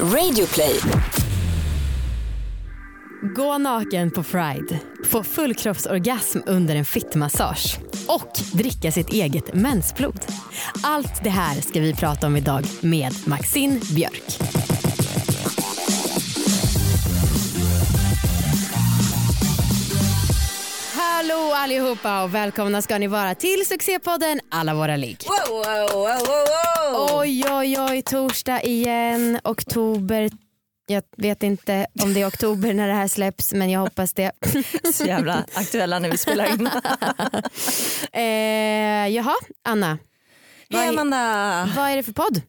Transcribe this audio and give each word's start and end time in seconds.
Radioplay. 0.00 0.80
Gå 3.36 3.58
naken 3.58 4.10
på 4.10 4.22
Pride, 4.22 4.80
få 5.04 5.22
fullkroppsorgasm 5.22 6.38
under 6.46 6.76
en 6.76 6.84
fittmassage 6.84 7.78
och 8.08 8.30
dricka 8.52 8.92
sitt 8.92 9.12
eget 9.12 9.54
mensblod. 9.54 10.20
Allt 10.82 11.24
det 11.24 11.30
här 11.30 11.60
ska 11.60 11.80
vi 11.80 11.94
prata 11.94 12.26
om 12.26 12.36
idag 12.36 12.64
med 12.80 13.12
Maxine 13.26 13.80
Björk. 13.94 14.63
Allihopa 21.64 22.22
och 22.22 22.34
välkomna 22.34 22.82
ska 22.82 22.98
ni 22.98 23.06
vara 23.06 23.34
till 23.34 23.66
succépodden 23.66 24.40
Alla 24.48 24.74
våra 24.74 24.96
ligg. 24.96 25.26
Wow, 25.26 25.56
wow, 25.56 25.88
wow, 25.92 26.18
wow. 26.18 27.20
Oj 27.20 27.44
oj 27.50 27.80
oj, 27.80 28.02
torsdag 28.02 28.62
igen, 28.62 29.40
oktober. 29.44 30.30
Jag 30.86 31.02
vet 31.16 31.42
inte 31.42 31.86
om 32.02 32.14
det 32.14 32.20
är 32.20 32.28
oktober 32.28 32.74
när 32.74 32.88
det 32.88 32.94
här 32.94 33.08
släpps 33.08 33.52
men 33.52 33.70
jag 33.70 33.80
hoppas 33.80 34.12
det. 34.12 34.32
Så 34.94 35.04
jävla 35.04 35.44
aktuella 35.54 35.98
när 35.98 36.10
vi 36.10 36.18
spelar 36.18 36.52
in. 36.52 36.66
eh, 38.12 39.14
jaha, 39.14 39.34
Anna. 39.64 39.98
Hej 40.70 40.88
Amanda! 40.88 41.68
vad 41.76 41.90
är 41.90 41.96
det 41.96 42.02
för 42.02 42.12
podd? 42.12 42.42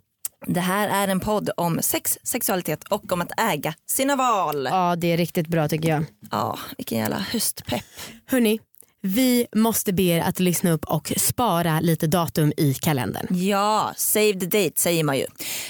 Det 0.48 0.60
här 0.60 1.04
är 1.04 1.08
en 1.08 1.20
podd 1.20 1.50
om 1.58 1.82
sex, 1.82 2.18
sexualitet 2.24 2.84
och 2.84 3.12
om 3.12 3.22
att 3.22 3.40
äga 3.40 3.74
sina 3.88 4.16
val. 4.16 4.68
Ja 4.72 4.96
det 4.96 5.08
är 5.14 5.18
riktigt 5.18 5.48
bra 5.48 5.68
tycker 5.68 5.90
jag. 5.90 6.06
Ja, 6.32 6.60
vilken 6.78 6.98
jävla 6.98 7.18
höstpepp. 7.18 7.86
Hörni, 8.26 8.60
vi 9.06 9.48
måste 9.56 9.94
be 9.94 10.04
er 10.04 10.22
att 10.22 10.40
lyssna 10.40 10.72
upp 10.72 10.86
och 10.86 11.14
spara 11.18 11.80
lite 11.80 12.08
datum 12.08 12.54
i 12.58 12.74
kalendern. 12.74 13.28
Ja, 13.30 13.94
save 13.98 14.34
the 14.34 14.46
date 14.46 14.82
säger 14.82 15.04
man 15.04 15.18
ju. 15.18 15.26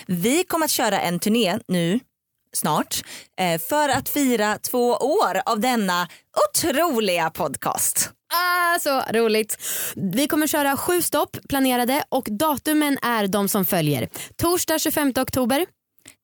Vi 0.07 0.43
kommer 0.43 0.65
att 0.65 0.71
köra 0.71 1.01
en 1.01 1.19
turné 1.19 1.59
nu 1.67 1.99
snart 2.53 3.01
eh, 3.39 3.61
för 3.61 3.89
att 3.89 4.09
fira 4.09 4.57
två 4.57 4.91
år 4.91 5.41
av 5.45 5.59
denna 5.59 6.07
otroliga 6.49 7.29
podcast. 7.29 8.11
Ah, 8.33 8.79
så 8.79 9.01
roligt. 9.11 9.57
Vi 9.95 10.27
kommer 10.27 10.47
köra 10.47 10.77
sju 10.77 11.01
stopp 11.01 11.37
planerade 11.49 12.03
och 12.09 12.27
datumen 12.31 12.97
är 13.01 13.27
de 13.27 13.49
som 13.49 13.65
följer. 13.65 14.09
Torsdag 14.35 14.79
25 14.79 15.13
oktober, 15.19 15.65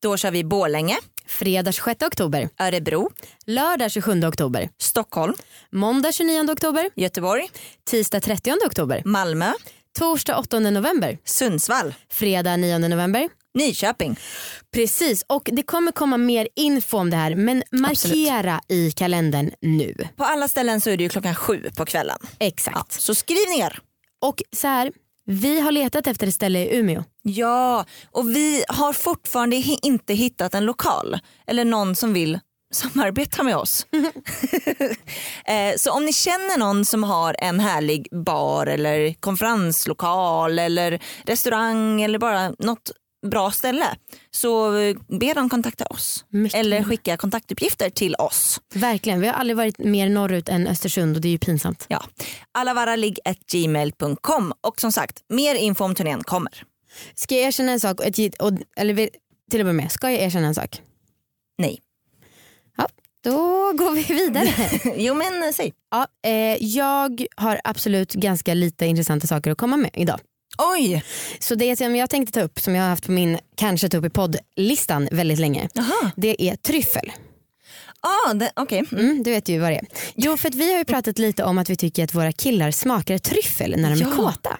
Då 0.02 0.18
kör 0.18 0.32
vi 0.32 0.44
Borlänge, 0.44 0.98
fredag 1.32 1.72
26 1.72 2.06
oktober, 2.06 2.50
Örebro, 2.60 3.12
lördag 3.46 3.92
27 3.92 4.24
oktober, 4.24 4.70
Stockholm, 4.78 5.34
måndag 5.72 6.12
29 6.12 6.52
oktober, 6.52 6.90
Göteborg, 6.96 7.50
tisdag 7.90 8.20
30 8.20 8.52
oktober, 8.66 9.02
Malmö, 9.06 9.52
torsdag 10.00 10.38
8 10.38 10.60
november, 10.60 11.18
Sundsvall, 11.26 11.94
fredag 12.10 12.58
9 12.58 12.78
november. 12.78 13.30
Nyköping. 13.54 14.20
Precis 14.74 15.26
och 15.28 15.50
det 15.52 15.64
kommer 15.64 15.92
komma 15.92 16.18
mer 16.18 16.48
info 16.56 16.98
om 16.98 17.10
det 17.10 17.18
här 17.18 17.36
men 17.36 17.64
markera 17.72 18.62
i 18.68 18.92
kalendern 18.92 19.52
nu. 19.62 19.96
På 20.16 20.24
alla 20.24 20.48
ställen 20.48 20.82
så 20.82 20.90
är 20.90 20.98
det 20.98 21.04
ju 21.04 21.10
klockan 21.10 21.36
sju 21.36 21.70
på 21.78 21.86
kvällen. 21.86 22.18
Exakt. 22.40 22.76
Ja, 22.76 22.86
så 22.90 23.16
skriv 23.16 23.50
ner. 23.58 23.80
Och 24.22 24.42
så 24.56 24.68
här, 24.68 24.92
vi 25.32 25.60
har 25.60 25.72
letat 25.72 26.08
efter 26.08 26.28
ett 26.28 26.34
ställe 26.34 26.60
i 26.60 26.78
Umeå. 26.78 27.04
Ja, 27.22 27.86
och 28.12 28.30
vi 28.30 28.64
har 28.68 28.94
fortfarande 28.94 29.56
inte 29.82 30.14
hittat 30.14 30.56
en 30.56 30.66
lokal 30.66 31.20
eller 31.48 31.66
någon 31.66 31.96
som 31.96 32.14
vill 32.14 32.40
samarbeta 32.74 33.44
med 33.44 33.58
oss. 33.58 33.88
Eh, 35.46 35.76
så 35.78 35.92
om 35.92 36.06
ni 36.06 36.14
känner 36.14 36.58
någon 36.58 36.86
som 36.86 37.04
har 37.04 37.36
en 37.40 37.60
härlig 37.60 38.08
bar 38.26 38.68
eller 38.68 39.14
konferenslokal 39.14 40.60
eller 40.60 41.02
restaurang 41.26 42.02
eller 42.02 42.20
bara 42.20 42.50
något 42.60 42.92
bra 43.22 43.52
ställe 43.52 43.86
så 44.32 44.72
be 45.08 45.34
dem 45.34 45.50
kontakta 45.50 45.86
oss. 45.86 46.26
Mycket 46.30 46.60
Eller 46.60 46.84
skicka 46.84 47.18
kontaktuppgifter 47.18 47.90
till 47.90 48.16
oss. 48.16 48.62
Verkligen, 48.74 49.22
vi 49.22 49.28
har 49.28 49.34
aldrig 49.34 49.58
varit 49.58 49.78
mer 49.78 50.10
norrut 50.10 50.50
än 50.50 50.68
Östersund 50.68 51.16
och 51.16 51.22
det 51.22 51.28
är 51.28 51.32
ju 51.32 51.38
pinsamt. 51.38 51.86
Ja. 51.88 52.04
allavaraligg.gmail.com 52.52 54.54
och 54.62 54.82
som 54.82 54.92
sagt 54.92 55.24
mer 55.30 55.56
info 55.56 55.84
om 55.84 55.96
turnén 55.96 56.24
kommer. 56.24 56.64
Ska 57.16 57.36
jag 57.36 57.44
erkänna 57.44 57.72
en 57.72 57.80
sak? 57.80 58.00
Och 58.00 58.06
och, 58.40 58.52
eller 58.76 59.10
till 59.52 59.64
börja 59.64 59.74
med, 59.74 59.92
ska 59.92 60.12
jag 60.12 60.22
erkänna 60.22 60.48
en 60.48 60.56
sak? 60.56 60.82
Nej. 61.58 61.80
Ja, 62.78 62.88
då 63.24 63.38
går 63.74 63.92
vi 63.92 64.04
vidare. 64.04 64.50
jo 64.98 65.14
men 65.14 65.44
eh, 65.44 65.52
säg. 65.52 65.74
ja, 65.92 66.08
eh, 66.30 66.64
jag 66.64 67.26
har 67.36 67.62
absolut 67.64 68.14
ganska 68.14 68.54
lite 68.54 68.86
intressanta 68.86 69.28
saker 69.28 69.52
att 69.52 69.58
komma 69.58 69.78
med 69.78 69.90
idag. 69.94 70.20
Oj! 70.58 71.04
Så 71.40 71.56
det 71.56 71.76
som 71.76 71.96
jag 71.96 72.10
tänkte 72.10 72.40
ta 72.40 72.46
upp, 72.46 72.60
som 72.60 72.76
jag 72.76 72.84
har 72.84 72.90
haft 72.90 73.06
på 73.06 73.12
min 73.12 73.38
kanske 73.56 73.90
ta 73.90 73.98
upp 73.98 74.06
i 74.06 74.10
poddlistan 74.10 75.08
väldigt 75.12 75.40
länge, 75.40 75.70
Jaha. 75.74 76.12
det 76.16 76.50
är 76.50 76.56
tryffel. 76.56 77.12
Ah, 78.04 78.50
Okej. 78.56 78.84
Mm. 78.92 79.06
Mm, 79.06 79.24
du 79.24 79.32
vet 79.32 79.50
ju 79.50 79.60
vad 79.60 79.72
det 79.72 79.76
är. 79.76 79.86
Jo 80.16 80.38
för 80.38 80.48
att 80.50 80.56
vi 80.56 80.72
har 80.72 80.80
ju 80.80 80.86
pratat 80.86 81.20
lite 81.20 81.44
om 81.44 81.58
att 81.58 81.70
vi 81.70 81.76
tycker 81.76 82.04
att 82.04 82.14
våra 82.14 82.32
killar 82.32 82.72
smakar 82.72 83.18
tryffel 83.18 83.76
när 83.78 83.90
de 83.96 84.02
är 84.02 84.10
Ja. 84.10 84.16
kåta. 84.16 84.58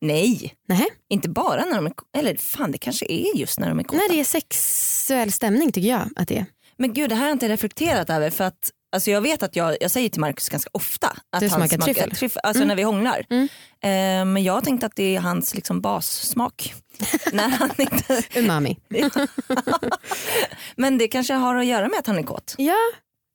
Nej, 0.00 0.54
Nej. 0.68 0.86
inte 1.08 1.28
bara 1.28 1.64
när 1.64 1.76
de 1.76 1.86
är 1.86 1.92
Eller 2.18 2.36
fan 2.36 2.72
det 2.72 2.78
kanske 2.78 3.06
är 3.12 3.36
just 3.36 3.58
när 3.60 3.68
de 3.68 3.78
är 3.78 3.82
kåta. 3.82 3.96
När 3.96 4.08
det 4.14 4.20
är 4.20 4.24
sexuell 4.24 5.32
stämning 5.32 5.72
tycker 5.72 5.88
jag 5.88 6.08
att 6.16 6.28
det 6.28 6.36
är. 6.38 6.46
Men 6.78 6.92
gud 6.92 7.10
det 7.10 7.14
här 7.14 7.22
har 7.22 7.28
jag 7.28 7.34
inte 7.34 7.48
reflekterat 7.48 8.10
över 8.10 8.30
för 8.30 8.44
att 8.44 8.70
alltså 8.92 9.10
jag 9.10 9.20
vet 9.20 9.42
att 9.42 9.56
jag, 9.56 9.76
jag 9.80 9.90
säger 9.90 10.08
till 10.08 10.20
Marcus 10.20 10.48
ganska 10.48 10.70
ofta 10.72 11.06
att 11.30 11.40
Du 11.40 11.48
han 11.48 11.68
smakar 11.68 12.08
tryffel? 12.10 12.40
alltså 12.42 12.64
när 12.64 12.74
vi 12.76 12.82
hånglar. 12.82 13.26
Mm. 13.30 13.44
Eh, 13.82 14.32
men 14.32 14.44
jag 14.44 14.64
tänkte 14.64 14.86
att 14.86 14.96
det 14.96 15.16
är 15.16 15.20
hans 15.20 15.54
liksom 15.54 15.80
bassmak. 15.80 16.74
när 17.32 17.48
han 17.48 17.70
inte... 17.78 18.22
Umami. 18.34 18.76
Men 20.76 20.98
det 20.98 21.08
kanske 21.08 21.34
har 21.34 21.54
att 21.56 21.66
göra 21.66 21.88
med 21.88 21.98
att 21.98 22.06
han 22.06 22.18
är 22.18 22.22
kåt. 22.22 22.54
Ja. 22.58 22.74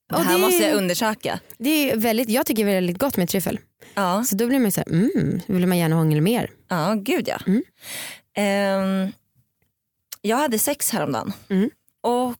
Det 0.09 0.15
Och 0.15 0.23
här 0.23 0.33
det, 0.33 0.39
måste 0.39 0.63
jag 0.63 0.75
undersöka. 0.77 1.39
det 1.57 1.91
är 1.91 1.97
väldigt, 1.97 2.29
jag 2.29 2.45
tycker 2.45 2.65
det 2.65 2.71
är 2.71 2.75
väldigt 2.75 2.97
gott 2.97 3.17
med 3.17 3.29
tryffel. 3.29 3.59
Ja, 3.93 4.23
Så 4.23 4.35
då 4.35 4.47
blir 4.47 4.59
man 4.59 4.65
ju 4.65 4.71
såhär, 4.71 4.89
mm, 4.89 5.41
vill 5.47 5.67
man 5.67 5.77
gärna 5.77 5.95
hångla 5.95 6.21
mer. 6.21 6.49
ja 6.69 6.93
gud 6.97 7.27
ja. 7.27 7.37
Mm. 7.47 7.63
Ehm, 8.37 9.11
jag 10.21 10.37
hade 10.37 10.59
sex 10.59 10.91
häromdagen. 10.91 11.33
Mm. 11.49 11.69
Och 12.01 12.37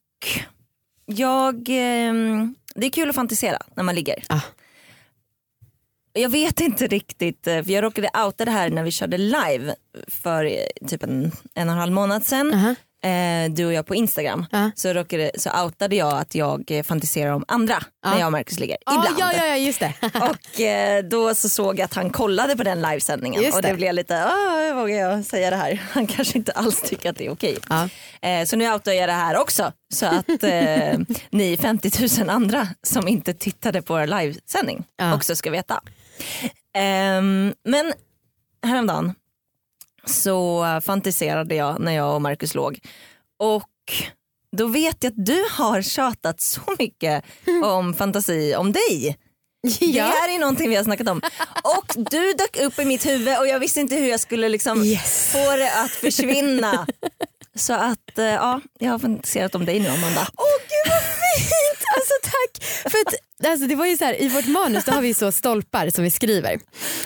jag, 1.05 1.67
ehm, 1.69 2.55
det 2.75 2.85
är 2.85 2.91
kul 2.91 3.09
att 3.09 3.15
fantisera 3.15 3.57
när 3.75 3.83
man 3.83 3.95
ligger. 3.95 4.23
Ah. 4.29 4.41
Jag 6.13 6.29
vet 6.29 6.59
inte 6.59 6.87
riktigt, 6.87 7.47
eh, 7.47 7.63
för 7.63 7.71
jag 7.71 7.83
råkade 7.83 8.09
outa 8.25 8.45
det 8.45 8.51
här 8.51 8.69
när 8.69 8.83
vi 8.83 8.91
körde 8.91 9.17
live 9.17 9.75
för 10.07 10.45
eh, 10.45 10.87
typ 10.87 11.03
en, 11.03 11.31
en 11.55 11.67
och 11.69 11.73
en 11.73 11.79
halv 11.79 11.93
månad 11.93 12.25
sedan. 12.25 12.53
Aha. 12.53 12.75
Eh, 13.03 13.51
du 13.51 13.65
och 13.65 13.73
jag 13.73 13.85
på 13.85 13.95
Instagram. 13.95 14.45
Ja. 14.51 14.71
Så, 14.75 14.93
råkade, 14.93 15.31
så 15.37 15.63
outade 15.63 15.95
jag 15.95 16.13
att 16.13 16.35
jag 16.35 16.71
eh, 16.71 16.83
fantiserar 16.83 17.31
om 17.31 17.45
andra 17.47 17.75
Ja. 18.03 18.09
när 18.11 18.19
jag 18.19 18.25
och 18.25 18.31
Marcus 18.31 18.59
ligger. 18.59 18.77
Ah, 18.85 18.93
Ibland. 18.95 19.15
ja, 19.19 19.33
ja, 19.37 19.45
ja 19.45 19.57
just 19.57 19.79
det. 19.79 19.93
Och 20.29 20.61
eh, 20.61 21.03
då 21.03 21.35
så 21.35 21.49
såg 21.49 21.79
jag 21.79 21.85
att 21.85 21.93
han 21.93 22.09
kollade 22.09 22.55
på 22.57 22.63
den 22.63 22.81
livesändningen 22.81 23.41
Just 23.43 23.55
och 23.55 23.61
det 23.61 23.67
det. 23.67 23.73
blev 23.75 23.93
lite, 23.93 24.25
"Åh, 24.25 24.75
vågar 24.75 24.95
jag 24.95 25.25
säga 25.25 25.49
det 25.49 25.55
här? 25.55 25.81
Han 25.91 26.07
kanske 26.07 26.37
inte 26.37 26.51
alls 26.51 26.81
tycker 26.81 27.09
att 27.09 27.17
det 27.17 27.25
är 27.25 27.31
okej. 27.31 27.57
Eh, 28.21 28.45
så 28.45 28.55
nu 28.55 28.73
outar 28.73 28.91
jag 28.91 29.09
det 29.09 29.13
här 29.13 29.37
också 29.37 29.71
så 29.93 30.05
att 30.05 30.43
eh, 30.43 30.99
ni 31.29 31.57
50 31.61 32.19
000 32.19 32.29
andra 32.29 32.67
som 32.83 33.07
inte 33.07 33.33
tittade 33.33 33.81
på 33.81 33.93
vår 33.93 34.07
livesändning 34.07 34.83
också 35.15 35.35
ska 35.35 35.51
veta. 35.51 35.81
Ehm, 36.73 37.53
men 37.63 37.93
häromdagen 38.65 39.13
så 40.05 40.65
fantiserade 40.83 41.55
jag 41.55 41.79
när 41.79 41.91
jag 41.91 42.15
och 42.15 42.21
Marcus 42.21 42.55
låg 42.55 42.79
och 43.39 43.67
då 44.57 44.67
vet 44.67 45.03
jag 45.03 45.11
att 45.11 45.25
du 45.25 45.45
har 45.51 45.81
tjatat 45.81 46.41
så 46.41 46.61
mycket 46.79 47.23
om 47.63 47.93
fantasi 47.93 48.55
om 48.55 48.71
dig. 48.71 49.17
Det 49.79 49.85
ja. 49.85 50.03
här 50.03 50.35
är 50.35 50.39
någonting 50.39 50.69
vi 50.69 50.75
har 50.75 50.83
snackat 50.83 51.07
om. 51.09 51.21
Och 51.63 51.85
du 52.11 52.33
dök 52.33 52.57
upp 52.61 52.79
i 52.79 52.85
mitt 52.85 53.05
huvud 53.05 53.37
och 53.39 53.47
jag 53.47 53.59
visste 53.59 53.79
inte 53.79 53.95
hur 53.95 54.07
jag 54.09 54.19
skulle 54.19 54.49
liksom 54.49 54.83
Yes. 54.83 55.29
få 55.31 55.55
det 55.55 55.71
att 55.83 55.91
försvinna. 55.91 56.87
Så 57.55 57.73
att 57.73 58.17
eh, 58.17 58.25
ja, 58.25 58.61
jag 58.79 58.91
har 58.91 58.99
fantiserat 58.99 59.55
om 59.55 59.65
dig 59.65 59.79
nu 59.79 59.87
Amanda. 59.87 60.27
Åh 60.37 60.45
gud 60.59 60.91
vad 60.93 61.01
fint! 61.01 61.81
Alltså 61.95 62.13
tack! 62.23 62.63
För 62.91 62.97
att, 62.99 63.47
alltså, 63.51 63.67
det 63.67 63.75
var 63.75 63.85
ju 63.85 63.97
så 63.97 64.05
här, 64.05 64.21
I 64.21 64.27
vårt 64.27 64.47
manus 64.47 64.85
då 64.85 64.91
har 64.91 65.01
vi 65.01 65.13
så 65.13 65.31
stolpar 65.31 65.89
som 65.89 66.03
vi 66.03 66.11
skriver. 66.11 66.59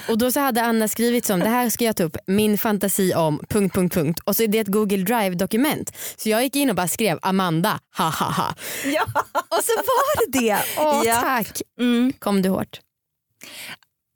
Och 0.10 0.18
då 0.18 0.32
så 0.32 0.40
hade 0.40 0.62
Anna 0.62 0.88
skrivit 0.88 1.26
som 1.26 1.40
det 1.40 1.50
här 1.50 1.70
ska 1.70 1.86
jag 1.86 1.96
ta 1.96 2.04
upp 2.04 2.18
min 2.28 2.58
fantasi 2.58 3.14
om... 3.14 3.40
punkt, 3.50 3.76
punkt, 3.76 3.94
punkt. 3.94 4.20
Och 4.24 4.36
så 4.36 4.44
är 4.44 4.48
det 4.48 4.60
ett 4.60 4.68
Google 4.68 4.98
Drive 5.04 5.36
dokument. 5.36 5.92
Så 6.18 6.30
jag 6.30 6.44
gick 6.44 6.56
in 6.56 6.70
och 6.70 6.76
bara 6.76 6.88
skrev 6.88 7.20
Amanda, 7.22 7.80
ha 7.98 8.10
ha 8.10 8.32
ha. 8.32 8.56
Ja. 8.86 9.04
Och 9.50 9.64
så 9.64 9.74
var 9.76 10.32
det 10.32 10.40
det. 10.40 10.58
Åh 10.78 11.02
Ja. 11.06 11.22
tack. 11.22 11.62
Mm. 11.80 12.14
Kom 12.20 12.42
du 12.42 12.50
hårt? 12.50 12.80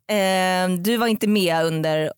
Eh, 0.10 0.70
du 0.80 0.98
var 0.98 1.08
inte 1.08 1.28
med 1.28 1.66
under 1.66 2.14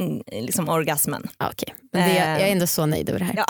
mm, 0.00 0.22
liksom 0.32 0.68
orgasmen. 0.68 1.28
Ja, 1.38 1.50
Okej, 1.52 1.74
men 1.92 2.08
det, 2.08 2.16
jag 2.16 2.40
är 2.40 2.52
ändå 2.52 2.66
så 2.66 2.86
nöjd 2.86 3.08
över 3.08 3.18
det 3.18 3.24
här. 3.24 3.34
Ja. 3.36 3.44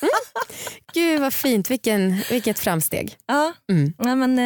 Gud 0.94 1.20
vad 1.20 1.34
fint, 1.34 1.70
Vilken, 1.70 2.22
vilket 2.30 2.58
framsteg. 2.58 3.16
Ja, 3.26 3.52
Mm. 3.70 3.92
ja 3.98 4.14
men 4.14 4.38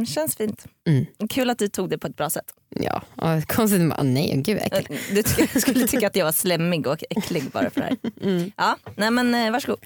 eh, 0.00 0.04
känns 0.06 0.36
fint. 0.36 0.64
Mm. 0.88 1.06
Kul 1.30 1.50
att 1.50 1.58
du 1.58 1.68
tog 1.68 1.90
det 1.90 1.98
på 1.98 2.06
ett 2.06 2.16
bra 2.16 2.30
sätt. 2.30 2.44
Ja, 2.80 3.02
och 3.16 3.48
konstigt 3.48 3.80
man, 3.80 4.14
nej 4.14 4.34
gud 4.36 4.58
vad 4.58 4.66
äckligt. 4.80 5.02
Du 5.14 5.22
ty- 5.22 5.60
skulle 5.60 5.86
tycka 5.88 6.06
att 6.06 6.16
jag 6.16 6.24
var 6.24 6.32
slemmig 6.32 6.86
och 6.86 7.04
äcklig 7.10 7.42
bara 7.52 7.70
för 7.70 7.80
det 7.80 7.86
här. 7.86 7.96
Mm. 8.22 8.52
Ja, 8.56 8.76
nej 8.96 9.10
men 9.10 9.34
eh, 9.34 9.50
varsågod. 9.52 9.78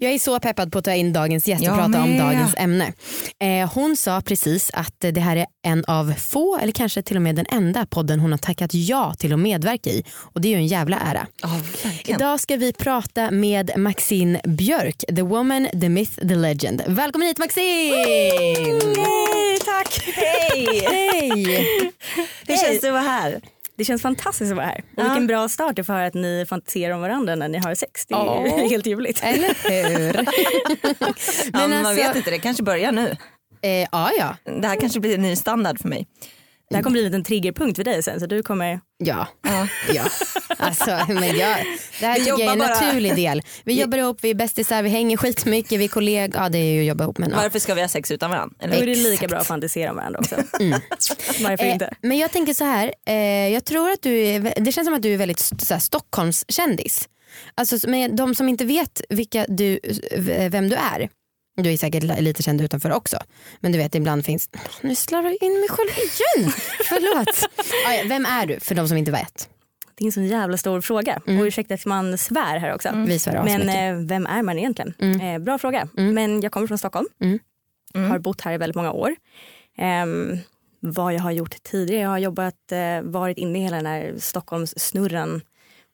Jag 0.00 0.12
är 0.12 0.18
så 0.18 0.40
peppad 0.40 0.72
på 0.72 0.78
att 0.78 0.84
ta 0.84 0.92
in 0.94 1.12
dagens 1.12 1.48
gäst 1.48 1.60
och 1.62 1.66
Jag 1.66 1.76
prata 1.76 2.02
om 2.02 2.10
med. 2.10 2.20
dagens 2.20 2.54
ämne. 2.56 2.92
Eh, 3.40 3.72
hon 3.74 3.96
sa 3.96 4.20
precis 4.20 4.70
att 4.74 4.94
det 4.98 5.20
här 5.20 5.36
är 5.36 5.46
en 5.66 5.84
av 5.84 6.12
få, 6.18 6.58
eller 6.58 6.72
kanske 6.72 7.02
till 7.02 7.16
och 7.16 7.22
med 7.22 7.36
den 7.36 7.46
enda 7.52 7.86
podden 7.86 8.20
hon 8.20 8.30
har 8.30 8.38
tackat 8.38 8.74
ja 8.74 9.14
till 9.14 9.32
att 9.32 9.38
medverka 9.38 9.90
i. 9.90 10.04
Och 10.16 10.40
det 10.40 10.48
är 10.48 10.50
ju 10.50 10.56
en 10.56 10.66
jävla 10.66 10.98
ära. 10.98 11.26
Verkligen. 11.84 12.20
Idag 12.20 12.40
ska 12.40 12.56
vi 12.56 12.72
prata 12.72 13.30
med 13.30 13.70
Maxine 13.76 14.40
Björk, 14.58 15.04
the 15.16 15.22
woman, 15.22 15.68
the 15.80 15.88
myth, 15.88 16.14
the 16.28 16.34
legend. 16.34 16.82
Välkommen 16.86 17.28
hit 17.28 17.38
Maxine! 17.38 17.94
Hej, 17.94 19.58
tack. 19.64 20.00
Hej! 20.14 20.80
Hej! 20.86 21.92
Hur 22.46 22.56
känns 22.56 22.80
det 22.80 22.86
att 22.88 22.92
vara 22.92 23.02
här? 23.02 23.40
Det 23.76 23.84
känns 23.84 24.02
fantastiskt 24.02 24.50
att 24.50 24.56
vara 24.56 24.66
här. 24.66 24.78
Och 24.78 24.84
Ja. 24.96 25.04
vilken 25.04 25.26
bra 25.26 25.48
start 25.48 25.76
det 25.76 25.84
får 25.84 25.92
höra 25.92 26.06
att 26.06 26.14
ni 26.14 26.46
fantiserar 26.48 26.94
om 26.94 27.00
varandra 27.00 27.34
när 27.34 27.48
ni 27.48 27.58
har 27.58 27.74
sex. 27.74 28.06
Det 28.06 28.14
är 28.14 28.18
Ja. 28.18 28.66
helt 28.68 28.86
ljuvligt. 28.86 29.20
Eller 29.22 29.98
hur? 29.98 30.14
ja, 30.92 31.02
men 31.52 31.70
man 31.70 31.86
alltså- 31.86 32.02
vet 32.06 32.16
inte, 32.16 32.30
det 32.30 32.38
kanske 32.38 32.62
börjar 32.62 32.92
nu. 32.92 33.16
Eh, 33.62 33.70
ja, 33.92 34.10
ja. 34.18 34.36
Det 34.60 34.66
här 34.68 34.80
kanske 34.80 35.00
blir 35.00 35.14
en 35.14 35.22
ny 35.22 35.36
standard 35.36 35.80
för 35.80 35.88
mig. 35.88 36.06
Det 36.74 36.78
här 36.78 36.82
kommer 36.82 36.92
bli 36.92 37.00
en 37.00 37.06
liten 37.06 37.24
triggerpunkt 37.24 37.76
för 37.76 37.84
dig 37.84 38.02
sen 38.02 38.20
så 38.20 38.26
du 38.26 38.42
kommer... 38.42 38.80
Ja. 39.04 39.28
Ja. 39.42 39.68
ja. 39.94 40.02
Alltså, 40.58 40.90
men 41.08 41.22
jag, 41.38 41.56
det 42.00 42.06
här 42.06 42.14
Vi 42.18 42.24
tycker 42.24 42.30
jag 42.30 42.40
är 42.48 42.52
en 42.52 42.58
bara- 42.58 42.68
naturlig 42.80 43.16
del. 43.16 43.42
Vi 43.64 43.80
jobbar 43.80 43.98
ihop, 43.98 44.18
vi 44.22 44.30
är 44.30 44.34
bästisar, 44.34 44.82
vi 44.82 44.88
hänger 44.88 45.16
skitmycket, 45.16 45.80
vi 45.80 45.84
är 45.84 45.88
kollegor. 45.88 46.42
Ja 46.42 46.48
det 46.48 46.58
är 46.58 46.72
ju 46.74 46.80
att 46.80 46.86
jobba 46.86 47.04
ihop 47.04 47.18
men 47.18 47.30
ja. 47.30 47.36
Varför 47.36 47.58
ska 47.58 47.74
vi 47.74 47.80
ha 47.80 47.88
sex 47.88 48.10
utan 48.10 48.30
varandra? 48.30 48.56
Eller? 48.60 48.76
Då 48.76 48.82
är 48.82 48.86
det 48.86 48.94
lika 48.94 49.28
bra 49.28 49.38
att 49.38 49.46
fantisera 49.46 49.90
om 49.90 49.96
varandra 49.96 50.18
också. 50.20 50.36
Varför 51.40 51.64
Eh, 51.64 51.72
inte? 51.72 51.90
Men 52.00 52.18
jag 52.18 52.30
tänker 52.30 52.54
så 52.54 52.64
här, 52.64 52.94
eh, 53.06 53.14
jag 53.48 53.64
tror 53.64 53.90
att 53.90 54.02
du 54.02 54.18
är, 54.26 54.54
det 54.60 54.72
känns 54.72 54.86
som 54.86 54.94
att 54.94 55.02
du 55.02 55.12
är 55.14 55.18
väldigt 55.18 55.40
st- 55.40 55.64
så 55.64 55.74
här, 55.74 55.80
Stockholmskändis. 55.80 57.08
Alltså 57.54 57.90
men 57.90 58.16
de 58.16 58.34
som 58.34 58.48
inte 58.48 58.64
vet 58.64 59.00
vilka 59.08 59.46
du, 59.48 59.78
vem 60.50 60.68
du 60.68 60.76
är, 60.76 61.08
du 61.56 61.72
är 61.72 61.76
säkert 61.76 62.02
li- 62.02 62.20
lite 62.20 62.42
känd 62.42 62.60
utanför 62.60 62.92
också. 62.92 63.18
Men 63.60 63.72
du 63.72 63.78
vet 63.78 63.94
ibland 63.94 64.24
finns, 64.24 64.50
nu 64.80 64.94
slarvar 64.94 65.28
jag 65.30 65.42
in 65.42 65.60
mig 65.60 65.68
själv 65.68 65.88
igen. 65.90 66.52
Förlåt. 66.88 67.50
Ah, 67.86 67.92
ja, 67.92 68.02
vem 68.08 68.26
är 68.26 68.46
du 68.46 68.60
för 68.60 68.74
de 68.74 68.88
som 68.88 68.96
inte 68.96 69.10
vet? 69.12 69.48
Det 69.94 70.04
är 70.04 70.06
en 70.06 70.12
sån 70.12 70.26
jävla 70.26 70.56
stor 70.56 70.80
fråga. 70.80 71.16
Och 71.26 71.44
ursäkta 71.44 71.74
att 71.74 71.86
man 71.86 72.18
svär 72.18 72.58
här 72.58 72.74
också. 72.74 72.88
Vi 73.06 73.18
svär 73.18 73.42
Men 73.44 73.68
eh, 74.00 74.06
vem 74.06 74.26
är 74.26 74.42
man 74.42 74.58
egentligen? 74.58 75.20
Eh, 75.20 75.38
bra 75.38 75.58
fråga. 75.58 75.88
Men 75.92 76.40
jag 76.40 76.52
kommer 76.52 76.66
från 76.66 76.78
Stockholm. 76.78 77.06
Mm. 77.22 77.38
Har 78.10 78.18
bott 78.18 78.40
här 78.40 78.52
i 78.52 78.58
väldigt 78.58 78.76
många 78.76 78.92
år. 78.92 79.14
Ehm, 79.78 80.38
vad 80.80 81.14
jag 81.14 81.20
har 81.20 81.30
gjort 81.30 81.62
tidigare, 81.62 82.02
jag 82.02 82.08
har 82.08 82.18
jobbat, 82.18 82.72
eh, 82.72 83.02
varit 83.02 83.38
inne 83.38 83.58
i 83.58 83.62
hela 83.62 83.76
den 83.76 83.86
här 83.86 84.14
Stockholmssnurren 84.18 85.40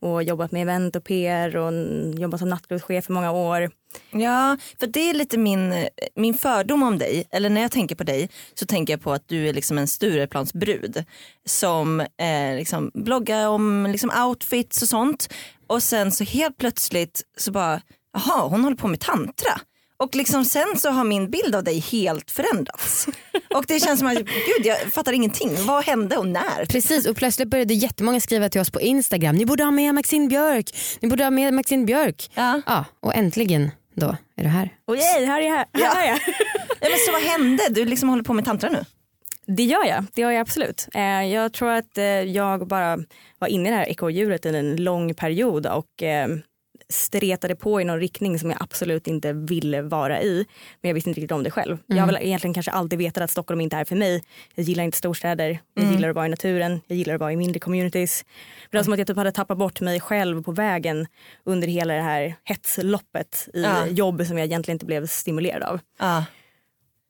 och 0.00 0.22
jobbat 0.22 0.52
med 0.52 0.62
event 0.62 0.96
och 0.96 1.04
PR 1.04 1.56
och 1.56 1.72
jobbat 2.20 2.40
som 2.40 2.48
nattklubbschef 2.48 3.10
i 3.10 3.12
många 3.12 3.30
år. 3.32 3.70
Ja, 4.10 4.56
för 4.80 4.86
det 4.86 5.10
är 5.10 5.14
lite 5.14 5.38
min, 5.38 5.88
min 6.14 6.34
fördom 6.34 6.82
om 6.82 6.98
dig. 6.98 7.26
Eller 7.30 7.50
när 7.50 7.60
jag 7.60 7.70
tänker 7.70 7.94
på 7.94 8.04
dig 8.04 8.30
så 8.54 8.66
tänker 8.66 8.92
jag 8.92 9.02
på 9.02 9.12
att 9.12 9.28
du 9.28 9.48
är 9.48 9.52
liksom 9.52 9.78
en 9.78 9.88
Stureplansbrud 9.88 11.04
som 11.46 12.00
eh, 12.00 12.56
liksom 12.56 12.90
bloggar 12.94 13.48
om 13.48 13.86
liksom 13.90 14.10
outfits 14.26 14.82
och 14.82 14.88
sånt. 14.88 15.34
Och 15.66 15.82
sen 15.82 16.12
så 16.12 16.24
helt 16.24 16.58
plötsligt 16.58 17.22
så 17.36 17.52
bara, 17.52 17.80
jaha 18.12 18.48
hon 18.48 18.64
håller 18.64 18.76
på 18.76 18.88
med 18.88 19.00
tantra. 19.00 19.60
Och 20.00 20.14
liksom 20.16 20.44
sen 20.44 20.78
så 20.78 20.90
har 20.90 21.04
min 21.04 21.30
bild 21.30 21.54
av 21.54 21.64
dig 21.64 21.78
helt 21.78 22.30
förändrats. 22.30 23.06
Och 23.54 23.64
det 23.68 23.80
känns 23.80 23.98
som 23.98 24.08
att, 24.08 24.18
gud 24.18 24.64
jag 24.66 24.78
fattar 24.92 25.12
ingenting. 25.12 25.50
Vad 25.66 25.84
hände 25.84 26.16
och 26.16 26.26
när? 26.26 26.66
Precis 26.66 27.06
och 27.06 27.16
plötsligt 27.16 27.48
började 27.48 27.74
jättemånga 27.74 28.20
skriva 28.20 28.48
till 28.48 28.60
oss 28.60 28.70
på 28.70 28.80
Instagram. 28.80 29.36
Ni 29.36 29.46
borde 29.46 29.64
ha 29.64 29.70
med 29.70 29.94
Maxine 29.94 30.28
Björk. 30.28 30.70
Ni 31.00 31.08
borde 31.08 31.24
ha 31.24 31.30
med 31.30 31.54
Maxine 31.54 31.84
Björk. 31.84 32.30
Ja. 32.34 32.62
Ja, 32.66 32.84
och 33.00 33.14
äntligen 33.14 33.70
då 33.94 34.16
är 34.36 34.42
du 34.42 34.48
här. 34.48 34.70
Och 34.86 34.96
yay, 34.96 35.26
här 35.26 35.40
är 35.40 35.46
jag. 35.46 35.56
Här, 35.56 35.66
här 35.94 36.04
är 36.04 36.08
jag. 36.08 36.18
Ja, 36.80 36.88
men 36.90 36.98
så 37.06 37.12
vad 37.12 37.22
hände? 37.22 37.62
Du 37.70 37.84
liksom 37.84 38.08
håller 38.08 38.22
på 38.22 38.32
med 38.32 38.44
tantra 38.44 38.70
nu? 38.70 38.84
Det 39.46 39.62
gör 39.62 39.84
jag, 39.84 40.04
det 40.14 40.22
gör 40.22 40.30
jag 40.30 40.40
absolut. 40.40 40.88
Eh, 40.94 41.02
jag 41.02 41.52
tror 41.52 41.70
att 41.70 41.98
eh, 41.98 42.04
jag 42.04 42.66
bara 42.66 42.98
var 43.38 43.48
inne 43.48 43.68
i 43.68 43.72
det 43.72 43.78
här 43.78 43.88
ekorrhjulet 43.88 44.46
i 44.46 44.48
en 44.48 44.76
lång 44.76 45.14
period 45.14 45.66
och 45.66 46.02
eh, 46.02 46.28
stretade 46.90 47.56
på 47.56 47.80
i 47.80 47.84
någon 47.84 48.00
riktning 48.00 48.38
som 48.38 48.50
jag 48.50 48.62
absolut 48.62 49.06
inte 49.06 49.32
ville 49.32 49.82
vara 49.82 50.22
i. 50.22 50.46
Men 50.80 50.88
jag 50.88 50.94
visste 50.94 51.10
inte 51.10 51.20
riktigt 51.20 51.32
om 51.34 51.42
det 51.42 51.50
själv. 51.50 51.78
Jag 51.86 51.96
har 51.96 52.06
väl 52.06 52.18
egentligen 52.20 52.54
kanske 52.54 52.70
alltid 52.72 52.98
vetat 52.98 53.22
att 53.24 53.30
Stockholm 53.30 53.60
inte 53.60 53.76
är 53.76 53.84
för 53.84 53.96
mig. 53.96 54.22
Jag 54.54 54.64
gillar 54.64 54.84
inte 54.84 54.98
storstäder, 54.98 55.58
jag 55.74 55.92
gillar 55.92 56.08
att 56.08 56.14
vara 56.14 56.26
i 56.26 56.28
naturen, 56.28 56.80
jag 56.86 56.98
gillar 56.98 57.14
att 57.14 57.20
vara 57.20 57.32
i 57.32 57.36
mindre 57.36 57.60
communities. 57.60 58.24
Men 58.26 58.68
det 58.70 58.76
var 58.78 58.84
som 58.84 58.92
att 58.92 58.98
jag 58.98 59.08
typ 59.08 59.16
hade 59.16 59.32
tappat 59.32 59.58
bort 59.58 59.80
mig 59.80 60.00
själv 60.00 60.42
på 60.42 60.52
vägen 60.52 61.06
under 61.44 61.68
hela 61.68 61.94
det 61.94 62.02
här 62.02 62.34
hetsloppet 62.44 63.48
i 63.54 63.62
Ja. 63.62 63.86
jobb 63.86 64.26
som 64.26 64.38
jag 64.38 64.44
egentligen 64.46 64.74
inte 64.74 64.86
blev 64.86 65.06
stimulerad 65.06 65.62
av. 65.62 65.80
Ja. 65.98 66.24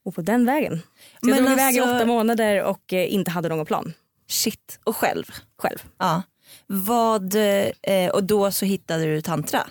Och 0.05 0.15
på 0.15 0.21
den 0.23 0.47
vägen. 0.47 0.79
Så 0.79 1.27
Men 1.27 1.35
jag 1.35 1.39
drog 1.45 1.53
iväg 1.53 1.75
i 1.75 1.81
alltså- 1.81 1.95
åtta 1.97 2.07
månader 2.07 2.63
och 2.63 2.93
eh, 2.93 3.15
inte 3.15 3.31
hade 3.31 3.49
någon 3.49 3.67
plan 3.67 3.93
Shit, 4.29 4.81
och 4.85 4.97
själv? 4.97 5.25
själv. 5.59 5.79
Ja. 5.99 6.23
Vad, 6.73 7.35
eh, 7.83 8.09
och 8.13 8.25
då 8.25 8.51
så 8.51 8.65
hittade 8.65 9.05
du 9.05 9.21
tantra? 9.21 9.67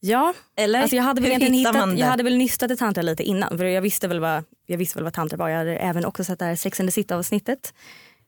Ja, 0.00 0.34
Eller? 0.56 0.80
alltså 0.80 0.96
jag 0.96 1.02
hade 1.02 1.20
väl 1.20 1.30
hittat, 1.40 1.72
det? 1.90 1.94
jag 2.00 2.06
hade 2.06 2.22
väl 2.22 2.36
nystat 2.38 2.70
i 2.70 2.76
tantra 2.76 3.02
lite 3.02 3.22
innan 3.22 3.58
för 3.58 3.64
jag 3.64 3.82
visste 3.82 4.08
väl 4.08 4.20
vad, 4.20 4.44
jag 4.66 4.78
visste 4.78 4.98
väl 4.98 5.04
vad 5.04 5.12
tantra 5.12 5.36
var. 5.36 5.48
Jag 5.48 5.58
hade 5.58 5.76
även 5.76 6.04
också 6.04 6.24
sett 6.24 6.38
det 6.38 6.44
här 6.44 6.56
Sex 6.56 6.80
and 6.80 6.88
the 6.88 6.92
City 6.92 7.14
avsnittet. 7.14 7.74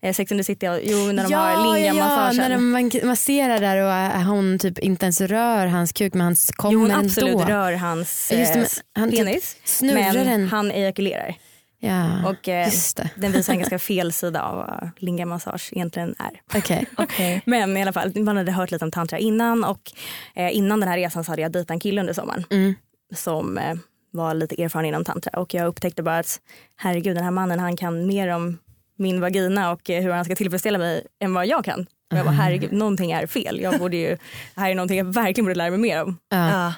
Eh, 0.02 0.14
Sex 0.14 0.32
and 0.32 0.38
the 0.40 0.44
City, 0.44 0.66
jo 0.82 1.12
när 1.12 1.28
de 1.28 1.34
har 1.34 1.74
linga-massagen. 1.74 2.36
när 2.36 2.50
de 2.50 2.70
man- 2.70 2.90
masserar 3.08 3.60
där 3.60 3.76
och 3.84 3.92
äh, 4.20 4.22
hon 4.28 4.58
typ 4.58 4.78
inte 4.78 5.06
ens 5.06 5.20
rör 5.20 5.66
hans 5.66 5.92
kuk 5.92 6.14
men 6.14 6.20
han 6.26 6.36
kommer 6.56 6.72
Jo 6.74 6.80
hon 6.80 6.90
ändå. 6.90 7.06
absolut 7.06 7.48
rör 7.48 7.72
hans 7.72 8.32
Just 8.32 8.52
det, 8.54 8.58
eh, 8.60 8.66
men 8.94 9.02
han 9.02 9.10
typ 9.10 9.18
penis 9.18 9.56
snurrar 9.64 9.94
men 10.14 10.26
den. 10.26 10.48
han 10.48 10.70
ejakulerar. 10.70 11.34
Ja, 11.82 12.28
Och 12.28 12.48
eh, 12.48 12.66
just 12.66 12.96
det. 12.96 13.10
den 13.16 13.32
visar 13.32 13.52
en 13.52 13.58
ganska 13.58 13.78
fel 13.88 14.12
sida 14.12 14.42
av 14.42 14.56
vad 14.56 14.90
linga-massage 14.96 15.68
egentligen 15.72 16.14
är. 16.18 16.58
Okej. 16.58 16.86
Okej. 16.96 17.42
Men 17.46 17.76
i 17.76 17.82
alla 17.82 17.92
fall, 17.92 18.12
man 18.20 18.36
hade 18.36 18.52
hört 18.52 18.70
lite 18.70 18.84
om 18.84 18.90
tantra 18.90 19.18
innan 19.18 19.64
och 19.64 19.92
eh, 20.34 20.56
innan 20.56 20.80
den 20.80 20.88
här 20.88 20.96
resan 20.96 21.24
så 21.24 21.32
hade 21.32 21.42
jag 21.42 21.52
dejtat 21.52 21.70
en 21.70 21.80
kille 21.80 22.00
under 22.00 22.12
sommaren. 22.12 22.44
Mm. 22.50 22.74
som 23.14 23.58
eh, 23.58 23.74
var 24.12 24.34
lite 24.34 24.62
erfaren 24.62 24.86
inom 24.86 25.04
tantra 25.04 25.40
och 25.40 25.54
jag 25.54 25.66
upptäckte 25.66 26.02
bara 26.02 26.18
att 26.18 26.40
herregud 26.76 27.16
den 27.16 27.24
här 27.24 27.30
mannen 27.30 27.58
han 27.58 27.76
kan 27.76 28.06
mer 28.06 28.28
om 28.28 28.58
min 28.98 29.20
vagina 29.20 29.70
och 29.72 29.90
eh, 29.90 30.02
hur 30.02 30.10
han 30.10 30.24
ska 30.24 30.34
tillfredsställa 30.36 30.78
mig 30.78 31.06
än 31.20 31.34
vad 31.34 31.46
jag 31.46 31.64
kan. 31.64 31.86
Och 32.10 32.16
jag 32.18 32.24
bara 32.24 32.34
herregud 32.34 32.72
någonting 32.72 33.12
är 33.12 33.26
fel. 33.26 33.60
Jag 33.60 33.78
borde 33.78 33.96
ju, 33.96 34.08
det 34.54 34.60
här 34.60 34.70
är 34.70 34.74
någonting 34.74 34.98
jag 34.98 35.04
verkligen 35.04 35.44
borde 35.44 35.54
lära 35.54 35.70
mig 35.70 35.78
mer 35.78 36.02
om. 36.02 36.18
Ja. 36.28 36.50
Ja. 36.50 36.74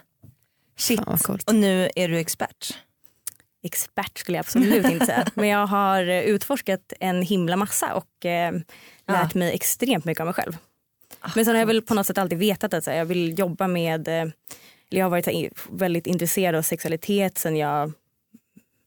Shit. 0.78 1.00
Och 1.46 1.54
nu 1.54 1.88
är 1.96 2.08
du 2.08 2.18
expert. 2.18 2.78
Expert 3.62 4.18
skulle 4.18 4.38
jag 4.38 4.42
absolut 4.42 4.90
inte 4.90 5.06
säga. 5.06 5.26
Men 5.34 5.48
jag 5.48 5.66
har 5.66 6.02
utforskat 6.04 6.92
en 7.00 7.22
himla 7.22 7.56
massa 7.56 7.94
och 7.94 8.26
eh, 8.26 8.52
lärt 9.08 9.34
mig 9.34 9.54
extremt 9.54 10.04
mycket 10.04 10.20
om 10.20 10.26
mig 10.26 10.34
själv. 10.34 10.56
Men 11.36 11.44
sen 11.44 11.54
har 11.54 11.60
jag 11.60 11.66
väl 11.66 11.82
på 11.82 11.94
något 11.94 12.06
sätt 12.06 12.18
alltid 12.18 12.38
vetat 12.38 12.74
att 12.74 12.84
så 12.84 12.90
här, 12.90 12.98
jag 12.98 13.04
vill 13.04 13.38
jobba 13.38 13.66
med, 13.66 14.08
eh, 14.08 14.14
eller 14.14 14.32
jag 14.90 15.04
har 15.04 15.10
varit 15.10 15.26
här, 15.26 15.48
väldigt 15.70 16.06
intresserad 16.06 16.54
av 16.54 16.62
sexualitet 16.62 17.38
sen 17.38 17.56
jag 17.56 17.92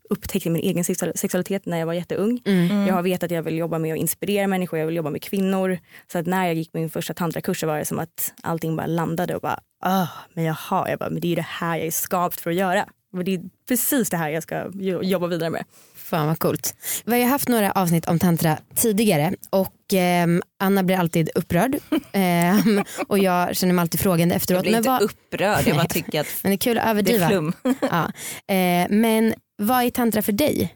upptäckte 0.10 0.50
min 0.50 0.62
egen 0.63 0.84
sexual- 0.84 1.17
sexualitet 1.17 1.65
när 1.65 1.77
jag 1.79 1.86
var 1.86 1.94
jätteung. 1.94 2.41
Mm. 2.46 2.88
Jag 2.88 2.94
har 2.94 3.01
vetat 3.03 3.24
att 3.24 3.32
jag 3.32 3.44
vill 3.44 3.58
jobba 3.58 3.79
med 3.79 3.94
att 3.94 4.00
inspirera 4.00 4.48
människor, 4.48 4.79
jag 4.79 4.86
vill 4.86 4.96
jobba 4.96 5.10
med 5.10 5.22
kvinnor. 5.24 5.79
Så 6.12 6.17
att 6.17 6.25
när 6.25 6.46
jag 6.46 6.55
gick 6.55 6.74
min 6.74 6.89
första 6.89 7.13
tantrakurs 7.13 7.60
så 7.60 7.67
var 7.67 7.77
det 7.77 7.86
som 7.86 8.00
att 8.00 8.34
allting 8.44 8.75
bara 8.75 8.88
landade 8.88 9.36
och 9.36 9.41
bara, 9.41 9.60
ah, 9.82 10.08
men 10.34 10.44
jaha, 10.44 10.89
jag 10.89 11.00
bara, 11.00 11.10
men 11.10 11.22
det 11.22 11.27
är 11.27 11.29
ju 11.29 11.36
det 11.36 11.41
här 11.41 11.77
jag 11.77 11.88
är 11.88 11.91
skapt 11.91 12.41
för 12.41 12.50
att 12.50 12.55
göra. 12.55 12.86
Och 13.15 13.24
det 13.24 13.34
är 13.34 13.41
precis 13.67 14.10
det 14.10 14.17
här 14.17 14.29
jag 14.29 14.43
ska 14.43 14.65
jo- 14.74 15.03
jobba 15.03 15.27
vidare 15.27 15.50
med. 15.50 15.63
Fan 15.95 16.27
vad 16.27 16.39
coolt. 16.39 16.75
Vi 17.05 17.12
har 17.12 17.19
ju 17.19 17.25
haft 17.25 17.48
några 17.48 17.72
avsnitt 17.72 18.07
om 18.07 18.19
tantra 18.19 18.57
tidigare 18.75 19.34
och 19.50 19.74
ehm, 19.93 20.41
Anna 20.60 20.84
blir 20.84 20.98
alltid 20.98 21.29
upprörd 21.36 21.77
Ehm, 22.12 22.84
och 23.07 23.19
jag 23.19 23.55
känner 23.55 23.74
mig 23.74 23.81
alltid 23.81 24.00
frågande 24.00 24.34
Jag 24.36 24.38
efteråt. 24.38 24.62
blir 24.62 24.72
Men, 24.72 24.77
inte 24.77 24.89
vad, 24.89 25.01
upprörd, 25.01 25.67
jag 25.67 25.75
bara 25.75 25.88
tycker 25.88 26.22
att 26.22 26.27
men 26.43 26.50
det 26.50 26.55
är 26.55 26.57
kul 26.57 26.77
att 26.77 26.84
det 26.84 26.88
är 26.88 26.91
överdriva. 26.91 27.27
flum. 27.27 27.53
Ja. 27.81 28.12
Eh, 28.55 28.88
men 28.89 29.34
vad 29.57 29.84
är 29.84 29.89
tantra 29.89 30.22
för 30.22 30.31
dig? 30.31 30.75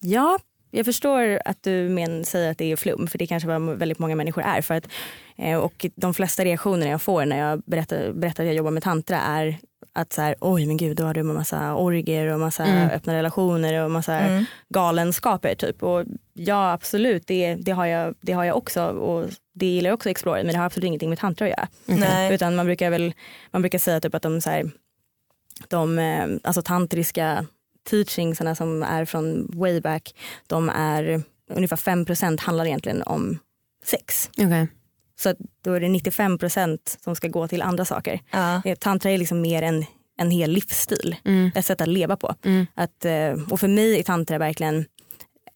Ja, 0.00 0.38
jag 0.70 0.84
förstår 0.84 1.40
att 1.44 1.62
du 1.62 1.88
men, 1.88 2.24
säger 2.24 2.50
att 2.50 2.58
det 2.58 2.72
är 2.72 2.76
flum 2.76 3.06
för 3.08 3.18
det 3.18 3.26
kanske 3.26 3.48
vad 3.48 3.62
väldigt 3.78 3.98
många 3.98 4.14
människor 4.16 4.42
är. 4.42 4.62
För 4.62 4.74
att, 4.74 4.88
eh, 5.38 5.56
och 5.58 5.86
de 5.96 6.14
flesta 6.14 6.44
reaktioner 6.44 6.86
jag 6.90 7.02
får 7.02 7.24
när 7.26 7.38
jag 7.38 7.62
berättar, 7.66 8.12
berättar 8.12 8.42
att 8.42 8.46
jag 8.46 8.56
jobbar 8.56 8.70
med 8.70 8.82
tantra 8.82 9.20
är 9.20 9.58
att 9.94 10.12
så 10.12 10.22
här, 10.22 10.34
oj 10.40 10.66
men 10.66 10.76
gud 10.76 10.96
då 10.96 11.04
har 11.04 11.14
du 11.14 11.22
massa 11.22 11.74
orger 11.76 12.26
och 12.26 12.40
massa 12.40 12.64
Mm. 12.64 12.90
öppna 12.90 13.14
relationer 13.14 13.84
och 13.84 13.90
massa 13.90 14.18
Mm. 14.18 14.44
galenskaper 14.68 15.54
typ. 15.54 15.82
Och 15.82 16.04
ja 16.32 16.72
absolut 16.72 17.26
det, 17.26 17.54
det, 17.54 17.72
har 17.72 17.86
jag, 17.86 18.14
det 18.20 18.32
har 18.32 18.44
jag 18.44 18.56
också 18.56 18.82
och 18.84 19.26
det 19.54 19.66
gillar 19.66 19.90
jag 19.90 19.94
också 19.94 20.08
att 20.08 20.10
explora 20.10 20.36
men 20.42 20.52
det 20.52 20.58
har 20.58 20.66
absolut 20.66 20.86
ingenting 20.86 21.08
med 21.08 21.18
tantra 21.18 21.44
att 21.44 21.50
göra. 21.50 21.68
Nej. 21.86 22.34
Utan 22.34 22.56
man 22.56 22.66
brukar 22.66 22.90
väl 22.90 23.12
man 23.50 23.62
brukar 23.62 23.78
säga 23.78 24.00
typ 24.00 24.14
att 24.14 24.22
de 24.22 24.40
så 24.40 24.50
här, 24.50 24.70
de 25.68 25.98
eh, 25.98 26.26
alltså 26.42 26.62
tantriska 26.62 27.46
teachingsarna 27.90 28.54
som 28.54 28.82
är 28.82 29.04
från 29.04 29.50
way 29.54 29.80
back, 29.80 30.14
de 30.46 30.68
är 30.68 31.22
ungefär 31.50 31.76
5% 31.76 32.40
handlar 32.40 32.66
egentligen 32.66 33.02
om 33.02 33.38
sex. 33.84 34.30
Okay. 34.38 34.66
Så 35.22 35.28
att 35.28 35.36
då 35.64 35.72
är 35.72 35.80
det 35.80 35.86
95% 35.86 36.78
som 37.04 37.16
ska 37.16 37.28
gå 37.28 37.48
till 37.48 37.62
andra 37.62 37.84
saker. 37.84 38.20
Ja. 38.30 38.62
Eh, 38.64 38.74
Tantra 38.78 39.10
är 39.10 39.18
liksom 39.18 39.40
mer 39.40 39.62
en, 39.62 39.84
en 40.18 40.30
hel 40.30 40.50
livsstil, 40.50 41.16
Mm. 41.24 41.50
ett 41.54 41.66
sätt 41.66 41.80
att 41.80 41.88
leva 41.88 42.16
på. 42.16 42.34
Mm. 42.44 42.66
Att, 42.74 43.04
eh, 43.04 43.32
och 43.50 43.60
för 43.60 43.68
mig 43.68 43.98
är 43.98 44.02
tantra 44.02 44.38
verkligen 44.38 44.84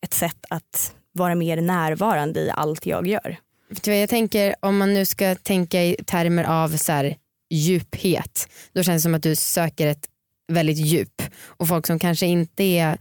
ett 0.03 0.15
sätt 0.15 0.47
att 0.51 0.95
vara 1.13 1.35
mer 1.35 1.61
närvarande 1.61 2.41
i 2.41 2.51
allt 2.51 2.87
jag 2.87 3.07
gör. 3.07 3.37
Jag 3.85 4.09
tänker 4.09 4.55
om 4.61 4.77
man 4.77 4.95
nu 4.95 5.05
ska 5.07 5.35
tänka 5.35 5.85
i 5.85 5.97
termer 6.07 6.45
av 6.45 6.69
så 6.77 6.93
här, 6.93 7.17
djuphet. 7.51 8.49
Då 8.73 8.83
känns 8.83 9.03
det 9.03 9.07
som 9.07 9.15
att 9.15 9.23
du 9.23 9.37
söker 9.37 9.87
ett 9.87 10.07
väldigt 10.53 10.77
djup. 10.87 11.23
Och 11.45 11.69
folk 11.69 11.87
som 11.87 11.99
kanske 11.99 12.27
inte 12.27 12.65
är 12.65 12.99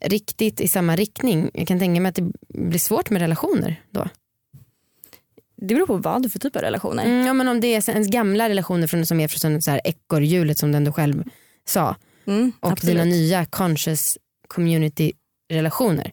riktigt 0.00 0.60
i 0.60 0.68
samma 0.68 0.96
riktning. 0.96 1.50
Jag 1.54 1.68
kan 1.68 1.78
tänka 1.78 2.00
mig 2.00 2.08
att 2.08 2.14
det 2.14 2.32
blir 2.48 2.78
svårt 2.78 3.10
med 3.10 3.20
relationer 3.22 3.80
då. 3.90 4.08
Det 5.68 5.74
beror 5.74 5.86
på 5.86 5.96
vad 5.96 6.32
för 6.32 6.38
typ 6.38 6.56
av 6.56 6.62
relationer. 6.62 7.04
Mm, 7.04 7.26
ja, 7.26 7.32
men 7.32 7.48
om 7.48 7.60
det 7.60 7.66
är 7.66 7.90
ens 7.90 8.08
gamla 8.08 8.48
relationer 8.48 8.86
från, 8.86 9.06
som 9.06 9.20
är 9.20 9.28
från 9.28 9.62
så 9.62 9.70
här 9.70 9.80
ekorrhjulet 9.84 10.58
som 10.58 10.72
du 10.72 10.76
ändå 10.76 10.92
själv 10.92 11.24
sa. 11.68 11.96
Mm, 12.26 12.52
Och 12.60 12.72
absolut. 12.72 12.94
dina 12.96 13.04
nya 13.04 13.44
conscious 13.44 14.18
community 14.48 15.12
relationer. 15.52 16.12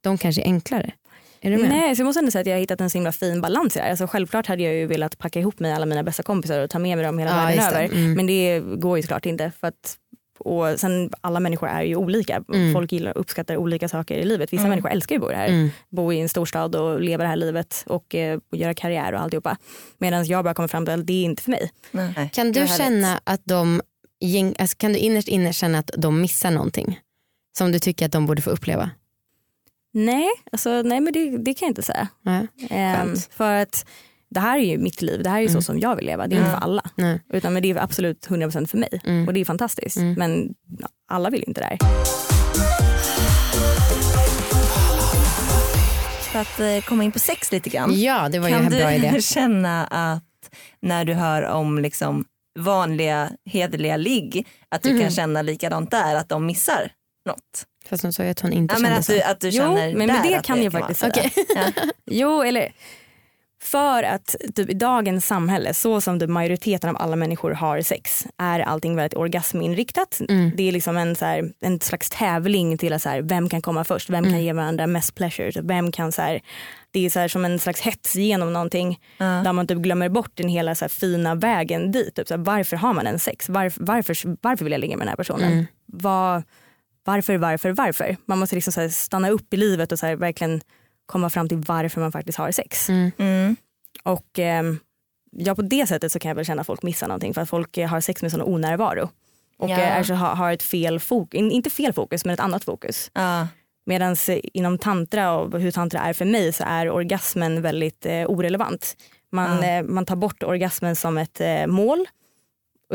De 0.00 0.18
kanske 0.18 0.42
är 0.42 0.44
enklare. 0.44 0.92
Är 1.40 1.50
du 1.50 1.58
med? 1.58 1.68
Nej, 1.68 1.96
så 1.96 2.00
jag 2.00 2.04
måste 2.06 2.18
ändå 2.18 2.30
säga 2.30 2.40
att 2.40 2.46
jag 2.46 2.54
har 2.54 2.60
hittat 2.60 2.80
en 2.80 2.90
så 2.90 2.98
himla 2.98 3.12
fin 3.12 3.40
balans 3.40 3.76
i 3.76 3.78
det 3.78 3.82
här. 3.82 3.90
Alltså, 3.90 4.06
självklart 4.06 4.46
hade 4.46 4.62
jag 4.62 4.74
ju 4.74 4.86
velat 4.86 5.18
packa 5.18 5.40
ihop 5.40 5.58
mig 5.58 5.72
alla 5.72 5.86
mina 5.86 6.02
bästa 6.02 6.22
kompisar 6.22 6.60
och 6.60 6.70
ta 6.70 6.78
med 6.78 6.96
mig 6.98 7.06
dem 7.06 7.18
hela 7.18 7.30
Ja, 7.30 7.36
världen 7.36 7.64
över. 7.64 7.84
Mm. 7.84 8.12
Men 8.14 8.26
det 8.26 8.60
går 8.60 8.96
ju 8.96 9.02
såklart 9.02 9.26
inte. 9.26 9.52
För 9.60 9.68
att, 9.68 9.96
och 10.46 10.80
sen 10.80 11.10
alla 11.20 11.40
människor 11.40 11.68
är 11.68 11.82
ju 11.82 11.96
olika. 11.96 12.44
Mm. 12.54 12.72
Folk 12.72 12.92
gillar 12.92 13.18
uppskattar 13.18 13.56
olika 13.56 13.88
saker 13.88 14.14
i 14.14 14.24
livet. 14.24 14.52
Vissa 14.52 14.60
Mm. 14.60 14.70
människor 14.70 14.90
älskar 14.90 15.14
ju 15.14 15.22
att 15.22 15.28
bo 15.28 15.34
här. 15.34 15.48
Mm. 15.48 15.70
Bo 15.90 16.12
i 16.12 16.20
en 16.20 16.28
storstad 16.28 16.74
och 16.76 17.00
leva 17.00 17.22
det 17.22 17.28
här 17.28 17.36
livet 17.36 17.84
och, 17.86 18.14
eh, 18.14 18.38
och 18.50 18.56
göra 18.56 18.74
karriär 18.74 19.12
och 19.12 19.20
alltihopa. 19.20 19.56
Medan 19.98 20.24
jag 20.26 20.44
bara 20.44 20.54
kommer 20.54 20.68
fram 20.68 20.84
till 20.86 20.94
att 20.94 21.06
det 21.06 21.12
är 21.12 21.24
inte 21.24 21.42
för 21.42 21.50
mig. 21.50 21.70
Nej. 21.90 22.30
Kan 22.32 22.52
du 22.52 22.66
känna 22.78 23.20
att 23.24 23.40
de, 23.44 23.80
alltså 24.58 24.76
kan 24.76 24.92
du 24.92 24.98
innerst 24.98 25.28
inne 25.28 25.52
känna 25.52 25.78
att 25.78 25.90
de 25.96 26.20
missar 26.20 26.50
någonting? 26.50 27.00
Som 27.58 27.72
du 27.72 27.78
tycker 27.78 28.06
att 28.06 28.12
de 28.12 28.26
borde 28.26 28.42
få 28.42 28.50
uppleva? 28.50 28.90
Nej, 29.94 30.28
alltså, 30.52 30.82
nej 30.82 31.00
men 31.00 31.12
det, 31.12 31.38
det 31.38 31.54
kan 31.54 31.66
jag 31.66 31.70
inte 31.70 31.82
säga. 31.82 32.08
Nej. 32.22 32.46
Ehm, 32.70 33.14
för 33.30 33.54
att 33.54 33.86
det 34.32 34.40
här 34.40 34.58
är 34.58 34.62
ju 34.62 34.78
mitt 34.78 35.02
liv, 35.02 35.22
det 35.22 35.30
här 35.30 35.36
är 35.36 35.40
ju 35.40 35.48
Mm. 35.48 35.62
så 35.62 35.66
som 35.66 35.78
jag 35.80 35.96
vill 35.96 36.06
leva. 36.06 36.26
Det 36.26 36.34
är 36.34 36.36
inte 36.36 36.48
Mm. 36.48 36.60
för 36.60 36.64
alla. 36.66 36.82
Nej. 36.94 37.20
Utan 37.32 37.52
men 37.52 37.62
det 37.62 37.70
är 37.70 37.76
absolut 37.76 38.26
100% 38.28 38.66
för 38.70 38.78
mig. 38.78 39.00
Mm. 39.04 39.28
Och 39.28 39.34
det 39.34 39.40
är 39.40 39.44
fantastiskt. 39.44 39.96
Mm. 39.96 40.14
Men 40.14 40.54
alla 41.10 41.30
vill 41.30 41.44
inte 41.46 41.60
det 41.60 41.66
här. 41.66 41.78
För 46.32 46.38
att 46.38 46.60
eh, 46.60 46.80
komma 46.88 47.04
in 47.04 47.12
på 47.12 47.18
sex 47.18 47.52
lite 47.52 47.70
grann. 47.70 48.00
Ja 48.00 48.28
det 48.28 48.38
var 48.38 48.48
ju 48.48 48.54
kan 48.54 48.64
en 48.64 48.70
bra 48.70 48.88
du 48.90 48.94
idé. 48.94 49.20
känna 49.22 49.84
att 49.86 50.22
när 50.82 51.04
du 51.04 51.14
hör 51.14 51.42
om 51.42 51.78
liksom 51.78 52.24
vanliga 52.58 53.30
hederliga 53.44 53.96
ligg 53.96 54.46
att 54.68 54.82
du 54.82 55.00
kan 55.00 55.10
känna 55.10 55.42
likadant 55.42 55.90
där 55.90 56.14
att 56.16 56.28
de 56.28 56.46
missar 56.46 56.92
något? 57.26 57.66
Fast 57.88 58.02
hon 58.02 58.12
sa 58.12 58.24
ju 58.24 58.30
att 58.30 58.40
hon 58.40 58.52
inte 58.52 58.74
Ja, 58.74 58.78
men 58.80 58.88
kände 58.88 58.98
att, 58.98 59.04
så. 59.06 59.12
du, 59.12 59.22
att 59.22 59.40
du 59.40 59.48
Jo, 59.48 59.62
känner 59.62 59.74
men- 59.74 59.98
men 59.98 60.08
där 60.08 60.22
det 60.30 60.34
att 60.38 60.44
kan 60.44 60.62
jag 60.62 60.72
faktiskt 60.72 61.00
säga. 61.00 61.30
Ja. 61.54 61.62
Jo, 62.06 62.42
eller 62.42 62.72
för 63.62 64.02
att 64.02 64.34
typ, 64.54 64.70
i 64.70 64.74
dagens 64.74 65.26
samhälle, 65.26 65.74
så 65.74 66.00
som 66.00 66.20
typ, 66.20 66.28
majoriteten 66.30 66.90
av 66.90 66.96
alla 67.02 67.16
människor 67.16 67.50
har 67.50 67.80
sex, 67.80 68.26
är 68.38 68.60
allting 68.60 68.96
väldigt 68.96 69.18
orgasminriktat. 69.18 70.20
Mm. 70.28 70.50
Det 70.56 70.68
är 70.68 70.72
liksom 70.72 70.96
en, 70.96 71.16
så 71.16 71.24
här, 71.24 71.52
en 71.60 71.80
slags 71.80 72.10
tävling 72.10 72.78
till 72.78 72.92
att 72.92 73.02
så 73.02 73.08
här, 73.08 73.22
vem 73.22 73.48
kan 73.48 73.62
komma 73.62 73.84
först, 73.84 74.10
vem 74.10 74.24
kan 74.24 74.32
Mm. 74.32 74.44
ge 74.44 74.52
varandra 74.52 74.86
mest 74.86 75.14
pleasure, 75.14 75.52
typ, 75.52 75.64
vem 75.64 75.92
kan 75.92 76.12
så 76.12 76.22
här, 76.22 76.40
det 76.90 77.06
är 77.06 77.10
så 77.10 77.18
här, 77.18 77.28
som 77.28 77.44
en 77.44 77.58
slags 77.58 77.80
hets 77.80 78.14
genom 78.16 78.52
någonting 78.52 79.00
Ja. 79.18 79.24
där 79.24 79.52
man 79.52 79.66
typ 79.66 79.78
glömmer 79.78 80.08
bort 80.08 80.30
den 80.34 80.48
hela 80.48 80.74
så 80.74 80.88
fina 80.88 81.34
vägen 81.34 81.92
dit. 81.92 82.14
Typ, 82.14 82.28
så 82.28 82.36
varför 82.36 82.76
har 82.76 82.92
man 82.94 83.06
en 83.06 83.18
sex? 83.18 83.48
Varför, 83.48 83.84
varför, 83.84 84.16
varför 84.40 84.64
vill 84.64 84.72
jag 84.72 84.80
ligga 84.80 84.96
med 84.96 85.06
den 85.06 85.08
här 85.10 85.16
personen? 85.16 85.52
Mm. 85.52 85.66
Vad, 85.86 86.42
varför, 87.04 87.36
varför, 87.36 87.70
varför? 87.70 88.16
Man 88.26 88.38
måste 88.38 88.54
liksom 88.54 88.72
så 88.72 88.88
stanna 88.90 89.30
upp 89.30 89.54
i 89.54 89.56
livet 89.56 89.92
och 89.92 89.98
så 89.98 90.06
här, 90.06 90.16
verkligen 90.16 90.60
komma 91.12 91.30
fram 91.30 91.48
till 91.48 91.58
varför 91.58 92.00
man 92.00 92.12
faktiskt 92.12 92.38
har 92.38 92.50
sex. 92.50 92.88
Mm. 92.88 93.10
Mm. 93.18 93.56
Och 94.02 94.38
ehm, 94.38 94.78
ja, 95.30 95.54
på 95.54 95.62
det 95.62 95.86
sättet 95.86 96.12
så 96.12 96.18
kan 96.18 96.28
jag 96.28 96.36
väl 96.36 96.44
känna 96.44 96.60
att 96.60 96.66
folk 96.66 96.82
missar 96.82 97.08
någonting 97.08 97.34
för 97.34 97.40
att 97.40 97.48
folk 97.48 97.78
eh, 97.78 97.88
har 97.88 98.00
sex 98.00 98.22
med 98.22 98.30
sån 98.30 98.42
onärvaro. 98.42 99.08
Och 99.58 99.70
Ja. 99.70 99.78
eh, 99.80 99.96
alltså, 99.98 100.14
har, 100.14 100.34
har 100.34 100.52
ett 100.52 100.62
fel 100.62 101.00
fokus, 101.00 101.40
inte 101.40 101.70
fel 101.70 101.92
fokus 101.92 102.24
men 102.24 102.34
ett 102.34 102.40
annat 102.40 102.64
fokus. 102.64 103.10
Ja. 103.14 103.48
Medan 103.86 104.16
inom 104.28 104.78
tantra 104.78 105.32
och 105.32 105.60
hur 105.60 105.70
tantra 105.70 106.00
är 106.00 106.12
för 106.12 106.24
mig 106.24 106.52
så 106.52 106.64
är 106.66 106.90
orgasmen 106.90 107.62
väldigt 107.62 108.06
eh, 108.06 108.26
orelevant. 108.26 108.96
Man, 109.32 109.62
Ja. 109.62 109.68
eh, 109.68 109.82
man 109.82 110.06
tar 110.06 110.16
bort 110.16 110.42
orgasmen 110.42 110.96
som 110.96 111.18
ett 111.18 111.40
eh, 111.40 111.66
mål 111.66 112.06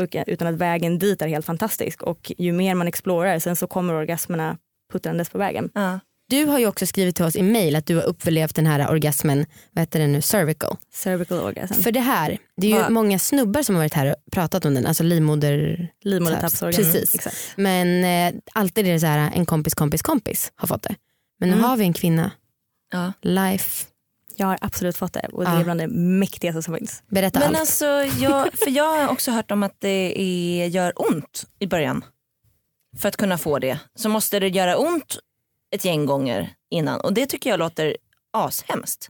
och, 0.00 0.16
utan 0.26 0.48
att 0.48 0.54
vägen 0.54 0.98
dit 0.98 1.22
är 1.22 1.28
helt 1.28 1.46
fantastisk. 1.46 2.02
Och 2.02 2.32
ju 2.38 2.52
mer 2.52 2.74
man 2.74 2.88
explorar 2.88 3.38
sen 3.38 3.56
så 3.56 3.66
kommer 3.66 3.94
orgasmerna 3.94 4.58
puttrandes 4.92 5.30
på 5.30 5.38
vägen. 5.38 5.70
Ja. 5.74 5.98
Du 6.28 6.44
har 6.44 6.58
ju 6.58 6.66
också 6.66 6.86
skrivit 6.86 7.16
till 7.16 7.24
oss 7.24 7.36
i 7.36 7.42
mail 7.42 7.76
att 7.76 7.86
du 7.86 7.96
har 7.96 8.02
upplevt 8.02 8.54
den 8.54 8.66
här 8.66 8.90
orgasmen, 8.90 9.46
vad 9.72 9.82
heter 9.82 9.98
det 10.00 10.06
nu, 10.06 10.20
cervical. 10.22 10.76
Cervical 10.92 11.38
orgasm. 11.38 11.74
För 11.82 11.92
det 11.92 12.00
här, 12.00 12.38
det 12.56 12.66
är 12.66 12.70
ju 12.70 12.78
Vad- 12.78 12.92
många 12.92 13.18
snubbar 13.18 13.62
som 13.62 13.74
har 13.74 13.82
varit 13.82 13.94
här 13.94 14.06
och 14.26 14.32
pratat 14.32 14.64
om 14.64 14.74
den, 14.74 14.86
alltså 14.86 15.02
livmoder 15.04 15.88
Livmodertappsorgasm. 16.02 16.82
Precis. 16.82 17.14
Exakt. 17.14 17.36
Men 17.56 18.04
eh, 18.34 18.40
alltid 18.52 18.86
är 18.86 18.92
det 18.92 19.00
så 19.00 19.06
här 19.06 19.30
en 19.34 19.46
kompis 19.46 19.74
kompis 19.74 20.02
kompis 20.02 20.52
har 20.56 20.68
fått 20.68 20.82
det. 20.82 20.94
Men 21.40 21.48
nu 21.48 21.54
Mm. 21.54 21.64
har 21.64 21.76
vi 21.76 21.84
en 21.84 21.92
kvinna, 21.92 22.30
Ja. 22.92 23.12
life, 23.22 23.86
Jag 24.36 24.46
har 24.46 24.58
absolut 24.60 24.96
fått 24.96 25.12
det 25.12 25.28
och 25.32 25.44
det 25.44 25.50
Ja. 25.50 25.60
är 25.60 25.64
bland 25.64 25.80
det 25.80 25.86
mäktigaste 25.88 26.62
som 26.62 26.74
finns. 26.74 27.02
berätta 27.08 27.38
Men 27.38 27.48
allt. 27.48 27.58
alltså, 27.58 27.86
jag, 28.20 28.52
för 28.58 28.70
jag 28.70 28.84
har 28.98 29.08
också 29.08 29.30
hört 29.30 29.50
om 29.50 29.62
att 29.62 29.76
det 29.78 30.14
är, 30.20 30.66
gör 30.66 30.92
ont 30.96 31.44
i 31.58 31.66
början. 31.66 32.04
För 32.98 33.08
att 33.08 33.16
kunna 33.16 33.38
få 33.38 33.58
det 33.58 33.78
så 33.94 34.08
måste 34.08 34.40
det 34.40 34.48
göra 34.48 34.76
ont 34.76 35.18
ett 35.70 35.84
gäng 35.84 36.06
gånger 36.06 36.50
innan 36.70 37.00
och 37.00 37.12
det 37.12 37.26
tycker 37.26 37.50
jag 37.50 37.58
låter 37.58 37.96
ashemskt. 38.30 39.08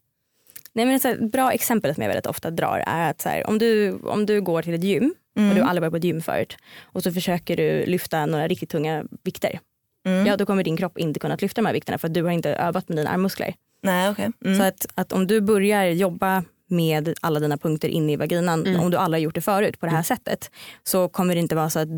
Nej, 0.73 0.87
men 0.87 0.95
ett 0.95 1.33
bra 1.33 1.53
exempel 1.53 1.95
som 1.95 2.03
jag 2.03 2.09
väldigt 2.09 2.27
ofta 2.27 2.51
drar 2.51 2.85
är 2.87 3.11
att 3.11 3.21
så 3.21 3.29
här, 3.29 3.47
om, 3.47 3.59
du, 3.59 3.99
om 4.03 4.27
du 4.27 4.41
går 4.41 4.63
till 4.63 4.75
ett 4.75 4.85
gym 4.85 5.15
Mm. 5.37 5.51
och 5.51 5.57
du 5.57 5.63
har 5.63 5.69
aldrig 5.69 5.83
varit 5.83 5.93
på 5.93 5.97
ett 5.97 6.05
gym 6.05 6.21
förut 6.23 6.57
och 6.83 7.03
så 7.03 7.13
försöker 7.13 7.57
du 7.57 7.87
lyfta 7.87 8.27
några 8.27 8.49
riktigt 8.49 8.71
tunga 8.71 9.05
vikter. 9.25 9.61
Mm. 10.07 10.27
Ja, 10.27 10.37
då 10.37 10.47
kommer 10.47 10.65
din 10.65 10.77
kropp 10.77 10.99
inte 10.99 11.21
kunna 11.21 11.37
lyfta 11.41 11.61
de 11.61 11.67
här 11.67 11.73
vikterna 11.73 11.99
för 11.99 12.09
att 12.09 12.15
du 12.15 12.23
har 12.23 12.31
inte 12.31 12.51
övat 12.51 12.89
med 12.89 12.99
dina 12.99 13.11
armmuskler. 13.11 13.55
Nej, 13.83 14.11
okay. 14.11 14.29
mm. 14.45 14.59
Så 14.59 14.65
att, 14.65 14.87
att 14.95 15.13
om 15.13 15.27
du 15.27 15.41
börjar 15.41 15.85
jobba 15.85 16.45
med 16.67 17.15
alla 17.21 17.41
dina 17.41 17.57
punkter 17.59 17.89
inne 17.89 18.13
i 18.13 18.17
vaginan, 18.17 18.67
Mm. 18.67 18.81
om 18.81 18.91
du 18.91 18.97
aldrig 18.97 19.21
har 19.21 19.25
gjort 19.25 19.35
det 19.35 19.41
förut 19.41 19.81
på 19.81 19.87
det 19.87 19.93
här 19.93 20.03
sättet, 20.03 20.51
så 20.85 21.09
kommer 21.09 21.35
det 21.35 21.41
inte 21.41 21.55
vara 21.55 21.71
så 21.71 21.79
att 21.79 21.89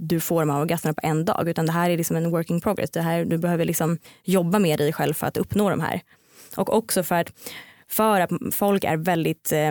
du 0.00 0.20
får 0.20 0.40
de 0.40 0.50
här 0.50 0.60
orgasmerna 0.60 0.94
på 0.94 1.06
en 1.06 1.24
dag, 1.24 1.48
utan 1.48 1.66
det 1.66 1.72
här 1.72 1.90
är 1.90 1.96
liksom 1.96 2.16
en 2.16 2.30
working 2.30 2.60
progress. 2.60 2.90
Det 2.90 3.02
här, 3.02 3.24
du 3.24 3.38
behöver 3.38 3.64
liksom 3.64 3.98
jobba 4.24 4.58
med 4.58 4.78
dig 4.78 4.92
själv 4.92 5.14
för 5.14 5.26
att 5.26 5.36
uppnå 5.36 5.70
de 5.70 5.80
här. 5.80 6.00
Och 6.56 6.76
också 6.76 7.02
för 7.02 7.14
att, 7.14 7.32
för 7.88 8.20
att 8.20 8.30
folk 8.52 8.84
är 8.84 8.96
väldigt 8.96 9.52
eh, 9.52 9.70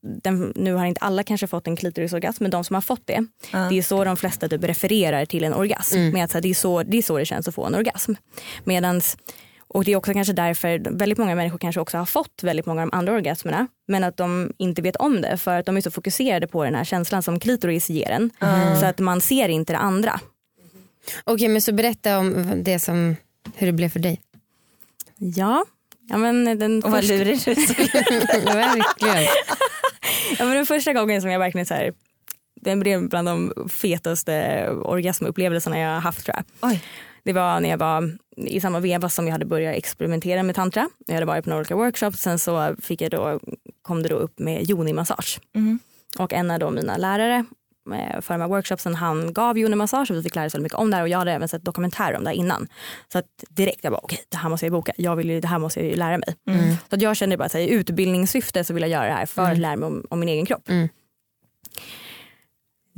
den, 0.00 0.52
nu 0.56 0.74
har 0.74 0.86
inte 0.86 1.00
alla 1.00 1.22
kanske 1.22 1.46
fått 1.46 1.66
en 1.66 1.76
klitorisorgasm 1.76 2.44
men 2.44 2.50
de 2.50 2.64
som 2.64 2.74
har 2.74 2.80
fått 2.80 3.06
det, 3.06 3.26
Ja. 3.52 3.58
det 3.58 3.78
är 3.78 3.82
så 3.82 4.04
de 4.04 4.16
flesta 4.16 4.48
typ 4.48 4.64
refererar 4.64 5.24
till 5.24 5.44
en 5.44 5.54
orgasm. 5.54 5.96
Mm. 5.96 6.12
Med 6.12 6.24
att, 6.24 6.30
så 6.30 6.36
här, 6.36 6.42
det, 6.42 6.50
är 6.50 6.54
så, 6.54 6.82
det 6.82 6.98
är 6.98 7.02
så 7.02 7.18
det 7.18 7.24
känns 7.24 7.48
att 7.48 7.54
få 7.54 7.64
en 7.64 7.74
orgasm. 7.74 8.12
Medans, 8.64 9.16
och 9.68 9.84
det 9.84 9.92
är 9.92 9.96
också 9.96 10.12
kanske 10.12 10.32
därför 10.32 10.78
väldigt 10.98 11.18
många 11.18 11.34
människor 11.34 11.58
kanske 11.58 11.80
också 11.80 11.98
har 11.98 12.06
fått 12.06 12.42
väldigt 12.42 12.66
många 12.66 12.82
av 12.82 12.88
de 12.90 12.96
andra 12.96 13.12
orgasmerna 13.12 13.66
men 13.88 14.04
att 14.04 14.16
de 14.16 14.52
inte 14.58 14.82
vet 14.82 14.96
om 14.96 15.20
det 15.20 15.36
för 15.36 15.58
att 15.58 15.66
de 15.66 15.76
är 15.76 15.80
så 15.80 15.90
fokuserade 15.90 16.46
på 16.46 16.64
den 16.64 16.74
här 16.74 16.84
känslan 16.84 17.22
som 17.22 17.40
klitoris 17.40 17.90
ger 17.90 18.10
en. 18.10 18.30
Mm. 18.40 18.80
Så 18.80 18.86
att 18.86 18.98
man 18.98 19.20
ser 19.20 19.48
inte 19.48 19.72
det 19.72 19.78
andra. 19.78 20.20
Okej 21.24 21.48
men 21.48 21.62
så 21.62 21.72
berätta 21.72 22.18
om 22.18 22.52
det 22.64 22.78
som, 22.78 23.16
hur 23.54 23.66
det 23.66 23.72
blev 23.72 23.88
för 23.88 24.00
dig. 24.00 24.20
Ja, 25.16 25.64
ja 26.08 26.16
men 26.16 26.58
den 26.58 26.82
Och 26.84 26.90
vad 26.90 27.00
första- 27.00 27.14
lurig 27.14 27.40
du. 27.44 27.54
Verkligen. 28.54 29.24
Ja, 30.38 30.44
men 30.44 30.54
den 30.56 30.66
första 30.66 30.92
gången 30.92 31.22
som 31.22 31.30
jag 31.30 31.38
verkligen 31.38 31.66
så 31.66 31.74
här, 31.74 31.92
den 32.60 32.80
blev 32.80 33.08
bland 33.08 33.28
de 33.28 33.68
fetaste 33.70 34.66
orgasmupplevelserna 34.70 35.78
jag 35.78 35.88
har 35.94 36.00
haft 36.00 36.24
tror 36.24 36.36
jag. 36.36 36.70
Oj. 36.70 36.82
Det 37.22 37.32
var 37.32 37.60
när 37.60 37.68
jag 37.70 37.78
var 37.78 38.18
i 38.36 38.60
samma 38.60 38.80
veva 38.80 39.08
som 39.08 39.24
jag 39.26 39.32
hade 39.32 39.44
börjat 39.46 39.76
experimentera 39.76 40.42
med 40.42 40.54
tantra. 40.54 40.88
Jag 41.06 41.14
hade 41.14 41.26
varit 41.26 41.44
på 41.44 41.50
några 41.50 41.60
olika 41.60 41.76
workshops. 41.76 42.20
Sen 42.20 42.38
så 42.38 42.76
fick 42.82 43.00
jag 43.00 43.10
då, 43.10 43.40
kom 43.82 44.02
det 44.02 44.08
då 44.08 44.16
upp 44.16 44.38
med 44.38 44.62
yoni-massage. 44.70 45.40
Mm. 45.54 45.78
Och 46.18 46.32
en 46.32 46.50
av 46.50 46.58
då 46.58 46.70
mina 46.70 46.96
lärare 46.96 47.44
eh, 47.94 48.20
för 48.20 48.34
de 48.34 48.40
här 48.40 48.48
workshopsen 48.48 48.94
han 48.94 49.32
gav 49.32 49.58
yoni-massage 49.58 50.10
och 50.10 50.16
vi 50.16 50.22
fick 50.22 50.34
lära 50.34 50.46
oss 50.46 50.54
väldigt 50.54 50.62
mycket 50.62 50.78
om 50.78 50.90
det 50.90 50.96
här 50.96 51.02
och 51.02 51.08
jag 51.08 51.18
hade 51.18 51.32
även 51.32 51.48
sett 51.48 51.64
dokumentärer 51.64 52.16
om 52.16 52.24
det 52.24 52.30
här 52.30 52.36
innan. 52.36 52.68
Så 53.12 53.18
att 53.18 53.26
direkt 53.48 53.78
jag 53.82 53.92
bara 53.92 54.00
okej 54.02 54.20
det 54.28 54.36
här 54.36 54.48
måste 54.48 54.66
jag 54.66 54.72
boka, 54.72 54.92
jag 54.96 55.16
vill, 55.16 55.40
det 55.40 55.48
här 55.48 55.58
måste 55.58 55.86
jag 55.86 55.96
lära 55.98 56.18
mig. 56.18 56.36
Mm. 56.48 56.74
Så 56.90 56.96
att 56.96 57.02
jag 57.02 57.16
kände 57.16 57.36
bara 57.36 57.44
att 57.44 57.54
i 57.54 57.70
utbildningssyfte 57.70 58.64
så 58.64 58.74
vill 58.74 58.82
jag 58.82 58.90
göra 58.90 59.06
det 59.06 59.12
här 59.12 59.26
för 59.26 59.42
att 59.42 59.48
Mm. 59.48 59.60
lära 59.60 59.76
mig 59.76 59.86
om, 59.86 60.06
om 60.10 60.20
min 60.20 60.28
egen 60.28 60.46
kropp. 60.46 60.68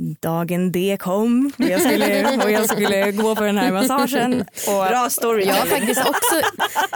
Mm. 0.01 0.17
dagen 0.21 0.73
det 0.73 0.97
kom 1.01 1.53
och 1.59 1.65
jag 1.65 1.81
skulle, 1.81 2.37
och 2.45 2.51
jag 2.51 2.71
skulle 2.71 3.13
gå 3.13 3.37
på 3.37 3.43
den 3.43 3.59
här 3.59 3.73
massagen. 3.73 4.41
Och, 4.69 4.89
Bra 4.89 5.11
story. 5.11 5.45
Jag 5.45 5.55
har 5.55 5.67
faktiskt 5.67 6.01
också, 6.01 6.41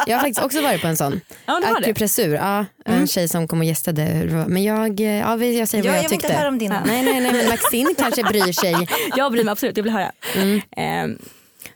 jag 0.06 0.16
har 0.16 0.20
faktiskt 0.20 0.42
också 0.42 0.62
varit 0.62 0.80
på 0.80 0.86
en 0.86 0.96
sån. 0.96 1.20
ja. 1.46 1.60
Akupressur, 1.80 2.34
ja, 2.34 2.64
en 2.84 3.06
tjej 3.06 3.28
som 3.28 3.48
kom 3.48 3.58
och 3.58 3.64
gästade. 3.64 4.04
Men 4.48 4.62
jag, 4.64 5.00
ja, 5.00 5.36
jag 5.36 5.68
säger 5.68 5.84
Ja, 5.84 5.90
vad 5.90 5.98
jag 5.98 6.04
jag 6.04 6.08
vill 6.08 6.14
inte 6.14 6.26
tyckte. 6.26 6.32
höra 6.32 6.48
om 6.48 6.58
din. 6.58 6.74
Nej, 6.86 7.02
nej, 7.04 7.20
nej, 7.20 7.32
men 7.32 7.48
Maxine 7.48 7.94
kanske 7.98 8.22
bryr 8.24 8.52
sig. 8.52 8.88
Jag 9.16 9.32
bryr 9.32 9.44
mig 9.44 9.52
absolut, 9.52 9.76
jag 9.76 9.84
vill 9.84 9.92
höra. 9.92 10.12
Mm. 10.36 10.60
Ehm, 10.76 11.18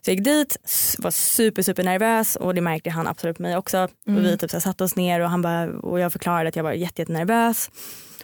så 0.05 0.11
jag 0.11 0.15
gick 0.17 0.25
dit, 0.25 0.57
var 0.99 1.11
super 1.11 1.63
super 1.63 1.83
nervös 1.83 2.37
och 2.37 2.55
det 2.55 2.61
märkte 2.61 2.91
han 2.91 3.07
absolut 3.07 3.37
på 3.37 3.43
mig 3.43 3.57
också. 3.57 3.79
Och 3.83 4.25
vi 4.25 4.39
typ 4.39 4.51
så 4.51 4.61
satte 4.61 4.85
oss 4.85 4.97
ner 4.97 5.21
och, 5.21 5.31
han 5.31 5.43
bara, 5.43 5.67
och 5.67 6.01
jag 6.01 6.13
förklarade 6.13 6.49
att 6.49 6.57
jag 6.57 6.63
var 6.65 6.73
jätte, 6.73 7.03
jätte 7.03 7.13
nervös. 7.13 7.71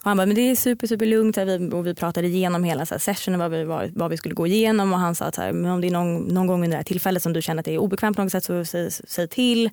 Och 0.04 0.10
han 0.10 0.16
bara, 0.16 0.26
men 0.26 0.36
det 0.36 0.50
är 0.50 0.56
super 0.56 0.86
super 0.86 1.06
lugnt. 1.06 1.36
Och 1.74 1.86
vi 1.86 1.94
pratade 1.94 2.26
igenom 2.26 2.64
hela 2.64 2.86
så 2.86 2.94
här, 2.94 2.98
sessionen, 2.98 3.40
vad 3.40 3.50
vi, 3.50 3.64
vad, 3.64 3.90
vad 3.90 4.10
vi 4.10 4.16
skulle 4.16 4.34
gå 4.34 4.46
igenom 4.46 4.92
och 4.92 4.98
han 4.98 5.14
sa 5.14 5.24
att 5.24 5.34
så 5.34 5.42
här, 5.42 5.52
men 5.52 5.70
om 5.70 5.80
det 5.80 5.86
är 5.86 5.90
någon, 5.90 6.16
någon 6.22 6.46
gång 6.46 6.58
under 6.64 6.68
det 6.70 6.76
här 6.76 6.84
tillfället 6.84 7.22
som 7.22 7.32
du 7.32 7.42
känner 7.42 7.60
att 7.60 7.64
det 7.66 7.74
är 7.74 7.78
obekvämt 7.78 8.16
på 8.16 8.22
något 8.22 8.32
sätt 8.32 8.44
så 8.44 8.64
säg, 8.64 8.90
säg 8.90 9.28
till. 9.28 9.70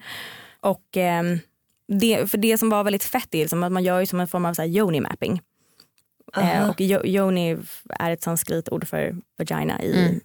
Och 0.60 0.84
ehm, 0.98 1.40
det, 1.88 2.32
för 2.32 2.38
det 2.38 2.58
som 2.58 2.70
var 2.70 2.84
väldigt 2.84 3.04
fett 3.04 3.36
är 3.36 3.40
liksom 3.40 3.64
att 3.64 3.72
man 3.72 3.84
gör 3.84 4.00
ju 4.00 4.06
som 4.06 4.20
en 4.20 4.28
form 4.28 4.46
av 4.46 4.54
så 4.54 4.62
här, 4.62 4.70
yoni 4.70 5.00
mapping. 5.02 5.42
Eh, 6.38 6.70
och 6.70 6.80
yo- 6.80 7.06
yoni 7.06 7.58
är 7.90 8.12
ett 8.12 8.24
sanskritord 8.24 8.88
för 8.88 9.16
vagina 9.38 9.82
i 9.84 9.94
Mm. 10.06 10.20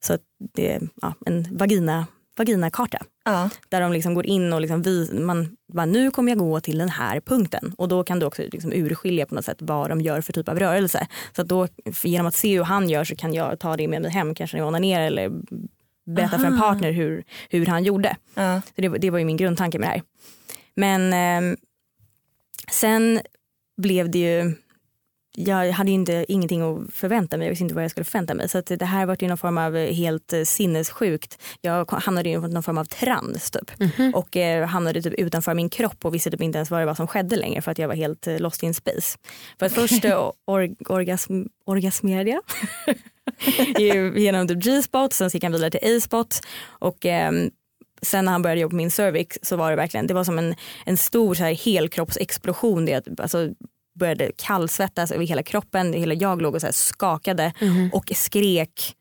så 0.00 0.18
det 0.54 0.72
är 0.72 0.88
ja, 1.02 1.14
en 1.26 1.56
vagina, 1.56 2.06
vaginakarta 2.40 2.98
Ja. 3.24 3.50
där 3.68 3.80
de 3.80 3.92
liksom 3.92 4.14
går 4.14 4.26
in 4.26 4.52
och 4.52 4.60
liksom 4.60 4.82
vi, 4.82 5.10
man 5.12 5.56
bara, 5.72 5.86
nu 5.86 6.10
kommer 6.10 6.32
jag 6.32 6.38
gå 6.38 6.60
till 6.60 6.78
den 6.78 6.88
här 6.88 7.20
punkten 7.20 7.74
och 7.78 7.88
då 7.88 8.04
kan 8.04 8.18
du 8.18 8.26
också 8.26 8.42
liksom 8.42 8.72
urskilja 8.72 9.26
på 9.26 9.34
något 9.34 9.44
sätt 9.44 9.56
vad 9.60 9.88
de 9.88 10.00
gör 10.00 10.20
för 10.20 10.32
typ 10.32 10.48
av 10.48 10.58
rörelse. 10.58 11.06
Så 11.36 11.42
då 11.42 11.68
genom 12.02 12.26
att 12.26 12.34
se 12.34 12.56
hur 12.56 12.64
han 12.64 12.88
gör 12.88 13.04
så 13.04 13.16
kan 13.16 13.34
jag 13.34 13.58
ta 13.58 13.76
det 13.76 13.88
med 13.88 14.02
mig 14.02 14.10
hem 14.10 14.34
kanske 14.34 14.56
när 14.56 14.60
jag 14.62 14.68
onanerar 14.68 15.06
eller 15.06 15.30
berätta 16.16 16.38
för 16.38 16.46
en 16.46 16.52
Aha. 16.52 16.62
partner 16.68 16.92
hur, 16.92 17.24
hur 17.50 17.66
han 17.66 17.84
gjorde. 17.84 18.16
Ja. 18.34 18.60
Så 18.76 18.82
det, 18.82 18.88
det 18.88 19.10
var 19.10 19.18
ju 19.18 19.24
min 19.24 19.36
grundtanke 19.36 19.78
med 19.78 19.88
det 19.88 19.92
här. 19.92 20.02
Men 20.76 21.12
ehm, 21.12 21.56
sen 22.72 23.20
blev 23.82 24.10
det 24.10 24.18
ju, 24.18 24.54
jag 25.36 25.72
hade 25.72 25.90
inte, 25.90 26.24
ingenting 26.28 26.62
att 26.62 26.94
förvänta 26.94 27.36
mig, 27.36 27.46
jag 27.46 27.50
visste 27.50 27.62
inte 27.62 27.74
vad 27.74 27.84
jag 27.84 27.90
skulle 27.90 28.04
förvänta 28.04 28.34
mig. 28.34 28.48
Så 28.48 28.58
att 28.58 28.66
det 28.66 28.84
här 28.84 29.06
var 29.06 29.16
ju 29.20 29.28
någon 29.28 29.38
form 29.38 29.58
av 29.58 29.76
helt 29.76 30.32
eh, 30.32 30.42
sinnessjukt. 30.42 31.42
Jag 31.60 31.90
hamnade 31.90 32.28
i 32.28 32.36
någon 32.36 32.62
form 32.62 32.78
av 32.78 32.84
trans 32.84 33.50
typ. 33.50 33.70
Och 34.14 34.36
eh, 34.36 34.66
hamnade 34.66 35.02
typ 35.02 35.14
utanför 35.14 35.54
min 35.54 35.68
kropp 35.68 36.04
och 36.04 36.14
visste 36.14 36.30
typ 36.30 36.42
inte 36.42 36.58
ens 36.58 36.70
vad 36.70 36.80
det 36.80 36.86
var 36.86 36.94
som 36.94 37.06
skedde 37.06 37.36
längre 37.36 37.62
för 37.62 37.70
att 37.70 37.78
jag 37.78 37.88
var 37.88 37.94
helt 37.94 38.26
eh, 38.26 38.38
lost 38.38 38.62
in 38.62 38.74
space. 38.74 39.18
För 39.58 39.66
att 39.66 39.72
först 39.72 40.04
eh, 40.04 40.30
or, 40.46 40.68
orgasm, 40.88 41.42
orgasmerade 41.66 42.30
jag. 42.30 42.42
Ge- 43.78 44.20
genom 44.20 44.48
typ 44.48 44.64
G-spot, 44.64 45.12
sen 45.12 45.28
gick 45.28 45.42
han 45.42 45.52
vidare 45.52 45.70
till 45.70 45.96
A-spot 45.96 46.40
och 46.68 47.06
ehm, 47.06 47.50
sen 48.02 48.24
när 48.24 48.32
han 48.32 48.42
började 48.42 48.60
jobba 48.60 48.70
på 48.70 48.76
min 48.76 48.90
cervix 48.90 49.38
så 49.42 49.56
var 49.56 49.70
det 49.70 49.76
verkligen, 49.76 50.06
det 50.06 50.14
var 50.14 50.24
som 50.24 50.38
en, 50.38 50.54
en 50.86 50.96
stor 50.96 51.34
så 51.34 51.42
här 51.42 51.54
helkroppsexplosion. 51.54 52.84
Det 52.84 53.20
alltså, 53.20 53.48
började 53.98 54.30
kallsvettas 54.36 55.12
över 55.12 55.26
hela 55.26 55.42
kroppen, 55.42 55.92
hela 55.92 56.14
jag 56.14 56.42
låg 56.42 56.54
och 56.54 56.60
så 56.60 56.68
skakade 56.72 57.52
och 57.92 58.12
skrek 58.14 58.94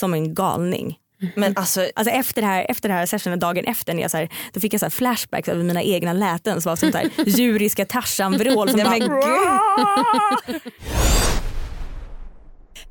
som 0.00 0.14
en 0.14 0.34
galning. 0.34 0.96
Men 1.36 1.56
alltså, 1.56 1.86
Alltså 1.94 2.14
efter 2.14 2.42
det 2.42 2.46
här, 2.48 2.66
efter 2.68 2.88
det 2.88 2.94
här 2.94 3.06
sessionen, 3.06 3.38
dagen 3.38 3.64
efter, 3.64 3.94
när 3.94 4.02
jag 4.02 4.10
så 4.10 4.16
här, 4.16 4.28
då 4.52 4.60
fick 4.60 4.72
jag 4.72 4.80
så 4.80 4.86
här 4.86 4.90
flashbacks 4.90 5.48
över 5.48 5.64
mina 5.64 5.82
egna 5.82 6.12
läten 6.12 6.60
som 6.62 6.70
var 6.70 6.76
som 6.80 6.92
så 6.92 6.98
här, 6.98 7.10
djuriska 7.26 7.84
Tarzan-vrål. 7.84 8.68
som 8.68 8.78
bara. 8.80 8.98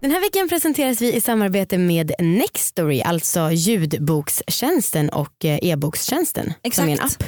Den 0.02 0.12
här 0.12 0.22
veckan 0.22 0.50
presenteras 0.50 1.02
vi 1.02 1.14
i 1.14 1.22
samarbete 1.22 1.78
med 1.78 2.12
Nextory, 2.20 3.02
alltså 3.02 3.52
ljudbokstjänsten 3.52 5.10
och 5.10 5.46
eh, 5.46 5.60
e-bokstjänsten. 5.62 6.54
Som 6.74 6.90
är 6.90 6.94
en 6.94 7.00
app. 7.00 7.24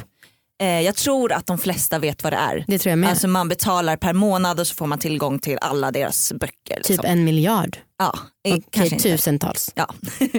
Eh, 0.62 0.82
jag 0.82 0.96
tror 0.96 1.32
att 1.32 1.48
de 1.48 1.58
flesta 1.58 2.00
vet 2.00 2.24
vad 2.24 2.34
det 2.34 2.38
är. 2.38 2.65
Det 2.68 2.80
tror 2.80 2.89
jag 2.89 3.00
med. 3.00 3.10
Alltså 3.10 3.27
man 3.27 3.48
betalar 3.48 3.98
per 3.98 4.13
månad 4.13 4.60
och 4.60 4.68
så 4.68 4.75
får 4.75 4.88
man 4.88 5.00
tillgång 5.00 5.39
till 5.39 5.58
alla 5.62 5.91
deras 5.91 6.34
böcker. 6.34 6.75
Liksom. 6.77 6.96
typ 6.96 7.06
en 7.06 7.24
miljard. 7.24 7.77
Ja, 7.98 8.13
eh, 8.48 8.53
Okej, 8.53 8.63
kanske 8.70 8.96
inte. 8.96 9.10
tusentals. 9.10 9.72
Ja. 9.75 9.94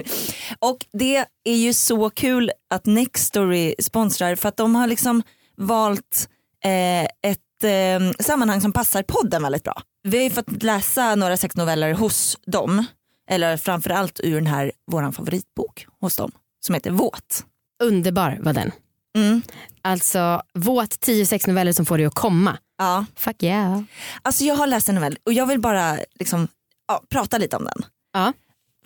och 0.59 0.77
det 0.93 1.25
är 1.43 1.55
ju 1.55 1.73
så 1.73 2.09
kul 2.09 2.51
att 2.69 2.85
Nextory 2.85 3.75
sponsrar 3.79 4.35
för 4.35 4.49
att 4.49 4.57
de 4.57 4.75
har 4.75 4.87
liksom 4.87 5.23
valt 5.57 6.29
eh, 6.65 7.31
ett 7.31 7.63
eh, 7.63 8.11
sammanhang 8.19 8.61
som 8.61 8.71
passar 8.71 9.03
podden 9.03 9.43
väldigt 9.43 9.63
bra. 9.63 9.81
Vi 10.03 10.17
har 10.17 10.23
ju 10.23 10.29
fått 10.29 10.63
läsa 10.63 11.15
några 11.15 11.37
sexnoveller 11.37 11.93
hos 11.93 12.37
dem, 12.45 12.85
eller 13.29 13.57
framförallt 13.57 14.19
ur 14.23 14.35
den 14.35 14.47
här 14.47 14.71
våran 14.91 15.13
favoritbok 15.13 15.85
hos 16.01 16.15
dem 16.15 16.31
som 16.65 16.75
heter 16.75 16.91
Våt. 16.91 17.45
Underbar 17.83 18.39
var 18.41 18.53
den. 18.53 18.71
Mm. 19.17 19.41
Alltså 19.81 20.41
våt 20.53 20.99
10 20.99 21.25
sexnoveller 21.25 21.73
som 21.73 21.85
får 21.85 21.97
dig 21.97 22.05
att 22.07 22.15
komma. 22.15 22.57
Ja. 22.77 23.05
Fuck 23.15 23.43
yeah. 23.43 23.81
Alltså 24.21 24.43
jag 24.43 24.55
har 24.55 24.67
läst 24.67 24.89
en 24.89 24.95
novell 24.95 25.17
och 25.23 25.33
jag 25.33 25.45
vill 25.47 25.59
bara 25.59 25.97
liksom, 26.19 26.47
ja, 26.87 27.03
prata 27.09 27.37
lite 27.37 27.55
om 27.57 27.63
den. 27.65 27.85
Ja. 28.13 28.33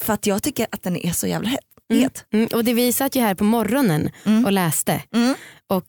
För 0.01 0.13
att 0.13 0.25
jag 0.25 0.43
tycker 0.43 0.67
att 0.71 0.83
den 0.83 0.97
är 0.97 1.11
så 1.11 1.27
jävla 1.27 1.49
het. 1.49 1.59
Mm. 1.93 2.09
Mm, 2.33 2.47
och 2.53 2.63
det, 2.63 2.73
vi 2.73 2.93
satt 2.93 3.15
ju 3.15 3.21
här 3.21 3.35
på 3.35 3.43
morgonen 3.43 4.09
Mm. 4.25 4.45
och 4.45 4.51
läste. 4.51 5.03
Mm. 5.13 5.35
Och 5.67 5.83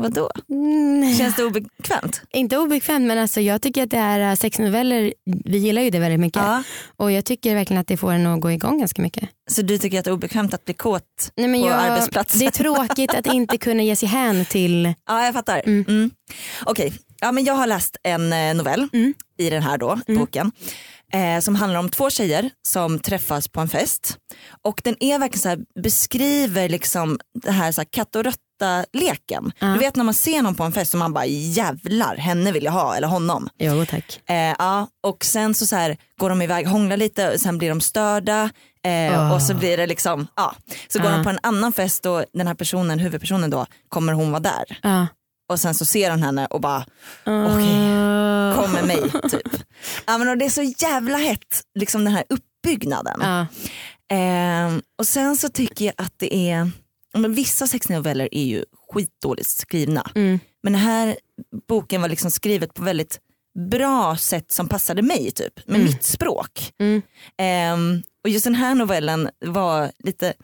Vadå? 0.00 0.30
mm, 0.50 1.14
Känns 1.18 1.36
det 1.36 1.44
obekvämt? 1.44 2.22
inte 2.32 2.58
obekvämt 2.58 3.06
men 3.06 3.18
alltså 3.18 3.40
jag 3.40 3.62
tycker 3.62 3.82
att 3.82 3.90
det 3.90 3.96
är 3.96 4.30
äh, 4.30 4.34
sexnoveller, 4.34 5.14
vi 5.44 5.58
gillar 5.58 5.82
ju 5.82 5.90
det 5.90 5.98
väldigt 5.98 6.20
mycket. 6.20 6.42
Ja. 6.42 6.62
Och 6.96 7.12
jag 7.12 7.24
tycker 7.24 7.54
verkligen 7.54 7.80
att 7.80 7.86
det 7.86 7.96
får 7.96 8.12
en 8.12 8.26
att 8.26 8.40
gå 8.40 8.50
igång 8.52 8.78
ganska 8.78 9.02
mycket. 9.02 9.28
Så 9.50 9.62
du 9.62 9.78
tycker 9.78 9.98
att 9.98 10.04
det 10.04 10.10
är 10.10 10.12
obekvämt 10.12 10.54
att 10.54 10.64
bli 10.64 10.74
kåt? 10.74 11.32
Nej, 11.36 11.48
men 11.48 11.60
På 11.60 11.68
jag, 11.68 11.80
arbetsplatsen. 11.80 12.38
Det 12.40 12.46
är 12.46 12.50
tråkigt 12.50 13.14
att 13.14 13.26
inte 13.26 13.58
kunna 13.58 13.82
ge 13.82 13.96
sig 13.96 14.08
hän 14.08 14.44
till, 14.44 14.84
Ja 15.08 15.24
jag 15.24 15.34
fattar. 15.34 15.62
Mm. 15.66 15.84
Mm. 15.88 16.10
Okej, 16.64 16.92
ja, 17.20 17.32
men 17.32 17.44
jag 17.44 17.54
har 17.54 17.66
läst 17.66 17.96
en 18.02 18.32
eh, 18.32 18.54
novell 18.54 18.88
Mm. 18.92 19.14
i 19.38 19.50
den 19.50 19.62
här 19.62 19.78
då, 19.78 20.00
boken. 20.06 20.52
Eh, 21.12 21.40
som 21.40 21.54
handlar 21.54 21.80
om 21.80 21.88
två 21.88 22.10
tjejer 22.10 22.50
som 22.68 22.98
träffas 22.98 23.48
på 23.48 23.60
en 23.60 23.68
fest. 23.68 24.18
Och 24.62 24.80
den 24.84 24.96
är 25.00 25.18
verkligen 25.18 25.40
så 25.42 25.48
här, 25.48 25.58
beskriver 25.82 26.68
liksom 26.68 27.18
det 27.42 27.50
här, 27.50 27.72
så 27.72 27.80
här 27.80 27.86
katt 27.90 28.16
och 28.16 28.24
råtta 28.24 28.38
leken. 28.92 29.52
Ja. 29.58 29.66
Du 29.66 29.78
vet 29.78 29.96
när 29.96 30.04
man 30.04 30.14
ser 30.14 30.42
någon 30.42 30.54
på 30.54 30.64
en 30.64 30.72
fest 30.72 30.94
och 30.94 30.98
man 30.98 31.12
bara 31.12 31.26
jävlar 31.26 32.16
henne 32.16 32.52
vill 32.52 32.64
jag 32.64 32.72
ha 32.72 32.96
eller 32.96 33.08
honom. 33.08 33.48
jo 33.58 33.84
tack. 33.86 34.20
Eh, 34.28 34.36
ja, 34.58 34.86
och 35.06 35.24
sen 35.24 35.54
så, 35.54 35.66
så 35.66 35.76
här, 35.76 35.96
går 36.20 36.30
de 36.30 36.42
iväg, 36.42 36.66
hånglar 36.68 36.96
lite 36.96 37.30
och 37.34 37.40
sen 37.40 37.58
blir 37.58 37.68
de 37.68 37.80
störda. 37.80 38.50
Eh, 38.84 39.20
Ah. 39.20 39.34
Och 39.34 39.42
så 39.42 39.54
blir 39.54 39.76
det 39.76 39.86
liksom, 39.86 40.26
ja. 40.36 40.54
Så 40.88 40.98
går 40.98 41.08
Ah. 41.08 41.12
de 41.16 41.24
på 41.24 41.30
en 41.30 41.38
annan 41.42 41.72
fest 41.72 42.06
och 42.06 42.24
den 42.32 42.46
här 42.46 42.54
personen, 42.54 42.98
huvudpersonen 42.98 43.50
då, 43.50 43.66
kommer 43.88 44.12
hon 44.12 44.30
vara 44.30 44.40
där. 44.40 44.78
Ja. 44.82 45.06
Och 45.52 45.60
sen 45.60 45.74
så 45.74 45.84
ser 45.84 46.10
han 46.10 46.22
henne 46.22 46.46
och 46.46 46.60
bara 46.60 46.84
Okej. 47.26 47.96
Ah. 47.98 48.54
kom 48.54 48.72
med 48.72 48.84
mig 48.86 49.10
typ. 49.30 49.48
Ja, 50.06 50.18
men 50.18 50.28
och 50.28 50.38
det 50.38 50.44
är 50.44 50.50
så 50.50 50.62
jävla 50.62 51.18
hett, 51.18 51.62
liksom 51.78 52.04
den 52.04 52.12
här 52.14 52.24
uppbyggnaden. 52.28 53.46
Ehm, 54.10 54.82
och 54.98 55.06
sen 55.06 55.36
så 55.36 55.48
tycker 55.48 55.84
jag 55.84 55.94
att 55.98 56.12
det 56.18 56.34
är, 56.50 56.70
men 57.18 57.34
vissa 57.34 57.66
sexnoveller 57.66 58.28
är 58.32 58.44
ju 58.44 58.64
skitdåligt 58.92 59.48
skrivna. 59.48 60.10
Mm. 60.14 60.38
Men 60.62 60.72
den 60.72 60.82
här 60.82 61.16
boken 61.68 62.02
var 62.02 62.08
liksom 62.08 62.30
skrivet 62.30 62.74
på 62.74 62.82
väldigt 62.82 63.18
bra 63.70 64.16
sätt 64.16 64.52
som 64.52 64.68
passade 64.68 65.02
mig 65.02 65.30
typ, 65.30 65.66
med 65.66 65.76
Mm. 65.76 65.86
mitt 65.86 66.04
språk. 66.04 66.72
Mm. 66.80 67.02
Ehm, 67.38 68.02
och 68.24 68.30
just 68.30 68.44
den 68.44 68.54
här 68.54 68.74
novellen 68.74 69.30
var 69.46 69.92
lite, 69.98 70.34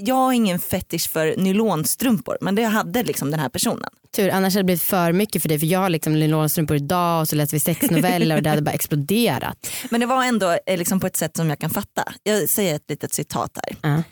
jag 0.00 0.14
har 0.14 0.32
ingen 0.32 0.58
fetisch 0.58 1.10
för 1.10 1.34
nylonstrumpor 1.36 2.38
men 2.40 2.54
det 2.54 2.64
hade 2.64 3.02
liksom 3.02 3.30
den 3.30 3.40
här 3.40 3.48
personen. 3.48 3.88
Tur, 4.16 4.30
annars 4.30 4.54
hade 4.54 4.62
det 4.62 4.64
blivit 4.64 4.82
för 4.82 5.12
mycket 5.12 5.42
för 5.42 5.48
dig 5.48 5.58
för 5.58 5.66
jag 5.66 5.78
har 5.78 5.90
liksom 5.90 6.12
nylonstrumpor 6.12 6.76
idag 6.76 7.20
och 7.20 7.28
så 7.28 7.36
läste 7.36 7.56
vi 7.56 7.60
sexnoveller 7.60 8.36
och 8.36 8.42
det 8.42 8.50
hade 8.50 8.62
bara 8.62 8.72
exploderat. 8.72 9.70
Men 9.90 10.00
det 10.00 10.06
var 10.06 10.24
ändå 10.24 10.58
eh, 10.66 10.78
liksom 10.78 11.00
på 11.00 11.06
ett 11.06 11.16
sätt 11.16 11.36
som 11.36 11.48
jag 11.48 11.58
kan 11.58 11.70
fatta. 11.70 12.12
Jag 12.22 12.48
säger 12.48 12.74
ett 12.76 12.84
litet 12.90 13.14
citat 13.14 13.58
här. 13.62 13.76
Ja. 13.90 14.02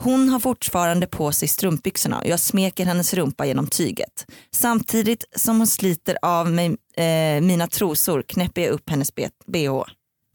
Hon 0.00 0.28
har 0.28 0.40
fortfarande 0.40 1.06
på 1.06 1.32
sig 1.32 1.48
strumpbyxorna 1.48 2.18
och 2.18 2.26
jag 2.26 2.40
smeker 2.40 2.86
hennes 2.86 3.14
rumpa 3.14 3.46
genom 3.46 3.66
tyget. 3.66 4.26
Samtidigt 4.50 5.24
som 5.36 5.58
hon 5.58 5.66
sliter 5.66 6.18
av 6.22 6.50
mig 6.50 6.76
eh, 6.96 7.40
mina 7.40 7.66
trosor 7.66 8.22
knäpper 8.22 8.62
jag 8.62 8.70
upp 8.70 8.90
hennes 8.90 9.14
bh. 9.14 9.24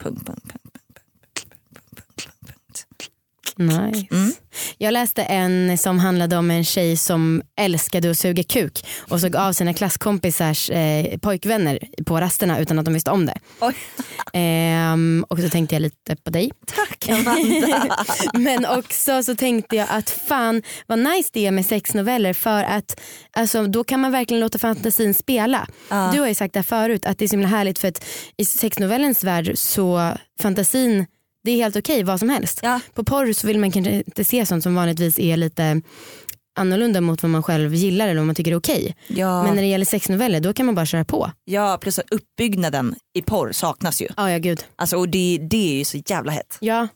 Punkt, 0.03 0.25
punkt, 0.25 0.43
punkt. 0.51 0.62
Nice. 3.55 4.07
Mm. 4.11 4.33
Jag 4.77 4.91
läste 4.91 5.23
en 5.23 5.77
som 5.77 5.99
handlade 5.99 6.37
om 6.37 6.51
en 6.51 6.63
tjej 6.63 6.97
som 6.97 7.41
älskade 7.59 8.11
att 8.11 8.17
suga 8.17 8.43
kuk 8.43 8.85
och 8.99 9.21
såg 9.21 9.35
av 9.35 9.53
sina 9.53 9.73
klasskompisars 9.73 10.69
eh, 10.69 11.17
pojkvänner 11.17 11.79
på 12.05 12.19
rasterna 12.19 12.59
utan 12.59 12.79
att 12.79 12.85
de 12.85 12.93
visste 12.93 13.11
om 13.11 13.25
det. 13.25 13.37
Ehm, 14.33 15.25
och 15.29 15.39
så 15.39 15.49
tänkte 15.49 15.75
jag 15.75 15.81
lite 15.81 16.15
på 16.15 16.29
dig. 16.29 16.51
tack. 16.65 17.09
Amanda. 17.09 17.95
Men 18.33 18.65
också 18.65 19.23
så 19.23 19.35
tänkte 19.35 19.75
jag 19.75 19.87
att 19.89 20.09
fan 20.09 20.63
vad 20.87 20.99
nice 20.99 21.29
det 21.33 21.45
är 21.45 21.51
med 21.51 21.65
sexnoveller 21.65 22.33
för 22.33 22.63
att 22.63 22.99
alltså, 23.37 23.67
då 23.67 23.83
kan 23.83 23.99
man 23.99 24.11
verkligen 24.11 24.41
låta 24.41 24.59
fantasin 24.59 25.13
spela. 25.13 25.67
Ja. 25.89 26.09
Du 26.13 26.19
har 26.19 26.27
ju 26.27 26.35
sagt 26.35 26.53
det 26.53 26.59
här 26.59 26.63
förut 26.63 27.05
att 27.05 27.17
det 27.17 27.25
är 27.25 27.29
så 27.29 27.33
himla 27.33 27.47
härligt 27.47 27.79
för 27.79 27.87
att 27.87 28.05
i 28.37 28.45
sexnovellens 28.45 29.23
värld 29.23 29.51
så 29.55 30.11
fantasin 30.41 31.05
det 31.43 31.51
är 31.51 31.55
helt 31.55 31.75
okej 31.75 32.03
vad 32.03 32.19
som 32.19 32.29
helst. 32.29 32.59
Ja. 32.63 32.79
På 32.93 33.03
porr 33.03 33.33
så 33.33 33.47
vill 33.47 33.59
man 33.59 33.71
kanske 33.71 33.91
inte 33.93 34.23
se 34.23 34.45
sånt 34.45 34.63
som 34.63 34.75
vanligtvis 34.75 35.19
är 35.19 35.37
lite 35.37 35.81
annorlunda 36.59 37.01
mot 37.01 37.23
vad 37.23 37.29
man 37.29 37.43
själv 37.43 37.75
gillar 37.75 38.07
eller 38.07 38.19
vad 38.19 38.25
man 38.25 38.35
tycker 38.35 38.51
är 38.51 38.55
okej. 38.55 38.95
Ja. 39.07 39.43
Men 39.43 39.55
när 39.55 39.61
det 39.61 39.67
gäller 39.67 39.85
sexnoveller 39.85 40.39
då 40.39 40.53
kan 40.53 40.65
man 40.65 40.75
bara 40.75 40.85
köra 40.85 41.05
på. 41.05 41.31
ja 41.45 41.77
plus 41.81 41.99
att 41.99 42.11
uppbyggnaden 42.11 42.95
i 43.13 43.21
porr 43.21 43.51
saknas 43.51 44.01
ju. 44.01 44.07
Ja, 44.17 44.31
ja 44.31 44.37
gud. 44.37 44.63
Alltså, 44.75 44.97
och 44.97 45.09
det, 45.09 45.39
det 45.49 45.73
är 45.73 45.77
ju 45.77 45.85
så 45.85 45.97
jävla 46.05 46.31
hett. 46.31 46.57
Ja. 46.59 46.87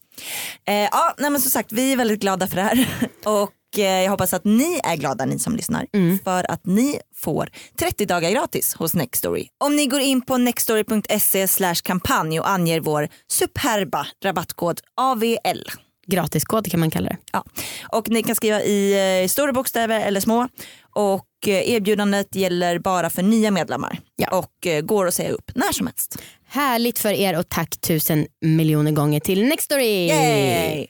Eh, 0.68 0.74
ja, 0.76 1.16
nej, 1.18 1.30
men 1.30 1.42
som 1.42 1.52
sagt 1.52 1.72
vi 1.72 1.92
är 1.92 1.98
väldigt 1.98 2.20
glada 2.20 2.48
för 2.48 2.56
det 2.56 2.62
här 2.62 2.88
och 3.24 3.52
jag 3.78 4.10
hoppas 4.10 4.34
att 4.34 4.46
ni 4.46 4.80
är 4.84 4.96
glada 4.96 5.26
ni 5.26 5.40
som 5.40 5.56
lyssnar 5.56 5.86
för 6.24 6.52
att 6.52 6.66
ni 6.66 7.00
får 7.16 7.50
30 7.80 8.06
dagar 8.06 8.32
gratis 8.32 8.74
hos 8.76 8.94
Nextory. 8.94 9.48
Om 9.64 9.76
ni 9.76 9.86
går 9.88 10.00
in 10.02 10.22
på 10.22 10.38
nextory.se 10.38 11.48
slash 11.48 11.76
kampanj 11.84 12.40
och 12.40 12.50
anger 12.50 12.80
vår 12.80 13.08
superba 13.32 14.08
rabattkod 14.24 14.80
AVL. 14.96 15.64
Gratiskod 16.08 16.72
kan 16.72 16.80
man 16.80 16.92
kalla 16.92 17.10
det. 17.10 17.18
Ja. 17.34 17.44
Och 17.92 18.10
ni 18.10 18.24
kan 18.24 18.36
skriva 18.36 18.62
i 18.62 18.94
eh, 19.24 19.28
stora 19.28 19.52
bokstäver 19.54 20.00
eller 20.00 20.20
små 20.20 20.48
och 20.96 21.26
eh, 21.48 21.70
erbjudandet 21.72 22.36
gäller 22.36 22.80
bara 22.80 23.10
för 23.10 23.24
nya 23.24 23.52
medlemmar 23.52 24.00
Ja. 24.16 24.38
och 24.38 24.68
eh, 24.68 24.82
går 24.82 25.08
att 25.08 25.14
säga 25.14 25.30
upp 25.32 25.52
när 25.56 25.72
som 25.74 25.88
helst. 25.88 26.18
Härligt 26.48 27.00
för 27.00 27.10
er 27.12 27.40
och 27.40 27.50
tack 27.50 27.78
tusen 27.82 28.28
miljoner 28.42 28.92
gånger 28.92 29.20
till 29.20 29.44
Nextory. 29.48 30.08
Yay! 30.08 30.88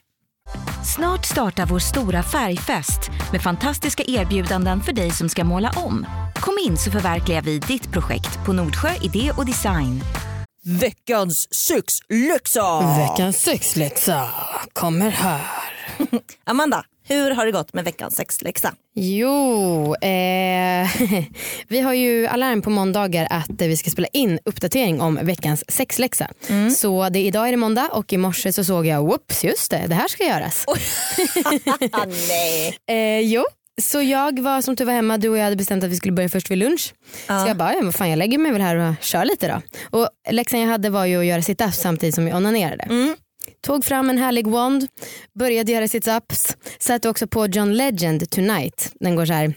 Snart 0.94 1.24
startar 1.24 1.66
vår 1.66 1.78
stora 1.78 2.22
färgfest 2.22 3.10
med 3.32 3.42
fantastiska 3.42 4.04
erbjudanden 4.06 4.80
för 4.80 4.92
dig 4.92 5.10
som 5.10 5.28
ska 5.28 5.44
måla 5.44 5.72
om. 5.76 6.06
Kom 6.34 6.58
in 6.66 6.76
så 6.76 6.90
förverkligar 6.90 7.42
vi 7.42 7.58
ditt 7.58 7.92
projekt 7.92 8.38
på 8.46 8.52
Nordsjö 8.52 8.88
Idé 9.02 9.32
och 9.36 9.46
Design. 9.46 10.00
Veckans 10.64 11.54
sexläxa! 11.54 12.96
Veckans 12.98 13.42
sexläxa 13.42 14.30
kommer 14.72 15.10
här. 15.10 15.40
Amanda, 16.46 16.84
hur 17.08 17.30
har 17.30 17.46
det 17.46 17.52
gått 17.52 17.74
med 17.74 17.84
veckans 17.84 18.16
sexläxa? 18.16 18.74
Jo, 18.94 19.94
eh, 19.94 20.88
vi 21.68 21.80
har 21.80 21.92
ju 21.92 22.26
alarm 22.26 22.62
på 22.62 22.70
måndagar 22.70 23.26
att 23.30 23.62
vi 23.62 23.76
ska 23.76 23.90
spela 23.90 24.08
in 24.12 24.38
uppdatering 24.44 25.00
om 25.00 25.18
veckans 25.22 25.64
sexläxa. 25.68 26.28
Så 26.76 27.08
det, 27.08 27.18
idag 27.18 27.46
är 27.46 27.50
det 27.50 27.56
måndag 27.56 27.88
och 27.92 28.12
i 28.12 28.16
morse 28.16 28.52
så 28.52 28.64
såg 28.64 28.86
jag, 28.86 29.02
whoops 29.02 29.44
just 29.44 29.70
det, 29.70 29.84
det 29.86 29.94
här 29.94 30.08
ska 30.08 30.24
göras. 30.24 30.64
Nej. 32.28 32.78
Eh, 32.88 33.20
jo, 33.20 33.44
så 33.82 34.02
jag 34.02 34.40
var 34.40 34.62
som 34.62 34.76
tur 34.76 34.84
var 34.84 34.92
hemma, 34.92 35.18
du 35.18 35.28
och 35.28 35.38
jag 35.38 35.44
hade 35.44 35.56
bestämt 35.56 35.84
att 35.84 35.90
vi 35.90 35.96
skulle 35.96 36.12
börja 36.12 36.28
först 36.28 36.50
vid 36.50 36.58
lunch. 36.58 36.94
Ja. 37.26 37.42
Så 37.42 37.48
jag 37.48 37.56
bara, 37.56 37.74
ja, 37.74 37.82
men 37.82 37.92
fan, 37.92 38.10
jag 38.10 38.16
lägger 38.16 38.38
mig 38.38 38.52
väl 38.52 38.60
här 38.62 38.76
och 38.76 38.94
kör 39.00 39.24
lite 39.24 39.48
då. 39.48 39.62
Och 39.98 40.08
läxan 40.30 40.60
jag 40.60 40.68
hade 40.68 40.90
var 40.90 41.04
ju 41.04 41.18
att 41.18 41.26
göra 41.26 41.40
sit-ups 41.40 41.72
samtidigt 41.72 42.14
som 42.14 42.28
jag 42.28 42.36
onanerade. 42.36 42.82
Mm. 42.84 43.16
Tog 43.60 43.84
fram 43.84 44.10
en 44.10 44.18
härlig 44.18 44.46
wand, 44.46 44.86
började 45.34 45.72
göra 45.72 45.84
sit-ups, 45.84 46.56
satte 46.78 47.08
också 47.08 47.26
på 47.26 47.46
John 47.46 47.74
Legend 47.74 48.30
Tonight. 48.30 48.92
Den 49.00 49.16
går 49.16 49.26
så 49.26 49.32
här. 49.32 49.54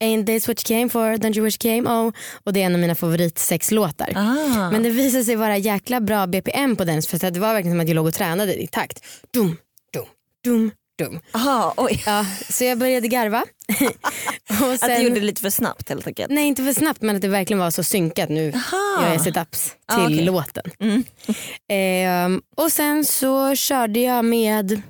Ain't 0.00 0.26
this 0.26 0.48
what 0.48 0.70
you 0.70 0.78
came 0.78 0.88
for, 0.88 1.16
don't 1.16 1.36
you 1.36 1.44
wish 1.44 1.64
you 1.64 1.82
came, 1.82 1.90
oh. 1.90 2.12
Och 2.44 2.52
det 2.52 2.62
är 2.62 2.66
en 2.66 2.74
av 2.74 2.80
mina 2.80 2.94
favoritsexlåtar. 2.94 4.12
Ah. 4.16 4.70
Men 4.70 4.82
det 4.82 4.90
visade 4.90 5.24
sig 5.24 5.36
vara 5.36 5.56
jäkla 5.56 6.00
bra 6.00 6.26
BPM 6.26 6.76
på 6.76 6.84
den 6.84 7.02
för 7.02 7.30
det 7.30 7.40
var 7.40 7.52
verkligen 7.52 7.76
som 7.76 7.80
att 7.80 7.88
jag 7.88 7.94
låg 7.94 8.06
och 8.06 8.14
tränade 8.14 8.62
i 8.62 8.66
takt. 8.66 9.04
Dum, 9.30 9.56
dum, 9.92 10.06
dum, 10.44 10.70
dum. 10.98 11.20
Aha, 11.32 11.74
oj. 11.76 12.02
Ja, 12.06 12.26
så 12.50 12.64
jag 12.64 12.78
började 12.78 13.08
garva. 13.08 13.44
och 14.62 14.72
Att 14.72 14.80
du 14.80 14.96
gjorde 15.02 15.14
det 15.20 15.26
lite 15.26 15.40
för 15.42 15.50
snabbt 15.50 15.88
helt 15.88 16.06
enkelt. 16.06 16.30
Nej 16.30 16.46
inte 16.46 16.64
för 16.64 16.72
snabbt 16.72 17.02
men 17.02 17.16
att 17.16 17.22
det 17.22 17.28
verkligen 17.28 17.58
var 17.60 17.70
så 17.70 17.82
synkat 17.82 18.28
nu 18.28 18.52
Aha. 18.54 19.02
gör 19.06 19.12
jag 19.12 19.20
situps 19.20 19.64
till 19.70 19.76
Ah, 19.86 20.04
okej. 20.04 20.24
låten. 20.24 20.64
Mm. 20.80 21.04
Ehm, 21.68 22.42
och 22.56 22.72
sen 22.72 23.04
så 23.04 23.54
körde 23.54 24.00
jag 24.00 24.24
med 24.24 24.82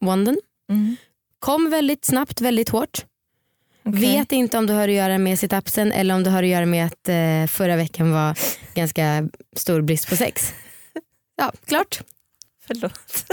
Wanden. 0.00 0.38
Mm. 0.70 0.96
Kom 1.38 1.70
väldigt 1.70 2.04
snabbt, 2.04 2.40
väldigt 2.40 2.68
hårt. 2.68 3.04
Okej. 3.84 4.00
Vet 4.00 4.32
inte 4.32 4.58
om 4.58 4.66
det 4.66 4.72
har 4.72 4.88
att 4.88 4.94
göra 4.94 5.18
med 5.18 5.38
situpsen 5.38 5.92
eller 5.92 6.14
om 6.14 6.22
det 6.22 6.30
har 6.30 6.42
att 6.42 6.48
göra 6.48 6.66
med 6.66 6.86
att 6.86 7.08
eh, 7.08 7.46
förra 7.56 7.76
veckan 7.76 8.12
var 8.12 8.38
ganska 8.74 9.28
stor 9.56 9.80
brist 9.80 10.08
på 10.08 10.16
sex. 10.16 10.52
Ja, 11.36 11.52
klart. 11.66 12.00
Förlåt. 12.74 13.24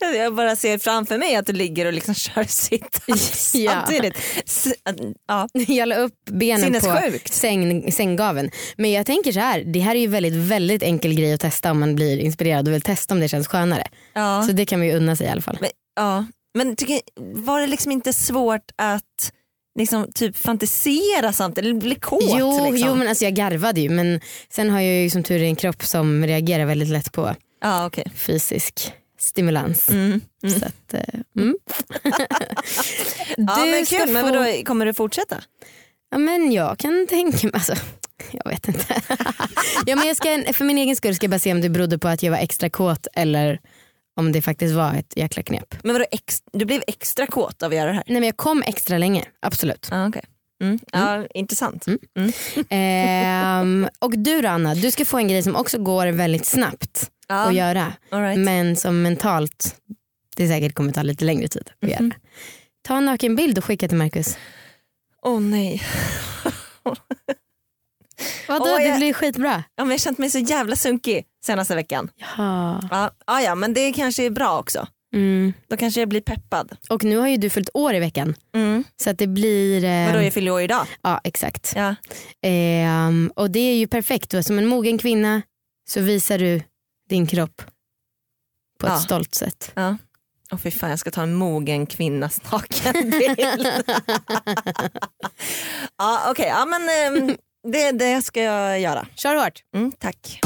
Jag- 0.00 0.34
bara 0.34 0.56
ser 0.56 0.78
framför 0.78 1.18
mig 1.18 1.36
att 1.36 1.46
du 1.46 1.52
ligger 1.52 1.86
och 1.86 1.92
liksom 1.92 2.14
kör 2.14 2.42
sit-ups 2.44 3.56
Ja. 3.56 3.70
samtidigt. 3.72 4.14
Ja. 5.28 5.48
Jag 5.68 5.88
la 5.88 5.96
upp 5.96 6.24
benen 6.30 6.72
på 6.72 7.18
säng, 7.30 7.92
sänggaven. 7.92 8.50
Men 8.76 8.92
jag 8.92 9.06
tänker 9.06 9.32
så 9.32 9.40
här, 9.40 9.60
det 9.64 9.80
här 9.80 9.94
är 9.94 9.98
ju 10.00 10.06
väldigt, 10.06 10.34
väldigt 10.34 10.82
enkel 10.82 11.14
grej 11.14 11.32
att 11.32 11.40
testa 11.40 11.70
om 11.70 11.80
man 11.80 11.94
blir 11.94 12.18
inspirerad 12.18 12.68
och 12.68 12.74
vill 12.74 12.82
testa 12.82 13.14
om 13.14 13.20
det 13.20 13.28
känns 13.28 13.48
skönare. 13.48 13.86
Ja. 14.14 14.42
Så 14.46 14.52
det 14.52 14.64
kan 14.66 14.80
vi 14.80 14.86
ju 14.86 14.92
unna 14.96 15.16
sig 15.16 15.26
i 15.26 15.30
alla 15.30 15.42
fall. 15.42 15.58
Men, 15.60 15.70
ja. 15.96 16.24
Men 16.54 16.76
tycker, 16.76 17.00
var 17.34 17.60
det 17.60 17.66
liksom 17.66 17.92
inte 17.92 18.12
svårt 18.12 18.70
att 18.76 19.32
liksom, 19.78 20.12
typ 20.14 20.36
fantisera 20.36 21.32
samtidigt? 21.32 21.70
Eller 21.70 21.80
bli 21.80 21.94
kåt? 21.94 22.34
Jo, 22.38 22.70
liksom? 22.72 22.88
jo 22.90 22.94
men 22.94 23.08
alltså 23.08 23.24
jag 23.24 23.34
garvade 23.34 23.80
ju 23.80 23.88
men 23.90 24.20
sen 24.50 24.70
har 24.70 24.80
jag 24.80 25.02
ju 25.02 25.10
som 25.10 25.22
tur 25.22 25.40
är 25.42 25.44
en 25.44 25.56
kropp 25.56 25.84
som 25.84 26.26
reagerar 26.26 26.64
väldigt 26.64 26.88
lätt 26.88 27.12
på 27.12 27.34
Ja, 27.60 27.86
okej. 27.86 28.12
fysisk 28.14 28.92
stimulans. 29.18 29.88
Mm. 29.88 30.20
Mm. 30.42 30.60
Så 30.60 30.66
att, 30.66 30.94
eh, 30.94 31.20
mm. 31.38 31.56
Ja, 33.36 33.56
Du 33.64 33.70
men 33.70 33.86
ska 33.86 33.96
kul, 33.98 34.12
men 34.12 34.24
få- 34.26 34.32
vadå, 34.32 34.64
kommer 34.64 34.86
du 34.86 34.94
fortsätta? 34.94 35.42
Ja, 36.10 36.18
men 36.18 36.52
jag 36.52 36.78
kan 36.78 37.06
tänka 37.06 37.46
mig, 37.46 37.54
alltså, 37.54 37.74
jag 38.32 38.50
vet 38.50 38.68
inte. 38.68 38.84
ja, 39.86 39.96
men 39.96 40.06
jag 40.06 40.16
ska, 40.16 40.44
för 40.52 40.64
min 40.64 40.78
egen 40.78 40.96
skull 40.96 41.14
ska 41.14 41.24
jag 41.24 41.30
bara 41.30 41.38
se 41.38 41.52
om 41.52 41.60
det 41.60 41.68
berodde 41.68 41.98
på 41.98 42.08
att 42.08 42.22
jag 42.22 42.30
var 42.30 42.38
extra 42.38 42.70
kåt 42.70 43.06
eller 43.14 43.60
om 44.16 44.32
det 44.32 44.42
faktiskt 44.42 44.74
var 44.74 44.94
ett 44.94 45.12
jäkla 45.16 45.42
knep. 45.42 45.74
Men 45.82 45.92
vadå, 45.92 46.04
ex, 46.10 46.38
du 46.52 46.64
blev 46.64 46.82
extra 46.86 47.26
kåt 47.26 47.62
av 47.62 47.70
att 47.70 47.76
göra 47.76 47.86
det 47.88 47.94
här? 47.94 48.04
Nej 48.06 48.20
men 48.20 48.26
jag 48.26 48.36
kom 48.36 48.62
extra 48.66 48.98
länge, 48.98 49.24
absolut. 49.42 49.88
Ja, 49.90 50.08
okej. 50.08 50.22
Mm. 50.62 50.78
Ja, 50.92 51.26
intressant. 51.34 51.86
Mm. 51.86 52.32
Ehm, 52.70 53.88
och 53.98 54.18
du 54.18 54.40
då 54.42 54.48
Anna, 54.48 54.74
du 54.74 54.90
ska 54.90 55.04
få 55.04 55.16
en 55.18 55.28
grej 55.28 55.42
som 55.42 55.56
också 55.56 55.78
går 55.78 56.06
väldigt 56.06 56.46
snabbt 56.46 57.10
Ja, 57.28 57.34
att 57.48 57.54
göra. 57.54 57.92
right. 58.10 58.38
Men 58.38 58.76
som 58.76 59.02
mentalt, 59.02 59.76
det 60.36 60.48
säkert 60.48 60.74
kommer 60.74 60.92
ta 60.92 61.02
lite 61.02 61.24
längre 61.24 61.48
tid 61.48 61.70
att 61.82 61.88
göra. 61.90 62.10
Ta 62.82 62.96
en 62.96 63.04
naken 63.04 63.36
bild 63.36 63.58
och 63.58 63.64
skicka 63.64 63.88
till 63.88 63.96
Marcus. 63.98 64.38
Åh 65.22 65.40
nej. 65.40 65.82
Vadå, 68.48 68.64
Åh, 68.64 68.78
det 68.82 68.96
blir 68.96 69.12
skitbra. 69.12 69.64
Ja, 69.76 69.84
men 69.84 69.86
jag 69.86 69.92
har 69.94 69.98
känt 69.98 70.18
mig 70.18 70.30
så 70.30 70.38
jävla 70.38 70.76
sunkig 70.76 71.24
senaste 71.46 71.74
veckan. 71.74 72.08
Ja. 72.36 72.80
Ja, 72.90 73.10
ja, 73.26 73.40
ja 73.40 73.54
men 73.54 73.74
det 73.74 73.92
kanske 73.92 74.26
är 74.26 74.30
bra 74.30 74.58
också. 74.58 74.86
Mm. 75.14 75.52
Då 75.68 75.76
kanske 75.76 76.00
jag 76.00 76.08
blir 76.08 76.20
peppad. 76.20 76.76
Och 76.90 77.04
nu 77.04 77.16
har 77.16 77.28
ju 77.28 77.36
du 77.36 77.50
fyllt 77.50 77.68
år 77.74 77.94
i 77.94 78.00
veckan. 78.00 78.34
Mm. 78.54 78.84
Så 78.96 79.10
att 79.10 79.18
det 79.18 79.26
blir... 79.26 79.84
Eh, 79.84 80.06
Vadå 80.06 80.22
jag 80.24 80.32
fyller 80.32 80.50
år 80.50 80.60
idag? 80.62 80.86
Ja 81.02 81.20
exakt. 81.24 81.72
Ja. 81.76 81.94
Ehm, 82.42 83.32
och 83.36 83.50
det 83.50 83.60
är 83.60 83.74
ju 83.76 83.86
perfekt. 83.86 84.30
Du 84.30 84.38
är 84.38 84.42
som 84.42 84.58
en 84.58 84.66
mogen 84.66 84.98
kvinna 84.98 85.42
så 85.88 86.00
visar 86.00 86.38
du 86.38 86.62
din 87.08 87.26
kropp 87.26 87.62
på 88.80 88.86
Ja. 88.86 88.94
ett 88.96 89.02
stolt 89.02 89.34
sätt. 89.34 89.72
ja. 89.74 89.96
Åh 90.52 90.58
fy 90.58 90.70
fan 90.70 90.90
jag 90.90 90.98
ska 90.98 91.10
ta 91.10 91.22
en 91.22 91.34
mogen 91.34 91.86
kvinnas 91.86 92.40
nakenbild. 92.52 93.66
ja 95.98 96.30
okej, 96.30 96.46
ja, 96.48 96.66
men 96.66 96.88
ehm, 96.88 97.36
det, 97.72 97.92
det 97.92 98.22
ska 98.22 98.42
jag 98.42 98.80
göra. 98.80 99.06
Kör 99.14 99.44
hårt. 99.44 99.62
Mm, 99.74 99.92
tack. 99.92 100.40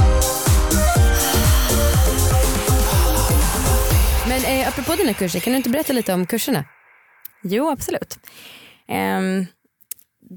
Men 4.28 4.44
eh, 4.44 4.68
apropå 4.68 4.94
dina 4.96 5.14
kurser, 5.14 5.40
kan 5.40 5.52
du 5.52 5.56
inte 5.56 5.68
berätta 5.70 5.92
lite 5.92 6.12
om 6.14 6.26
kurserna? 6.26 6.64
Jo 7.42 7.70
absolut. 7.70 8.18
Ehm, 8.88 9.46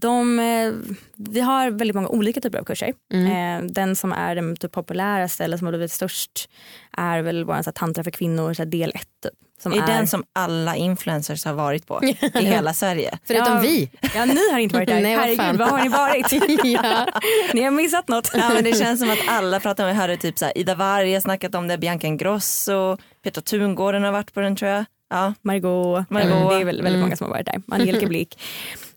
de, 0.02 0.40
eh, 0.40 0.72
vi 1.18 1.40
har 1.40 1.72
väldigt 1.72 1.96
många 1.96 2.08
olika 2.08 2.42
typer 2.42 2.60
av 2.60 2.64
kurser. 2.64 2.94
Eh, 3.14 3.66
den 3.66 3.96
som 3.96 4.12
är 4.14 4.36
den 4.36 4.56
typ 4.56 4.72
populäraste 4.72 5.44
eller 5.44 5.58
som 5.58 5.68
har 5.68 5.72
blivit 5.72 5.92
störst 5.92 6.50
är 6.98 7.22
väl 7.22 7.44
vår 7.44 7.54
så 7.54 7.64
här, 7.66 7.72
tantra 7.72 8.04
för 8.04 8.12
kvinnor 8.12 8.54
så 8.54 8.62
här, 8.64 8.70
del 8.70 8.92
1. 8.96 9.02
Typ, 9.24 9.34
som 9.64 9.74
är 9.74 9.88
den 9.88 10.08
som 10.08 10.24
alla 10.36 10.76
influencers 10.76 11.46
har 11.46 11.54
varit 11.54 11.88
på 11.88 12.00
i 12.40 12.46
hela 12.46 12.74
Sverige? 12.74 13.18
Förutom 13.28 13.54
Ja. 13.54 13.60
vi. 13.60 13.90
Ja 14.16 14.26
ni 14.26 14.52
har 14.52 14.60
inte 14.60 14.76
varit 14.76 14.88
där. 14.88 15.02
Nej, 15.02 15.16
Herregud 15.16 15.60
vad 15.60 15.70
har 15.70 15.84
ni 15.84 15.90
varit? 15.90 16.32
ja. 16.64 17.08
ni 17.54 17.62
har 17.64 17.72
missat 17.72 18.08
något. 18.08 18.32
Ja, 18.34 18.50
men 18.54 18.64
det 18.64 18.74
känns 18.80 19.00
som 19.00 19.10
att 19.12 19.20
alla 19.28 19.60
pratar 19.60 19.84
om, 19.84 19.90
jag 19.90 19.96
hörde 19.96 20.18
typ 20.18 20.40
så 20.40 20.46
här, 20.46 20.58
Ida 20.58 20.76
Warg 20.76 21.14
har 21.14 21.22
snackat 21.22 21.56
om 21.56 21.68
det, 21.68 21.78
Bianca 21.78 22.08
Ingrosso, 22.08 22.98
Petra 23.24 23.42
Tungården 23.42 24.04
har 24.04 24.12
varit 24.12 24.34
på 24.34 24.40
den 24.40 24.56
tror 24.56 24.72
jag. 24.72 24.86
Ja. 25.14 25.34
Margot, 25.42 26.10
Margot. 26.10 26.32
eh, 26.32 26.50
det 26.50 26.62
är 26.62 26.66
väl 26.66 26.82
väldigt 26.82 27.02
många 27.02 27.16
som 27.16 27.26
har 27.26 27.32
varit 27.32 27.46
där. 27.46 27.62
Angelica 27.68 28.08
Blick. 28.14 28.40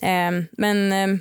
Ehm, 0.00 0.44
men 0.52 0.92
ehm, 0.92 1.18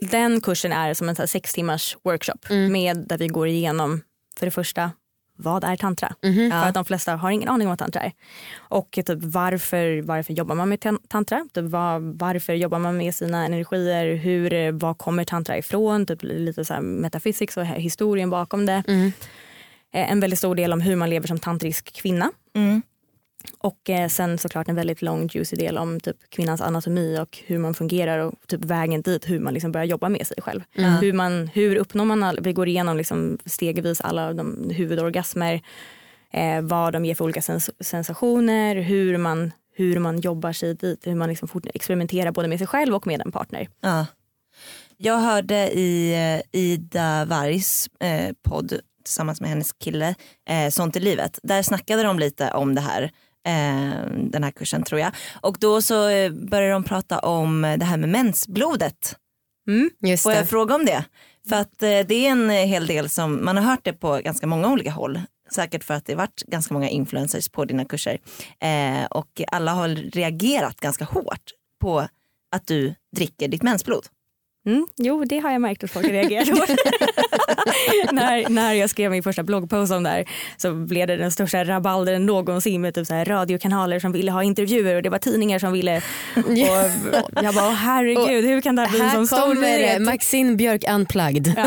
den 0.00 0.40
kursen 0.40 0.72
är 0.72 0.94
som 0.94 1.08
en 1.08 1.16
så 1.16 1.26
sex 1.26 1.52
timmars 1.52 1.96
workshop 2.04 2.38
med 2.70 2.96
där 3.08 3.18
vi 3.18 3.26
går 3.28 3.48
igenom 3.48 4.00
för 4.38 4.46
det 4.46 4.50
första 4.50 4.90
vad 5.36 5.64
är 5.64 5.76
tantra? 5.76 6.14
Mhm. 6.22 6.50
För 6.50 6.58
att 6.68 6.74
de 6.74 6.84
flesta 6.84 7.16
har 7.16 7.30
ingen 7.30 7.48
aning 7.48 7.66
om 7.66 7.70
vad 7.70 7.78
tantra 7.78 8.02
är. 8.02 8.12
Och 8.58 8.88
typ, 8.90 9.18
varför, 9.22 10.02
varför 10.02 10.32
jobbar 10.32 10.54
man 10.54 10.68
med 10.68 10.78
tan- 10.80 10.98
tantra? 11.08 11.46
Typ, 11.54 11.64
vad, 11.64 12.02
varför 12.02 12.52
jobbar 12.54 12.78
man 12.78 12.96
med 12.96 13.14
sina 13.14 13.44
energier? 13.46 14.14
Hur, 14.16 14.52
eh, 14.52 14.72
var 14.72 14.94
kommer 14.94 15.24
tantra 15.24 15.58
ifrån? 15.58 16.06
Typ, 16.06 16.22
lite 16.22 16.64
så 16.64 16.74
här 16.74 16.80
metaphysics 16.80 17.56
och 17.56 17.66
historien 17.66 18.30
bakom 18.30 18.66
det. 18.66 18.82
Mm. 18.88 19.12
Eh, 19.94 20.12
En 20.12 20.20
väldigt 20.20 20.38
stor 20.38 20.54
del 20.54 20.72
om 20.72 20.80
hur 20.80 20.96
man 20.96 21.10
lever 21.10 21.26
som 21.28 21.38
tantrisk 21.38 21.92
kvinna. 21.92 22.30
Mm. 22.54 22.82
Och 23.58 23.90
eh, 23.90 24.08
sen 24.08 24.38
såklart 24.38 24.68
en 24.68 24.74
väldigt 24.74 25.02
lång 25.02 25.28
juicy 25.32 25.56
del 25.56 25.78
om 25.78 26.00
typ 26.00 26.16
kvinnans 26.28 26.60
anatomi 26.60 27.18
och 27.18 27.38
hur 27.46 27.58
man 27.58 27.74
fungerar 27.74 28.18
och 28.18 28.34
typ 28.46 28.64
vägen 28.64 29.02
dit, 29.02 29.30
hur 29.30 29.40
man 29.40 29.54
liksom 29.54 29.72
börjar 29.72 29.86
jobba 29.86 30.08
med 30.08 30.26
sig 30.26 30.36
själv. 30.42 30.60
Hur, 31.00 31.12
man, 31.12 31.50
hur 31.54 31.76
uppnår 31.76 32.04
man, 32.04 32.22
all, 32.22 32.38
vi 32.42 32.52
går 32.52 32.68
igenom 32.68 32.96
liksom 32.96 33.38
stegvis 33.46 34.00
alla 34.00 34.32
de 34.32 34.70
huvudorgasmer, 34.70 35.60
eh, 36.32 36.60
vad 36.62 36.92
de 36.92 37.04
ger 37.04 37.14
för 37.14 37.24
olika 37.24 37.40
sens- 37.40 37.70
sensationer, 37.80 38.76
hur 38.76 39.18
man, 39.18 39.52
hur 39.74 39.98
man 39.98 40.20
jobbar 40.20 40.52
sig 40.52 40.74
dit, 40.74 41.06
hur 41.06 41.14
man 41.14 41.28
liksom 41.28 41.48
experimenterar 41.74 42.30
både 42.32 42.48
med 42.48 42.58
sig 42.58 42.66
själv 42.66 42.94
och 42.94 43.06
med 43.06 43.20
en 43.20 43.32
partner. 43.32 43.68
Ja. 43.80 44.06
Jag 44.96 45.18
hörde 45.18 45.70
i 45.70 46.14
eh, 46.14 46.60
Ida 46.60 47.24
Vargs 47.24 47.90
eh, 48.00 48.32
podd 48.42 48.80
tillsammans 49.04 49.40
med 49.40 49.50
hennes 49.50 49.72
kille 49.72 50.14
eh, 50.48 50.70
Sånt 50.70 50.96
i 50.96 51.00
livet. 51.00 51.38
Där 51.42 51.62
snackade 51.62 52.02
de 52.02 52.18
lite 52.18 52.50
om 52.50 52.74
det 52.74 52.80
här. 52.80 53.10
Eh, 53.46 54.06
den 54.16 54.44
här 54.44 54.50
kursen 54.50 54.82
tror 54.82 55.00
jag. 55.00 55.12
Och 55.40 55.56
då 55.60 55.82
så 55.82 56.08
eh, 56.08 56.32
började 56.32 56.72
de 56.72 56.84
prata 56.84 57.18
om 57.18 57.62
det 57.78 57.84
här 57.84 57.96
med 57.96 58.08
mensblodet. 58.08 59.16
Mm. 59.68 59.90
Just 60.00 60.22
Får 60.22 60.32
jag 60.32 60.42
det. 60.42 60.46
fråga 60.46 60.74
om 60.74 60.84
det? 60.86 61.04
För 61.48 61.56
att 61.56 61.82
eh, 61.82 61.88
det 61.88 62.14
är 62.26 62.30
en 62.30 62.50
hel 62.50 62.86
del 62.86 63.08
som, 63.08 63.44
man 63.44 63.56
har 63.56 63.64
hört 63.64 63.84
det 63.84 63.92
på 63.92 64.20
ganska 64.24 64.46
många 64.46 64.68
olika 64.72 64.90
håll. 64.90 65.20
Säkert 65.54 65.84
för 65.84 65.94
att 65.94 66.06
det 66.06 66.14
varit 66.14 66.42
ganska 66.46 66.74
många 66.74 66.88
influencers 66.88 67.48
på 67.48 67.64
dina 67.64 67.84
kurser. 67.84 68.18
Eh, 68.60 69.04
och 69.10 69.42
alla 69.46 69.72
har 69.72 69.88
reagerat 69.88 70.80
ganska 70.80 71.04
hårt 71.04 71.50
på 71.80 72.08
att 72.54 72.66
du 72.66 72.94
dricker 73.16 73.48
ditt 73.48 73.62
mensblod. 73.62 74.06
Mm, 74.66 74.86
jo, 74.96 75.24
det 75.24 75.38
har 75.38 75.52
jag 75.52 75.60
märkt 75.60 75.84
att 75.84 75.90
folk 75.90 76.06
har 76.06 76.12
reagerat 76.12 76.48
på. 76.48 76.54
när, 78.14 78.48
när 78.48 78.72
jag 78.72 78.90
skrev 78.90 79.10
min 79.10 79.22
första 79.22 79.42
bloggpost 79.42 79.92
om 79.92 80.02
det 80.02 80.10
här 80.10 80.24
så 80.56 80.74
blev 80.74 81.06
det 81.06 81.16
den 81.16 81.32
största 81.32 81.64
rabaldern 81.64 82.26
någonsin 82.26 82.80
med 82.80 82.94
typ 82.94 83.06
så 83.06 83.14
här 83.14 83.24
radiokanaler 83.24 83.98
som 83.98 84.12
ville 84.12 84.30
ha 84.30 84.42
intervjuer 84.42 84.96
och 84.96 85.02
det 85.02 85.08
var 85.10 85.18
tidningar 85.18 85.58
som 85.58 85.72
ville. 85.72 86.02
Och 86.36 86.56
jag 87.44 87.54
bara, 87.54 87.68
"Åh, 87.68 87.72
herregud, 87.74 88.44
hur 88.44 88.60
kan 88.60 88.76
det 88.76 88.82
här 88.82 88.90
bli 88.90 89.00
en 89.00 89.10
sån 89.10 89.26
stor 89.26 89.54
nyhet? 89.54 90.02
Maxine 90.02 90.56
Björk 90.56 90.84
unplugged. 90.90 91.46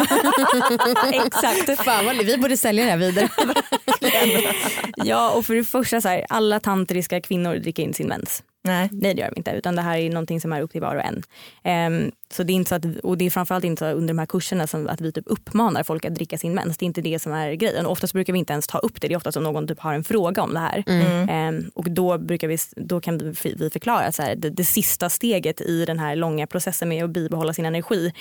Exakt. 1.26 1.84
Fan 1.86 2.06
vad, 2.06 2.16
vi 2.18 2.38
borde 2.38 2.58
sälja 2.58 2.84
det 2.86 2.92
här 2.92 2.98
vidare. 2.98 3.30
Ja, 4.98 5.32
och 5.32 5.46
för 5.46 5.56
det 5.56 5.64
första, 5.64 6.02
så 6.02 6.08
här, 6.08 6.26
alla 6.30 6.60
tantriska 6.60 7.22
kvinnor 7.22 7.56
dricker 7.56 7.84
in 7.84 7.94
sin 7.94 8.08
mens. 8.08 8.44
Nej. 8.66 8.90
Nej 8.92 9.14
det 9.14 9.22
gör 9.22 9.30
de 9.30 9.38
inte 9.38 9.52
utan 9.52 9.76
det 9.76 9.82
här 9.82 9.98
är 9.98 10.10
någonting 10.10 10.42
som 10.42 10.54
är 10.54 10.62
upp 10.62 10.72
till 10.72 10.82
var 10.82 10.96
och 10.96 11.02
en. 11.02 11.24
Ehm, 11.64 12.12
så 12.32 12.44
det 12.44 12.54
är 12.54 12.56
inte 12.56 12.70
så 12.70 12.76
att, 12.76 12.86
och 13.04 13.18
det 13.18 13.26
är 13.26 13.30
framförallt 13.30 13.66
inte 13.66 13.80
så 13.80 13.86
under 13.86 14.14
de 14.14 14.20
här 14.20 14.26
kurserna 14.26 14.68
som 14.68 14.88
att 14.88 15.02
vi 15.02 15.12
typ 15.12 15.26
uppmanar 15.28 15.84
folk 15.84 16.06
att 16.06 16.16
dricka 16.16 16.38
sin 16.38 16.54
mens. 16.54 16.78
Det 16.78 16.84
är 16.84 16.88
inte 16.88 17.02
det 17.02 17.20
som 17.20 17.34
är 17.34 17.54
grejen. 17.54 17.86
Och 17.86 17.92
oftast 17.92 18.14
brukar 18.14 18.34
vi 18.34 18.40
inte 18.40 18.54
ens 18.54 18.68
ta 18.68 18.78
upp 18.78 19.02
det. 19.02 19.08
Det 19.08 19.14
är 19.14 19.18
oftast 19.18 19.38
om 19.38 19.44
någon 19.44 19.68
typ 19.68 19.80
har 19.80 19.94
en 19.94 20.04
fråga 20.04 20.42
om 20.42 20.54
det 20.54 20.60
här. 20.60 20.84
Ehm, 21.30 21.72
och 21.74 21.92
då, 21.92 22.18
brukar 22.18 22.48
vi, 22.48 22.58
då 22.76 23.02
kan 23.02 23.18
vi 23.18 23.34
vi 23.56 23.70
förklara 23.70 24.06
att 24.06 24.16
så 24.16 24.22
här, 24.22 24.36
det, 24.36 24.50
det 24.50 24.66
sista 24.66 25.10
steget 25.10 25.62
i 25.62 25.86
den 25.86 26.00
här 26.00 26.16
långa 26.16 26.48
processen 26.48 26.90
med 26.90 27.04
att 27.04 27.10
bibehålla 27.10 27.54
sin 27.54 27.66
energi 27.66 28.14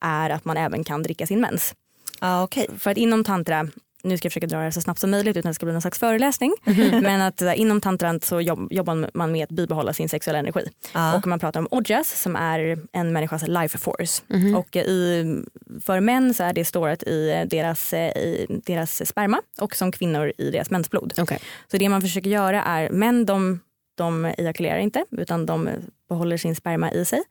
är 0.00 0.30
att 0.30 0.44
man 0.44 0.56
även 0.56 0.84
kan 0.84 1.02
dricka 1.02 1.26
sin 1.26 1.40
mens. 1.40 1.74
Ja, 2.20 2.42
okej. 2.42 2.66
För 2.78 2.90
att 2.90 2.96
inom 2.96 3.24
tantra, 3.24 3.68
nu 4.02 4.16
ska 4.16 4.26
jag 4.26 4.32
försöka 4.32 4.46
dra 4.46 4.58
det 4.58 4.72
så 4.72 4.80
snabbt 4.80 5.00
som 5.00 5.10
möjligt 5.10 5.36
utan 5.36 5.48
att 5.48 5.52
det 5.52 5.54
ska 5.54 5.66
bli 5.66 5.72
någon 5.72 5.82
slags 5.82 5.98
föreläsning. 5.98 6.54
Men 7.02 7.20
att 7.20 7.42
eh, 7.42 7.60
inom 7.60 7.80
tantran 7.80 8.20
så 8.20 8.40
jobb, 8.40 8.72
jobbar 8.72 9.10
man 9.14 9.32
med 9.32 9.44
att 9.44 9.50
bibehålla 9.50 9.92
sin 9.92 10.08
sexuella 10.08 10.38
energi. 10.38 10.70
Ja. 10.94 11.16
Och 11.16 11.26
man 11.26 11.38
pratar 11.38 11.60
om 11.60 11.68
ojas 11.70 12.20
som 12.22 12.36
är 12.36 12.78
en 12.92 13.12
människas 13.12 13.48
life 13.48 13.78
force. 13.78 14.22
Och 14.56 14.76
eh, 14.76 14.82
i, 14.82 15.36
för 15.82 16.00
män 16.00 16.34
så 16.34 16.42
är 16.42 16.52
det 16.52 16.64
storat 16.64 17.02
i 17.02 17.46
deras, 17.50 17.92
eh, 17.92 18.10
i 18.16 18.60
deras 18.66 19.08
sperma 19.08 19.40
och 19.60 19.76
som 19.76 19.92
kvinnor 19.92 20.32
i 20.38 20.50
deras 20.50 20.70
mensblod. 20.70 21.14
Okej. 21.18 21.38
Så 21.70 21.76
det 21.76 21.88
man 21.88 22.00
försöker 22.00 22.30
göra 22.30 22.62
är, 22.62 22.90
män 22.90 23.26
de, 23.26 23.60
de 24.00 24.24
ejakulerar 24.24 24.78
inte 24.78 25.04
utan 25.10 25.46
de 25.46 25.68
behåller 26.08 26.36
sin 26.36 26.56
sperma 26.56 26.92
i 26.92 27.04
sig. 27.04 27.22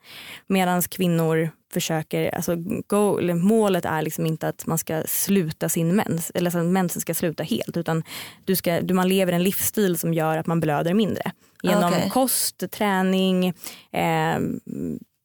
Medan 0.47 0.81
kvinnor 0.81 1.49
försöker, 1.73 2.35
alltså 2.35 2.55
go, 2.87 3.33
målet 3.35 3.85
är 3.85 4.01
liksom 4.01 4.25
inte 4.25 4.47
att 4.47 4.65
man 4.65 4.77
ska 4.77 5.03
sluta 5.05 5.69
sin 5.69 5.95
mens, 5.95 6.31
eller 6.33 6.57
att 6.57 6.65
mensen 6.65 7.01
ska 7.01 7.13
sluta 7.13 7.43
helt 7.43 7.77
utan 7.77 8.03
du 8.45 8.55
ska, 8.55 8.81
du, 8.81 8.93
man 8.93 9.09
lever 9.09 9.33
en 9.33 9.43
livsstil 9.43 9.97
som 9.97 10.13
gör 10.13 10.37
att 10.37 10.47
man 10.47 10.59
blöder 10.59 10.93
mindre. 10.93 11.31
Genom 11.63 11.93
Okej. 11.93 12.09
kost, 12.09 12.71
träning, 12.71 13.47
eh, 13.91 14.39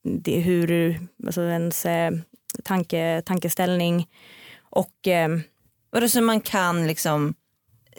det, 0.04 0.40
hur, 0.40 1.00
alltså 1.26 1.42
ens 1.42 1.87
eh, 1.87 2.12
tanke, 2.64 3.22
tankeställning 3.26 4.07
och 4.70 5.09
eh, 5.09 5.28
Vadå 5.94 6.09
så 6.09 6.20
man 6.20 6.40
kan 6.40 6.87
liksom 6.87 7.35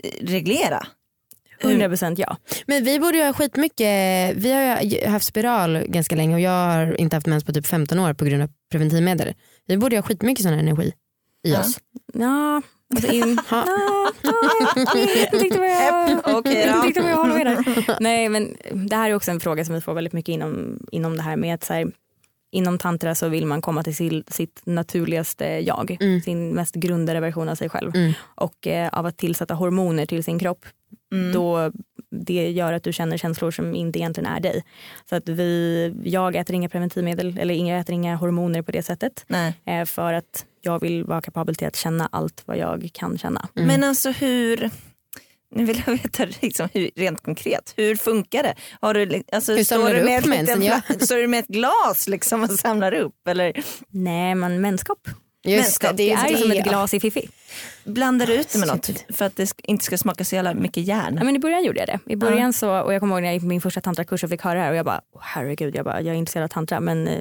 eh, 0.03 0.25
reglera? 0.25 0.88
100% 1.69 2.15
ja. 2.17 2.38
Men 2.67 2.84
vi 2.84 2.99
borde 2.99 3.17
ju 3.17 3.23
ha 3.23 3.34
skitmycket, 3.34 4.36
vi 4.38 4.51
har 4.51 4.82
ju 4.82 5.08
haft 5.08 5.25
spiral 5.25 5.78
ganska 5.88 6.15
länge 6.15 6.34
och 6.36 6.41
jag 6.41 6.51
har 6.67 7.01
inte 7.01 7.15
haft 7.15 7.28
mens 7.28 7.43
på 7.43 7.54
typ 7.54 7.67
15 7.67 7.99
år 7.99 8.13
på 8.13 8.25
grund 8.25 8.43
av 8.43 8.49
preventivmedel. 8.71 9.34
Vi 9.67 9.78
borde 9.78 9.95
ju 9.95 10.01
ha 10.01 10.08
skitmycket 10.08 10.43
sån 10.43 10.54
här 10.54 10.60
energi 10.60 10.93
i 11.47 11.51
Ja. 11.51 11.60
oss. 11.60 11.80
Ja, 12.13 12.62
alltså 12.95 13.12
in, 13.12 13.38
Ha. 13.49 13.65
ja, 14.21 15.71
ja, 16.23 16.91
jag 16.95 17.17
håller 17.17 17.34
med 17.34 17.45
där. 17.45 17.95
Nej 17.99 18.30
men 18.30 18.56
det 18.89 18.95
här 18.95 19.10
är 19.10 19.13
också 19.15 19.32
en 19.32 19.39
fråga 19.39 19.65
som 19.65 19.75
vi 19.75 19.82
får 19.82 19.93
väldigt 19.93 20.13
mycket 20.13 20.34
inom, 20.34 20.80
inom 20.91 21.17
det 21.17 21.23
här 21.23 21.36
med 21.38 21.56
att 21.56 21.63
så 21.63 21.73
här, 21.73 21.91
inom 22.51 22.78
tantra 22.78 23.15
så 23.15 23.28
vill 23.30 23.45
man 23.45 23.62
komma 23.62 23.84
till 23.84 24.23
sitt 24.28 24.62
naturligaste 24.65 25.45
jag, 25.45 25.97
Mm. 25.99 26.21
sin 26.21 26.49
mest 26.56 26.75
grundade 26.75 27.19
version 27.19 27.49
av 27.49 27.56
sig 27.56 27.69
själv. 27.69 27.95
Mm. 27.95 28.13
Och 28.36 28.67
eh, 28.67 28.89
av 28.89 29.06
att 29.06 29.17
tillsätta 29.17 29.54
hormoner 29.54 30.06
till 30.06 30.23
sin 30.23 30.39
kropp 30.39 30.65
Mm. 31.15 31.34
då 31.34 31.71
det 32.12 32.51
gör 32.51 32.73
att 32.73 32.84
du 32.84 32.93
känner 32.93 33.17
känslor 33.17 33.51
som 33.51 33.75
inte 33.75 33.99
egentligen 33.99 34.32
är 34.32 34.39
dig. 34.39 34.63
Så 35.10 35.15
att 35.15 35.30
vi, 35.30 35.93
jag 36.04 36.36
äter 36.36 36.56
inga 36.56 36.69
preventivmedel 36.69 37.38
eller 37.39 37.54
jag 37.54 37.80
äter 37.80 37.95
inga 37.95 38.15
hormoner 38.15 38.62
på 38.62 38.71
det 38.71 38.84
sättet. 38.84 39.25
Nej. 39.28 39.54
Eh, 39.65 39.86
för 39.86 40.13
att 40.13 40.45
jag 40.62 40.82
vill 40.82 41.04
vara 41.04 41.21
kapabel 41.21 41.56
till 41.56 41.67
att 41.67 41.75
känna 41.75 42.10
allt 42.12 42.43
vad 42.45 42.58
jag 42.58 42.89
kan 42.93 43.17
känna. 43.17 43.47
Mm. 43.56 43.67
Men 43.67 43.84
alltså 43.84 44.12
hur, 44.12 44.69
nu 45.56 45.65
vill 45.65 45.84
jag 45.86 45.93
veta 45.93 46.25
liksom 46.41 46.69
hur, 46.73 46.89
rent 46.95 47.23
konkret, 47.23 47.73
hur 47.78 47.95
funkar 47.95 48.43
det? 48.43 48.56
Har 48.82 48.93
du, 48.93 49.23
alltså, 49.32 49.54
Hur 49.54 49.63
samlar 49.63 49.93
du 49.93 50.04
med 50.04 50.19
upp 50.19 50.30
mensen, 50.30 50.63
ja? 50.63 50.82
Står 50.99 51.17
du 51.17 51.28
med 51.28 51.39
ett 51.39 51.47
glas 51.47 52.08
liksom 52.08 52.43
och 52.43 52.51
samlar 52.51 52.93
upp? 52.93 53.28
Eller 53.28 53.54
Nej 53.89 54.36
men 54.36 54.62
menskopp, 54.62 55.08
Just 55.45 55.82
det, 55.82 55.91
det 55.91 56.12
är 56.12 56.30
det 56.30 56.38
som 56.38 56.51
ett 56.51 56.63
glas 56.63 56.93
i 56.93 56.99
fiffi. 56.99 57.30
Blandar 57.83 58.25
du 58.27 58.33
ut 58.33 58.49
det 58.53 58.59
med 58.59 58.67
något 58.67 58.83
Stupid. 58.85 59.15
för 59.17 59.25
att 59.25 59.35
det 59.35 59.53
inte 59.63 59.85
ska 59.85 59.97
smaka 59.97 60.25
så 60.25 60.35
jävla 60.35 60.53
mycket 60.53 60.83
järn? 60.83 61.15
Ja, 61.17 61.23
men 61.23 61.35
I 61.35 61.39
början 61.39 61.63
gjorde 61.63 61.79
jag 61.79 61.87
det. 61.87 61.99
I 62.13 62.15
början 62.15 62.53
så, 62.53 62.79
och 62.79 62.93
jag 62.93 62.99
kommer 62.99 63.15
ihåg 63.15 63.21
när 63.21 63.27
jag 63.29 63.33
gick 63.33 63.43
min 63.43 63.61
första 63.61 63.81
tantrakurs 63.81 64.23
och 64.23 64.29
fick 64.29 64.41
höra 64.41 64.53
det 64.53 64.59
här 64.61 64.71
och 64.71 64.77
jag 64.77 64.85
bara 64.85 65.01
"Åh, 65.15 65.21
herregud 65.23 65.75
jag, 65.75 65.85
bara, 65.85 66.01
jag 66.01 66.13
är 66.15 66.17
intresserad 66.19 66.43
av 66.43 66.47
tantra 66.47 66.79
men 66.79 67.07
eh, 67.07 67.19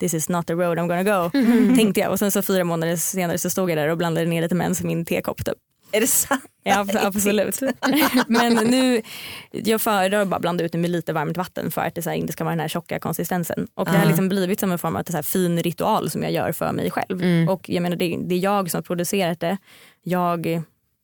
this 0.00 0.14
is 0.14 0.28
not 0.28 0.46
the 0.46 0.52
road 0.52 0.78
I'm 0.78 0.86
gonna 0.88 1.02
go. 1.24 1.30
Tänkte 1.76 2.00
jag 2.00 2.10
och 2.10 2.18
sen 2.18 2.30
så 2.30 2.42
fyra 2.42 2.64
månader 2.64 2.96
senare 2.96 3.38
så 3.38 3.50
stod 3.50 3.70
jag 3.70 3.78
där 3.78 3.88
och 3.88 3.96
blandade 3.98 4.26
ner 4.26 4.42
lite 4.42 4.54
mens 4.54 4.80
i 4.80 4.86
min 4.86 5.04
tekopp 5.04 5.44
typ. 5.44 5.54
Är 5.92 6.00
det 6.00 6.06
sant? 6.06 6.44
Ja 6.64 6.86
absolut. 7.02 7.60
men 8.28 8.54
nu, 8.54 9.02
jag 9.50 9.80
föredrar 9.80 10.20
att 10.22 10.28
bara 10.28 10.40
blanda 10.40 10.64
ut 10.64 10.72
det 10.72 10.78
med 10.78 10.90
lite 10.90 11.12
varmt 11.12 11.36
vatten 11.36 11.70
för 11.70 11.80
att 11.80 11.94
det 11.94 12.02
så 12.02 12.10
här, 12.10 12.16
inte 12.16 12.32
ska 12.32 12.44
vara 12.44 12.52
den 12.52 12.60
här 12.60 12.68
tjocka 12.68 12.98
konsistensen. 12.98 13.66
Och 13.74 13.84
det 13.84 13.90
har 13.98 14.06
liksom 14.06 14.28
blivit 14.28 14.60
som 14.60 14.72
en 14.72 14.78
form 14.78 14.96
av 14.96 15.02
så 15.02 15.12
här, 15.12 15.22
fin 15.22 15.62
ritual 15.62 16.10
som 16.10 16.22
jag 16.22 16.32
gör 16.32 16.52
för 16.52 16.72
mig 16.72 16.90
själv. 16.90 17.22
Mm. 17.22 17.48
Och 17.48 17.70
jag 17.70 17.82
menar 17.82 17.96
det, 17.96 18.16
det 18.20 18.34
är 18.34 18.38
jag 18.38 18.70
som 18.70 18.78
har 18.78 18.82
producerat 18.82 19.40
det. 19.40 19.56
Jag, 20.02 20.62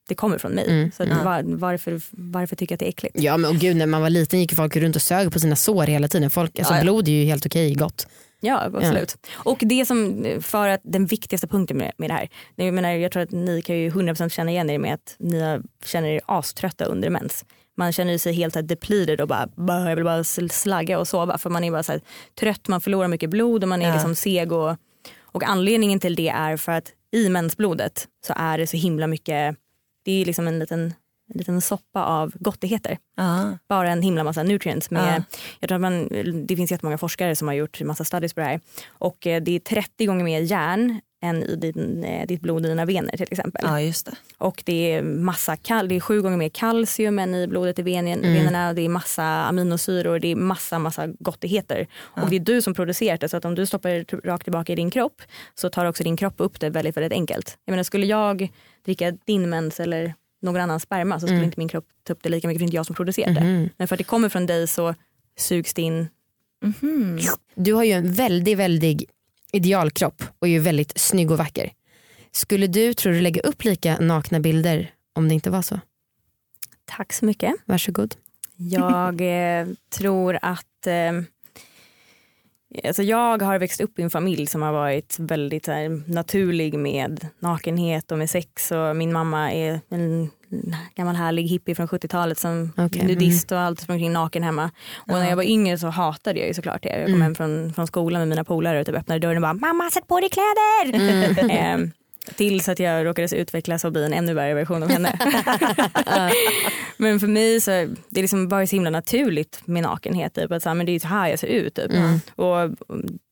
det 0.09 0.15
kommer 0.15 0.39
från 0.39 0.53
mig. 0.53 0.65
Mm. 0.69 0.91
Så 0.97 1.05
Ja. 1.05 1.25
var, 1.25 1.43
varför, 1.47 2.01
varför 2.11 2.57
tycker 2.57 2.73
jag 2.73 2.77
att 2.77 2.81
det 2.81 2.87
är 2.87 2.89
äckligt? 2.89 3.17
Ja 3.19 3.37
men 3.37 3.51
och 3.51 3.57
gud 3.57 3.77
när 3.77 3.87
man 3.87 4.03
var 4.03 4.11
liten 4.11 4.41
gick 4.41 4.55
folk 4.57 4.77
runt 4.77 4.97
och 4.97 5.03
sög 5.03 5.33
på 5.33 5.41
sina 5.41 5.57
sår 5.57 5.87
hela 5.87 6.09
tiden. 6.09 6.31
Folk, 6.31 6.59
alltså, 6.59 6.75
Ja, 6.75 6.79
ja. 6.79 6.83
Blod 6.83 7.09
är 7.09 7.13
ju 7.13 7.25
helt 7.25 7.47
okej 7.47 7.75
gott. 7.75 8.07
Ja 8.41 8.61
absolut. 8.75 9.17
Och 9.35 9.59
det 9.61 9.87
som, 9.87 10.25
för 10.43 10.69
att 10.69 10.81
den 10.85 11.07
viktigaste 11.07 11.47
punkten 11.49 11.77
med, 11.77 11.93
med 11.97 12.11
det 12.11 12.15
här, 12.15 12.29
jag, 12.57 12.75
menar, 12.75 12.91
jag 12.91 13.13
tror 13.13 13.23
att 13.23 13.31
ni 13.31 13.63
kan 13.63 13.77
ju 13.79 13.91
100% 13.91 14.29
känna 14.29 14.51
igen 14.51 14.71
er 14.71 14.79
med 14.79 14.95
att 14.95 15.17
ni 15.19 15.61
känner 15.85 16.09
er 16.09 16.21
aströtta 16.27 16.85
under 16.85 17.11
mens. 17.11 17.45
Man 17.77 17.93
känner 17.93 18.19
sig 18.19 18.33
helt 18.33 18.55
här 18.55 18.63
depleted 18.63 19.21
och 19.21 19.29
bara, 19.29 19.47
bara 19.57 19.89
jag 19.89 19.97
vill 19.97 20.05
bara 20.05 20.23
sl- 20.23 20.49
slagga 20.49 20.99
och 20.99 21.09
sova 21.09 21.39
för 21.39 21.51
man 21.51 21.65
är 21.65 21.71
bara 21.71 21.83
så 21.83 21.93
här 21.93 22.01
trött, 22.41 22.69
man 22.69 22.81
förlorar 22.81 23.09
mycket 23.09 23.31
blod 23.31 23.63
och 23.63 23.69
man 23.69 23.83
är 23.83 23.87
Ja. 23.89 23.93
liksom 23.95 24.15
seg 24.15 24.53
och, 24.53 24.77
och 25.21 25.45
anledningen 25.45 26.01
till 26.01 26.15
det 26.15 26.29
är 26.29 26.57
för 26.57 26.73
att 26.73 26.93
i 27.13 27.29
mensblodet 27.29 28.09
så 28.27 28.33
är 28.37 28.59
det 28.59 28.67
så 28.67 28.77
himla 28.77 29.07
mycket, 29.07 29.57
det 30.05 30.13
är 30.23 30.25
liksom 30.25 30.49
en 30.49 30.59
liten, 30.59 30.95
en 31.35 31.39
liten 31.39 31.61
soppa 31.61 32.05
av 32.05 32.33
gottigheter 32.41 32.99
Ja. 33.17 33.59
bara 33.69 33.91
en 33.91 34.03
himla 34.03 34.25
massa 34.25 34.43
nutrients. 34.43 34.91
Med, 34.91 35.15
Ja. 35.19 35.39
jag 35.61 35.69
tror 35.69 35.77
att 35.77 35.81
man, 35.83 36.09
det 36.47 36.57
finns 36.57 36.71
jättemånga 36.71 36.99
forskare 36.99 37.37
som 37.37 37.49
har 37.49 37.55
gjort 37.55 37.81
massa 37.83 38.05
studies 38.05 38.35
på 38.35 38.41
det 38.41 38.47
här. 38.47 38.61
Och 38.89 39.27
eh, 39.27 39.43
det 39.43 39.53
är 39.57 39.61
30 39.61 40.07
gånger 40.07 40.25
mer 40.25 40.41
järn 40.41 41.01
än 41.25 41.43
i 41.43 41.57
din, 41.57 42.05
eh, 42.05 42.27
ditt 42.27 42.41
blod 42.41 42.67
i 42.67 42.69
dina 42.69 42.85
vener 42.85 43.11
till 43.17 43.27
exempel. 43.31 43.61
Ja 43.65 43.81
just 43.81 44.07
det. 44.07 44.13
Och 44.39 44.63
det 44.67 44.93
är 44.93 45.03
massa 45.03 45.57
kal- 45.57 45.89
det 45.89 45.95
är 45.97 46.01
sju 46.01 46.23
gånger 46.23 46.37
mer 46.37 46.49
kalcium 46.49 47.19
än 47.19 47.35
i 47.35 47.47
blodet 47.47 47.79
i 47.79 47.83
venen, 47.83 48.19
Mm. 48.19 48.33
venerna 48.35 48.73
det 48.73 48.83
är 48.83 48.89
massa 48.89 49.25
aminosyror, 49.25 50.19
det 50.19 50.29
är 50.29 50.37
massa 50.37 50.79
massa 50.79 51.07
gottigheter. 51.07 51.87
Och 51.97 52.31
det 52.31 52.37
är 52.37 52.41
du 52.41 52.63
som 52.63 52.75
producerat 52.75 53.21
det 53.21 53.29
så 53.29 53.37
att 53.37 53.45
om 53.45 53.55
du 53.55 53.67
stoppar 53.67 53.91
det 53.91 54.13
rakt 54.29 54.43
tillbaka 54.45 54.73
i 54.73 54.77
din 54.77 54.91
kropp 54.91 55.23
så 55.55 55.71
tar 55.71 55.85
också 55.85 56.05
din 56.05 56.17
kropp 56.17 56.35
upp 56.39 56.61
det 56.61 56.71
väldigt 56.71 56.97
väldigt 56.97 57.13
enkelt. 57.13 57.59
Jag 57.65 57.73
menar 57.73 57.83
skulle 57.85 58.07
jag 58.07 58.49
dricka 58.85 59.11
din 59.11 59.51
mens 59.51 59.81
eller 59.81 60.15
någon 60.43 60.61
annans 60.61 60.83
sperma 60.83 61.21
så 61.21 61.27
skulle 61.27 61.45
inte 61.45 61.61
min 61.61 61.69
kropp 61.69 61.87
ta 62.03 62.13
upp 62.13 62.23
det 62.23 62.29
lika 62.29 62.49
mycket 62.49 62.59
för 62.59 62.61
det 62.61 62.65
är 62.65 62.67
inte 62.67 62.77
jag 62.77 62.87
som 62.87 62.95
producerat 62.95 63.35
det. 63.35 63.41
Mhm. 63.41 63.69
Men 63.77 63.89
för 63.89 63.95
att 63.95 63.99
det 63.99 64.05
kommer 64.05 64.29
från 64.29 64.47
dig 64.47 64.69
så 64.69 64.95
sugs 65.39 65.75
det 65.75 65.83
in. 65.83 66.09
Mhm. 66.63 67.21
Du 67.55 67.73
har 67.73 67.85
ju 67.85 67.93
en 67.93 68.13
väldigt, 68.13 68.59
väldigt 68.59 69.11
idealkropp 69.53 70.23
och 70.39 70.47
är 70.47 70.51
ju 70.53 70.59
väldigt 70.59 70.99
snygg 70.99 71.31
och 71.31 71.39
vacker. 71.39 71.73
Skulle 72.33 72.67
du, 72.67 72.95
tror 72.95 73.13
du, 73.13 73.21
lägga 73.21 73.41
upp 73.41 73.65
lika 73.65 73.99
nakna 74.01 74.41
bilder 74.41 74.91
om 75.13 75.29
det 75.29 75.35
inte 75.35 75.51
var 75.51 75.63
så? 75.63 75.81
Tack 76.85 77.13
så 77.13 77.25
mycket. 77.25 77.55
Varsågod. 77.65 78.15
Jag 78.57 79.21
eh, 79.21 79.67
tror 79.91 80.39
att 80.43 80.87
eh, 80.87 81.13
alltså 82.85 83.03
jag 83.03 83.43
har 83.43 83.59
växt 83.59 83.81
upp 83.81 83.99
i 83.99 84.03
en 84.03 84.11
familj 84.11 84.47
som 84.47 84.63
har 84.63 84.73
varit 84.73 85.17
väldigt 85.19 85.67
här, 85.67 86.11
naturlig 86.13 86.79
med 86.79 87.27
nakenhet 87.39 88.13
och 88.13 88.19
med 88.19 88.31
sex 88.31 88.73
och 88.73 88.97
min 88.97 89.13
mamma 89.13 89.53
är 89.53 89.81
en 89.91 90.31
gammal 90.95 91.17
härlig 91.17 91.43
hippie 91.43 91.75
från 91.75 91.87
70-talet 91.89 92.39
som 92.39 92.73
Okej, 92.77 93.05
nudist 93.07 93.53
och 93.53 93.59
alltid 93.61 93.83
sprang 93.83 93.95
omkring 93.97 94.13
naken 94.13 94.43
hemma. 94.43 94.71
Och 94.97 95.09
när 95.13 95.29
jag 95.29 95.37
var 95.37 95.43
yngre 95.43 95.79
så 95.79 95.87
hatade 95.89 96.39
jag 96.39 96.49
ju 96.49 96.55
såklart 96.55 96.83
det. 96.83 96.89
Jag 96.89 97.05
kom 97.05 97.09
Mm. 97.15 97.23
hem 97.23 97.35
från, 97.35 97.73
från 97.75 97.87
skolan 97.87 98.21
med 98.21 98.29
mina 98.29 98.45
polare 98.45 98.81
och 98.81 98.87
typ 98.87 98.95
öppnade 98.95 99.21
dörren 99.21 99.37
och 99.37 99.43
bara 99.43 99.55
mamma 99.55 99.91
sätt 99.91 100.07
på 100.07 100.21
dig 100.21 100.29
kläder. 100.31 100.99
Mm. 101.45 101.93
Tills 102.37 102.69
att 102.69 102.79
jag 102.79 103.07
råkades 103.07 103.33
utvecklas 103.33 103.85
och 103.85 103.93
bli 103.93 104.05
en 104.05 104.13
ännu 104.13 104.35
värre 104.35 104.55
version 104.55 104.83
av 104.83 104.89
henne. 104.89 105.19
men 106.97 107.21
för 107.21 107.27
mig 107.27 107.61
så 107.61 107.71
är 107.71 107.89
det 108.09 108.21
liksom 108.21 108.49
bara 108.49 108.67
så 108.67 108.77
himla 108.77 108.91
naturligt 108.91 109.61
med 109.65 109.83
nakenhet. 109.83 110.35
Typ. 110.35 110.53
Att 110.53 110.63
så 110.63 110.69
här, 110.69 110.75
men 110.75 110.87
det 110.87 110.93
är 110.93 110.95
ju 110.95 111.01
så 111.01 111.09
här 111.09 111.29
jag 111.29 111.39
ser 111.39 111.47
ut. 111.47 111.75
Typ. 111.75 111.93
Mm. 111.93 112.21
Och 112.37 112.77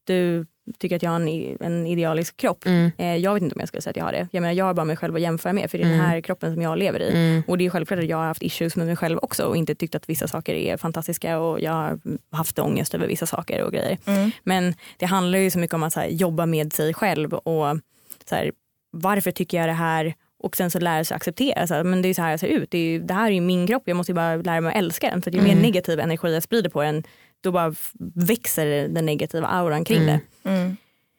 du 0.06 0.46
tycker 0.78 0.96
att 0.96 1.02
jag 1.02 1.10
har 1.10 1.20
en, 1.20 1.56
en 1.60 1.86
idealisk 1.86 2.36
kropp. 2.36 2.66
Mm. 2.66 2.90
Eh, 2.98 3.16
jag 3.16 3.34
vet 3.34 3.42
inte 3.42 3.54
om 3.54 3.60
jag 3.60 3.68
skulle 3.68 3.80
säga 3.80 3.90
att 3.90 3.96
jag 3.96 4.04
har 4.04 4.12
det. 4.12 4.28
Jag 4.30 4.40
menar 4.40 4.54
jag 4.54 4.64
har 4.64 4.74
bara 4.74 4.84
mig 4.84 4.96
själv 4.96 5.14
att 5.14 5.20
jämföra 5.20 5.52
med 5.52 5.70
för 5.70 5.78
det 5.78 5.84
är 5.84 5.88
den 5.88 6.00
här 6.00 6.20
kroppen 6.20 6.54
som 6.54 6.62
jag 6.62 6.78
lever 6.78 7.00
i. 7.00 7.10
Mm. 7.10 7.42
Och 7.46 7.58
det 7.58 7.66
är 7.66 7.70
självklart 7.70 7.98
att 7.98 8.08
jag 8.08 8.16
har 8.16 8.24
haft 8.24 8.42
issues 8.42 8.76
med 8.76 8.86
mig 8.86 8.96
själv 8.96 9.18
också 9.22 9.44
och 9.44 9.56
inte 9.56 9.74
tyckt 9.74 9.94
att 9.94 10.08
vissa 10.08 10.28
saker 10.28 10.54
är 10.54 10.76
fantastiska 10.76 11.38
och 11.38 11.60
jag 11.60 11.72
har 11.72 11.98
haft 12.30 12.58
ångest 12.58 12.94
över 12.94 13.06
vissa 13.06 13.26
saker 13.26 13.62
och 13.62 13.72
grejer. 13.72 13.98
Mm. 14.04 14.30
Men 14.42 14.74
det 14.96 15.06
handlar 15.06 15.38
ju 15.38 15.50
så 15.50 15.58
mycket 15.58 15.74
om 15.74 15.82
att 15.82 15.92
så 15.92 16.00
här, 16.00 16.08
jobba 16.08 16.46
med 16.46 16.72
sig 16.72 16.94
själv 16.94 17.34
och 17.34 17.78
så 18.28 18.34
här, 18.34 18.52
varför 18.90 19.30
tycker 19.30 19.58
jag 19.58 19.68
det 19.68 19.72
här 19.72 20.14
och 20.42 20.56
sen 20.56 20.70
så 20.70 20.78
lära 20.78 21.04
sig 21.04 21.14
acceptera. 21.14 21.66
Så 21.66 21.74
här, 21.74 21.84
men 21.84 22.02
det 22.02 22.08
är 22.08 22.14
så 22.14 22.22
här 22.22 22.30
jag 22.30 22.40
ser 22.40 22.46
ut. 22.48 22.70
Det, 22.70 22.78
är 22.78 22.82
ju, 22.82 22.98
det 22.98 23.14
här 23.14 23.26
är 23.26 23.30
ju 23.34 23.40
min 23.40 23.66
kropp. 23.66 23.82
Jag 23.86 23.96
måste 23.96 24.12
ju 24.12 24.16
bara 24.16 24.36
lära 24.36 24.60
mig 24.60 24.70
att 24.72 24.78
älska 24.78 25.10
den. 25.10 25.22
För 25.22 25.30
ju 25.30 25.40
mer 25.42 25.54
negativ 25.56 26.00
energi 26.00 26.34
jag 26.34 26.42
sprider 26.42 26.70
på 26.70 26.82
den 26.82 27.04
då 27.40 27.52
bara 27.52 27.74
växer 28.14 28.88
den 28.88 29.06
negativa 29.06 29.46
auran 29.46 29.84
kring 29.84 30.02
Mm. 30.02 30.18
det. 30.42 30.50
Mm. 30.50 30.76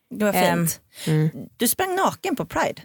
Det 0.10 0.26
var 0.26 0.34
Ehm, 0.34 0.68
fint. 0.68 0.82
Mm. 1.08 1.30
Du 1.58 1.68
sprang 1.68 1.96
naken 1.96 2.36
på 2.36 2.46
Pride. 2.46 2.82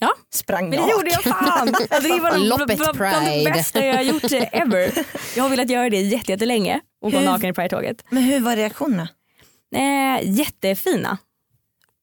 Ja. 0.00 0.10
Sprang 0.32 0.68
Men 0.70 0.82
det 0.82 0.90
gjorde 0.92 1.10
jag 1.10 1.22
fan! 1.22 1.68
Alltså, 1.90 2.08
det 2.08 2.20
var 2.20 2.38
Loppet 2.38 2.78
bland 2.78 2.96
bland 2.96 3.26
det 3.44 3.50
bästa 3.54 3.86
jag 3.86 3.94
har 3.94 4.02
gjort 4.02 4.32
ever. 4.52 4.92
Jag 5.36 5.42
har 5.42 5.50
velat 5.50 5.70
göra 5.70 5.90
det 5.90 6.00
jätte- 6.00 6.32
jättelänge 6.32 6.80
och 7.00 7.12
gå 7.12 7.18
Hur- 7.18 7.24
naken 7.26 7.50
i 7.50 7.52
Pride-tåget. 7.52 8.04
Men 8.10 8.22
hur 8.22 8.40
var 8.40 8.56
reaktionerna? 8.56 9.08
Eh, 9.76 10.30
jättefina. 10.30 11.18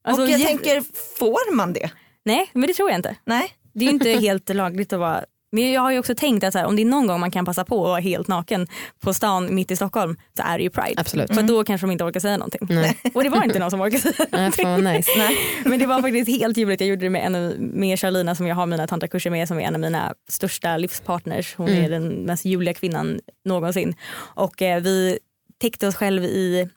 Alltså, 0.04 0.24
och 0.24 0.30
jag 0.30 0.39
jä- 0.39 0.46
tänker, 0.46 0.82
får 1.20 1.56
man 1.56 1.74
det? 1.74 1.89
Nej, 2.26 2.50
men 2.54 2.68
det 2.68 2.74
tror 2.74 2.90
jag 2.90 3.00
inte. 3.00 3.16
Nej. 3.26 3.52
Det 3.74 3.86
är 3.86 3.88
ju 3.88 3.94
inte 3.94 4.10
helt 4.22 4.50
lagligt 4.56 4.94
att 4.94 5.00
vara 5.00 5.24
men 5.54 5.72
jag 5.72 5.82
har 5.82 5.92
ju 5.92 6.00
också 6.00 6.16
tänkt 6.16 6.44
att 6.44 6.54
så 6.54 6.60
här, 6.60 6.66
om 6.66 6.76
det 6.76 6.82
är 6.82 6.86
någon 6.86 7.08
gång 7.08 7.20
man 7.20 7.32
kan 7.32 7.46
passa 7.46 7.66
på 7.66 7.84
att 7.84 7.90
vara 7.90 8.00
helt 8.00 8.28
naken 8.28 8.68
på 9.00 9.14
stan 9.14 9.56
mitt 9.56 9.72
i 9.72 9.76
Stockholm 9.76 10.18
så 10.38 10.44
är 10.44 10.58
det 10.58 10.64
ju 10.64 10.70
Pride. 10.70 10.94
Absolut. 11.02 11.36
För 11.36 11.44
då 11.44 11.64
kanske 11.64 11.88
de 11.88 11.92
inte 11.92 12.04
orkar 12.04 12.20
säga 12.20 12.38
någonting. 12.38 12.62
Nej. 12.70 12.98
Och 13.14 13.24
det 13.24 13.30
var 13.30 13.44
inte 13.44 13.60
någon 13.60 13.72
som 13.72 13.82
orkade 13.82 14.02
säga 14.02 14.28
Nej, 14.32 14.52
fan 14.52 14.84
vad 14.84 14.94
nice. 14.94 15.12
Nej. 15.18 15.38
Men 15.66 15.80
det 15.80 15.86
var 15.86 16.02
faktiskt 16.02 16.30
helt 16.42 16.58
ljuvligt. 16.58 16.82
Jag 16.82 16.90
gjorde 16.90 17.02
det 17.06 17.10
med, 17.10 17.26
en, 17.26 17.36
av- 17.36 17.60
med 17.60 18.00
Charlina 18.00 18.36
som 18.36 18.48
jag 18.48 18.56
har 18.56 18.66
mina 18.66 18.88
tantrakurser 18.88 19.30
med 19.30 19.48
som 19.48 19.60
är 19.60 19.64
en 19.64 19.76
av 19.76 19.82
mina 19.82 20.14
största 20.30 20.78
livspartners. 20.78 21.56
Hon 21.56 21.70
är 21.70 21.90
den 21.90 22.08
mest 22.10 22.46
ljuvliga 22.46 22.74
kvinnan 22.74 23.20
någonsin. 23.46 23.96
Och 24.16 24.62
eh, 24.62 24.82
vi 24.82 25.20
täckte 25.62 25.88
oss 25.88 25.96
själv 25.96 26.24
i, 26.24 26.70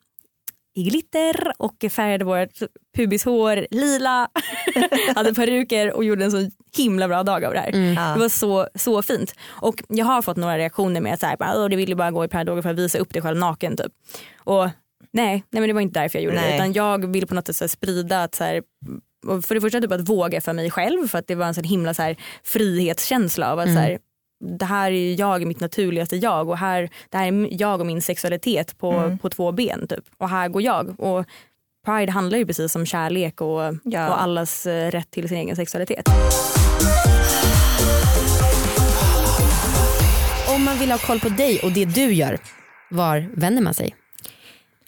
i 0.74 0.82
glitter 0.82 1.52
och 1.58 1.84
färgade 1.90 2.24
vårt 2.24 2.58
pubishår 2.96 3.66
lila. 3.70 4.28
hade 5.14 5.34
peruker 5.34 5.92
och 5.92 6.04
gjorde 6.04 6.24
en 6.24 6.30
så 6.30 6.50
himla 6.76 7.08
bra 7.08 7.22
dag 7.22 7.44
av 7.44 7.52
det 7.52 7.58
här. 7.60 7.68
Mm. 7.68 7.94
Ja. 7.94 8.12
Det 8.14 8.20
var 8.20 8.28
så, 8.28 8.68
så 8.74 9.02
fint. 9.02 9.34
Och 9.46 9.82
jag 9.88 10.04
har 10.06 10.22
fått 10.22 10.36
några 10.36 10.58
reaktioner 10.58 11.00
med 11.00 11.14
att 11.14 11.20
så 11.20 11.26
här, 11.26 11.36
bara, 11.36 11.54
"Åh, 11.56 11.68
du 11.68 11.76
vill 11.76 11.88
ju 11.88 11.94
bara 11.94 12.10
gå 12.10 12.24
i 12.24 12.28
Pride 12.28 12.62
för 12.62 12.70
att 12.70 12.78
visa 12.78 12.98
upp 12.98 13.12
dig 13.12 13.22
själv 13.22 13.36
naken. 13.38 13.76
Typ. 13.76 13.92
Och 14.38 14.64
nej, 15.12 15.44
nej 15.50 15.60
men 15.60 15.68
det 15.68 15.72
var 15.72 15.80
inte 15.80 16.00
därför 16.00 16.18
jag 16.18 16.24
gjorde 16.24 16.36
Nej. 16.36 16.50
det. 16.50 16.56
Utan 16.56 16.72
jag 16.72 17.06
vill 17.12 17.26
på 17.26 17.34
något 17.34 17.46
sätt 17.46 17.56
så 17.56 17.64
här, 17.64 17.68
sprida 17.68 18.22
att 18.22 18.34
så 18.34 18.44
här, 18.44 18.62
för 19.42 19.54
det 19.54 19.60
första 19.60 19.80
typ 19.80 19.92
att 19.92 20.08
våga 20.08 20.40
för 20.40 20.52
mig 20.52 20.70
själv 20.70 21.08
för 21.08 21.18
att 21.18 21.26
det 21.26 21.34
var 21.34 21.46
en 21.46 21.54
sån 21.54 21.64
himla 21.64 21.94
så 21.94 22.02
här, 22.02 22.16
frihetskänsla 22.44 23.52
av 23.52 23.58
att 23.58 23.68
så 23.68 23.78
här, 23.78 23.98
det 24.58 24.64
här 24.64 24.90
är 24.90 25.20
jag, 25.20 25.46
mitt 25.46 25.60
naturligaste 25.60 26.16
jag 26.16 26.48
och 26.48 26.58
här, 26.58 26.88
det 27.10 27.18
här 27.18 27.26
är 27.26 27.48
jag 27.50 27.80
och 27.80 27.86
min 27.86 28.02
sexualitet 28.02 28.78
på, 28.78 29.18
på 29.22 29.28
två 29.30 29.52
ben 29.52 29.86
typ. 29.88 30.04
Och 30.18 30.28
här 30.28 30.48
går 30.48 30.62
jag. 30.62 31.00
Och 31.00 31.26
Pride 31.86 32.12
handlar 32.12 32.38
ju 32.38 32.46
precis 32.46 32.76
om 32.76 32.86
kärlek 32.86 33.40
och, 33.40 33.60
Ja. 33.84 34.08
och 34.08 34.22
allas 34.22 34.66
eh, 34.66 34.90
rätt 34.90 35.10
till 35.10 35.28
sin 35.28 35.38
egen 35.38 35.56
sexualitet. 35.56 36.08
Om 40.54 40.64
man 40.64 40.78
vill 40.78 40.90
ha 40.90 40.98
koll 40.98 41.20
på 41.20 41.28
dig 41.28 41.60
och 41.62 41.72
det 41.72 41.84
du 41.84 42.12
gör, 42.12 42.38
var 42.90 43.26
vänder 43.36 43.62
man 43.62 43.74
sig? 43.74 43.94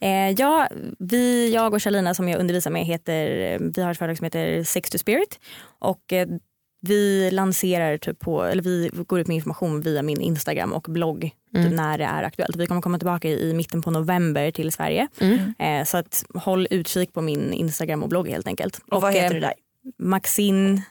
Eh, 0.01 0.31
ja, 0.31 0.69
vi, 0.99 1.55
jag 1.55 1.75
och 1.75 1.83
Charlina 1.83 2.15
som 2.15 2.29
jag 2.29 2.41
undervisar 2.41 2.71
med 2.71 2.85
heter, 2.85 3.59
vi 3.77 3.83
har 3.83 3.91
ett 3.91 3.99
företag 3.99 4.17
som 4.17 4.25
heter 4.25 4.65
Sex 4.65 4.91
to 4.91 4.99
Spirit 4.99 5.39
och 5.79 6.13
eh, 6.13 6.29
vi 6.87 7.31
lanserar 7.31 7.99
typ 7.99 8.19
på, 8.19 8.43
eller 8.43 8.63
vi 8.63 8.91
går 9.07 9.21
ut 9.21 9.27
med 9.27 9.35
information 9.35 9.81
via 9.81 10.03
min 10.03 10.21
Instagram 10.21 10.73
och 10.73 10.83
blogg 10.83 11.31
typ 11.55 11.73
när 11.73 11.99
det 11.99 12.05
är 12.05 12.23
aktuellt. 12.23 12.57
Vi 12.57 12.67
kommer 12.67 12.83
komma 12.83 12.99
tillbaka 12.99 13.29
i, 13.29 13.51
i 13.51 13.55
mitten 13.55 13.83
på 13.83 13.91
november 13.91 14.51
till 14.51 14.73
Sverige. 14.73 15.09
Mm. 15.21 15.55
Eh, 15.59 15.85
så 15.85 15.97
att 15.97 16.25
håll 16.35 16.67
utkik 16.71 17.13
på 17.13 17.21
min 17.21 17.53
Instagram 17.53 18.03
och 18.03 18.09
blogg 18.09 18.29
helt 18.29 18.47
enkelt. 18.47 18.81
Och 18.91 19.03
vad 19.03 19.15
heter 19.15 19.27
eh, 19.27 19.35
du 19.35 19.41
där? 19.41 19.55
Maxine 19.99 20.83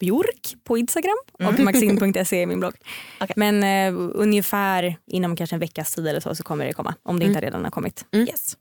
Björk 0.00 0.54
på 0.64 0.78
Instagram 0.78 1.16
och 1.32 1.58
maxine.se 1.58 2.42
är 2.42 2.46
min 2.46 2.60
blogg. 2.60 2.74
Okej. 3.20 3.34
Men 3.36 3.62
eh, 3.62 4.00
ungefär 4.14 4.96
inom 5.06 5.36
kanske 5.36 5.56
en 5.56 5.60
veckas 5.60 5.94
tid 5.94 6.06
eller 6.06 6.20
så, 6.20 6.34
så 6.34 6.42
kommer 6.42 6.66
det 6.66 6.72
komma 6.72 6.94
om 7.02 7.18
det 7.18 7.24
inte 7.24 7.40
redan 7.40 7.64
har 7.64 7.70
kommit. 7.70 8.04
Yes. 8.12 8.56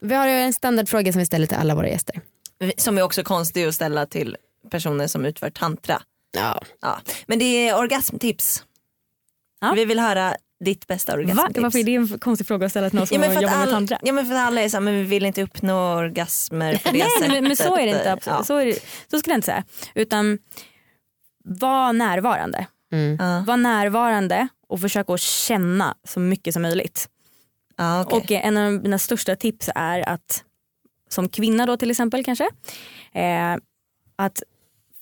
Vi 0.00 0.14
har 0.14 0.26
en 0.26 0.52
standardfråga 0.52 1.12
som 1.12 1.18
vi 1.18 1.26
ställer 1.26 1.46
till 1.46 1.56
alla 1.56 1.74
våra 1.74 1.88
gäster. 1.88 2.20
Som 2.76 2.98
är 2.98 3.02
också 3.02 3.22
konstig 3.22 3.64
att 3.64 3.74
ställa 3.74 4.06
till 4.06 4.36
personer 4.70 5.06
som 5.06 5.24
utför 5.24 5.50
tantra. 5.50 6.02
Ja. 6.32 6.62
Ja. 6.80 7.00
Men 7.26 7.38
det 7.38 7.44
är 7.68 7.78
orgasmtips. 7.78 8.64
Ja. 9.60 9.72
Vi 9.76 9.84
vill 9.84 9.98
höra 9.98 10.34
ditt 10.64 10.86
bästa 10.86 11.12
Va? 11.12 11.18
orgasmtips. 11.18 11.62
Varför 11.62 11.78
är 11.78 11.84
det 11.84 11.94
en 11.94 12.18
konstig 12.18 12.46
fråga 12.46 12.66
att 12.66 12.72
ställa 12.72 12.90
till 12.90 12.98
någon 12.98 13.06
som 13.06 13.22
Ja 13.22 13.26
jobbar 13.26 13.36
att 13.36 13.42
med 13.50 13.54
alla, 13.62 13.72
tantra? 13.72 13.98
ja 14.02 14.12
men 14.12 14.26
för 14.26 14.34
att 14.34 14.40
alla 14.46 14.60
är 14.60 14.68
så 14.68 14.76
här, 14.76 14.80
men 14.82 14.94
vi 14.94 15.02
vill 15.02 15.26
inte 15.26 15.42
uppnå 15.42 15.94
orgasmer 15.96 16.72
på 16.76 16.78
det 16.84 16.98
Nej 16.98 17.06
sättet. 17.18 17.32
men, 17.32 17.44
men 17.44 17.56
så 17.56 17.76
är 17.76 17.86
det 17.86 17.92
inte. 17.92 18.12
absolut. 18.12 18.38
Ja. 18.38 18.44
Så, 18.44 18.56
är 18.56 18.66
det, 18.66 18.78
så 19.10 19.18
skulle 19.18 19.32
jag 19.32 19.38
inte 19.38 19.46
säga. 19.46 19.64
Utan 19.94 20.38
var 21.44 21.92
närvarande. 21.92 22.66
Mm. 22.92 23.44
Var 23.44 23.56
närvarande 23.56 24.48
och 24.68 24.80
försök 24.80 25.10
att 25.10 25.20
känna 25.20 25.94
så 26.08 26.20
mycket 26.20 26.52
som 26.54 26.62
möjligt. 26.62 27.08
Ja, 27.76 28.04
okej. 28.08 28.18
Och 28.18 28.44
en 28.44 28.56
av 28.56 28.72
mina 28.72 28.98
största 28.98 29.36
tips 29.36 29.70
är 29.74 30.08
att 30.08 30.44
som 31.08 31.28
kvinna 31.28 31.66
då 31.66 31.76
till 31.76 31.90
exempel 31.90 32.24
kanske 32.24 32.44
eh, 33.12 33.56
att 34.16 34.42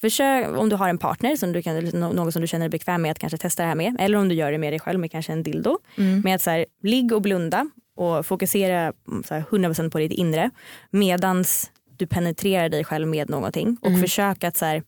försök 0.01 0.59
om 0.59 0.69
du 0.69 0.77
har 0.77 0.89
en 0.89 0.99
partner 0.99 1.37
som 1.37 1.53
du 1.53 1.63
kan, 1.63 1.85
någon 1.85 2.33
som 2.33 2.43
du 2.43 2.49
känner 2.49 2.65
dig 2.65 2.71
bekväm 2.71 3.03
med 3.03 3.11
att 3.11 3.19
kanske 3.19 3.39
testa 3.39 3.63
det 3.63 3.69
här 3.69 3.75
med 3.75 3.97
eller 3.99 4.19
om 4.19 4.29
du 4.29 4.35
gör 4.35 4.53
det 4.53 4.59
med 4.59 4.73
dig 4.73 4.81
själv 4.81 5.01
med 5.01 5.11
kanske 5.11 5.33
en 5.33 5.43
dildo. 5.43 5.79
Mm. 5.97 6.21
Med 6.21 6.35
att 6.35 6.43
så 6.43 6.51
här, 6.51 6.67
ligg 6.83 7.13
och 7.13 7.23
blunda 7.23 7.71
och 7.97 8.27
fokusera 8.27 8.93
mm, 9.09 9.23
så 9.25 9.35
här, 9.35 9.43
100% 9.51 9.91
på 9.91 9.99
ditt 9.99 10.13
inre 10.13 10.51
medans 10.91 11.71
du 11.97 12.07
penetrerar 12.07 12.69
dig 12.69 12.85
själv 12.85 13.09
med 13.09 13.31
någonting 13.31 13.77
och 13.83 14.01
försök 14.01 14.45
att 14.45 14.57
så 14.57 14.65
här, 14.65 14.83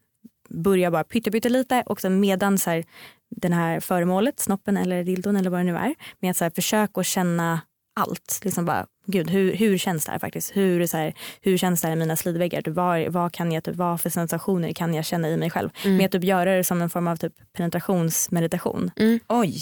börja 0.49 0.91
bara 0.91 1.05
pytte 1.05 1.31
pytte 1.31 1.49
lite 1.49 1.83
och 1.87 2.01
sen 2.01 2.21
medan 2.21 2.59
så 2.59 2.71
här, 2.71 2.85
den 3.31 3.53
här 3.53 3.81
föremålet, 3.81 4.41
snoppen 4.41 4.77
eller 4.77 5.05
dildon 5.05 5.37
eller 5.37 5.51
vad 5.51 5.61
det 5.61 5.65
nu 5.65 5.77
är, 5.77 5.95
med 6.21 6.31
att 6.31 6.37
så 6.37 6.45
här, 6.45 6.51
försök 6.51 6.99
att 6.99 7.07
känna 7.07 7.61
allt. 8.01 8.41
Liksom 8.43 8.65
bara, 8.65 8.87
gud, 9.07 9.31
hur, 9.31 9.55
hur 9.55 9.79
känns 9.79 10.05
det 10.05 10.13
här 10.13 10.19
faktiskt? 10.19 10.57
Hur, 10.57 10.87
så 10.87 10.97
här, 10.97 11.15
hur 11.41 11.57
känns 11.57 11.81
det 11.81 11.89
här 11.89 11.97
i 11.97 11.99
mina 11.99 12.17
slidväggar? 12.17 12.63
Typ, 12.63 12.75
vad, 12.75 13.09
vad, 13.09 13.33
kan 13.33 13.53
jag, 13.53 13.65
typ, 13.65 13.77
vad 13.77 14.01
för 14.01 14.11
sensationer 14.11 14.73
kan 14.73 14.95
jag 14.95 15.05
känna 15.05 15.29
i 15.29 15.37
mig 15.37 15.51
själv? 15.51 15.71
Med 15.85 16.07
att 16.07 16.13
typ, 16.13 16.25
göra 16.25 16.57
det 16.57 16.65
som 16.65 16.83
en 16.83 16.91
form 16.91 17.09
av 17.09 17.17
typ, 17.17 17.33
penetrationsmeditation. 17.57 18.91
Oj. 19.29 19.55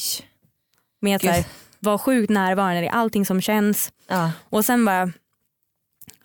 Med 1.01 1.16
att 1.16 1.22
så 1.22 1.28
här, 1.28 1.45
vara 1.80 1.99
sjukt 1.99 2.30
närvarande 2.30 2.84
i 2.84 2.89
allting 2.89 3.26
som 3.26 3.41
känns 3.41 3.93
Ja. 4.09 4.32
och 4.51 4.64
sen 4.64 4.84
bara 4.84 5.12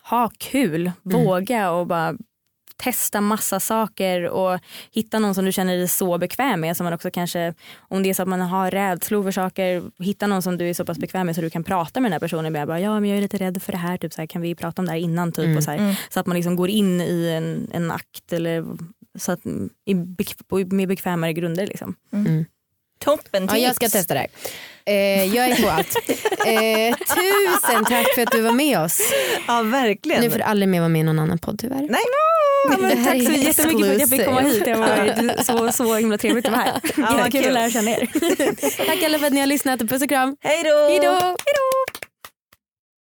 ha 0.09 0.31
kul, 0.37 0.91
våga 1.03 1.71
och 1.71 1.87
bara 1.87 2.15
testa 2.83 3.21
massa 3.21 3.59
saker 3.59 4.29
och 4.29 4.59
hitta 4.91 5.19
någon 5.19 5.35
som 5.35 5.45
du 5.45 5.51
känner 5.51 5.77
dig 5.77 5.87
så 5.87 6.17
bekväm 6.17 6.61
med. 6.61 6.77
Som 6.77 6.83
man 6.83 6.93
också 6.93 7.11
kanske, 7.11 7.53
om 7.77 8.03
det 8.03 8.09
är 8.09 8.13
så 8.13 8.21
att 8.21 8.27
man 8.27 8.41
har 8.41 8.71
rädslor 8.71 9.23
för 9.23 9.31
saker, 9.31 9.83
hitta 9.99 10.27
någon 10.27 10.41
som 10.41 10.57
du 10.57 10.69
är 10.69 10.73
så 10.73 10.85
pass 10.85 10.97
bekväm 10.97 11.25
med 11.25 11.35
så 11.35 11.41
du 11.41 11.49
kan 11.49 11.63
prata 11.63 11.99
med 11.99 12.11
den 12.11 12.13
här 12.13 12.19
personen. 12.19 12.53
Med, 12.53 12.67
bara, 12.67 12.79
ja, 12.79 12.99
men 12.99 13.09
jag 13.09 13.17
är 13.17 13.21
lite 13.21 13.37
rädd 13.37 13.61
för 13.63 13.71
det 13.71 13.77
här, 13.77 13.97
typ, 13.97 14.13
så 14.13 14.21
här, 14.21 14.27
kan 14.27 14.41
vi 14.41 14.55
prata 14.55 14.81
om 14.81 14.85
det 14.85 14.91
här 14.91 14.99
innan? 14.99 15.31
Typ, 15.31 15.45
Mm. 15.45 15.57
och 15.57 15.63
så, 15.63 15.71
här, 15.71 15.95
så 16.09 16.19
att 16.19 16.25
man 16.25 16.35
liksom 16.35 16.55
går 16.55 16.69
in 16.69 17.01
i 17.01 17.29
en, 17.29 17.69
en 17.73 17.91
akt 17.91 18.33
eller 18.33 18.65
så 19.19 19.31
att, 19.31 19.39
i, 19.85 19.93
bek- 19.93 20.43
på- 20.47 20.75
med 20.75 20.87
bekvämare 20.87 21.33
grunder. 21.33 21.67
Liksom. 21.67 21.95
Toppen 23.03 23.43
Ja, 23.45 23.53
tips. 23.53 23.61
jag 23.63 23.75
ska 23.75 23.89
testa 23.89 24.13
det 24.13 24.19
här. 24.19 24.29
Eh, 24.85 25.35
jag 25.35 25.47
är 25.49 25.61
på 25.61 25.69
allt. 25.69 25.95
Eh, 26.45 26.95
tusen 26.95 27.85
tack 27.85 28.15
för 28.15 28.21
att 28.21 28.31
du 28.31 28.41
var 28.41 28.51
med 28.51 28.79
oss. 28.79 28.99
Ja 29.47 29.61
verkligen. 29.61 30.21
Nu 30.21 30.29
får 30.29 30.37
du 30.37 30.43
aldrig 30.43 30.69
mer 30.69 30.79
vara 30.79 30.89
med 30.89 30.99
i 30.99 31.03
någon 31.03 31.19
annan 31.19 31.37
podd 31.39 31.59
tyvärr. 31.59 31.87
Nej. 31.89 32.01
Ja, 32.71 32.77
men 32.77 33.05
tack 33.05 33.13
så 33.13 33.31
jättemycket 33.31 33.85
för 33.85 33.93
att 33.93 33.99
jag 33.99 34.09
fick 34.09 34.25
komma 34.25 34.41
hit. 34.41 34.65
Det 34.65 34.73
varit 34.75 35.45
så, 35.45 35.71
så 35.71 35.95
himla 35.95 36.17
trevligt 36.17 36.45
att 36.45 36.51
vara 36.51 36.61
här. 36.61 36.73
Jättekul 37.17 37.41
kul. 37.41 37.47
att 37.47 37.53
lära 37.53 37.69
känna 37.69 37.91
er. 37.91 38.85
Tack 38.85 39.03
alla 39.03 39.19
för 39.19 39.27
att 39.27 39.33
ni 39.33 39.39
har 39.39 39.47
lyssnat. 39.47 39.79
Puss 39.79 40.01
och 40.01 40.09
kram. 40.09 40.37
Hej 40.41 40.63
då. 40.63 40.87
Hej 40.89 40.99
då. 41.03 41.35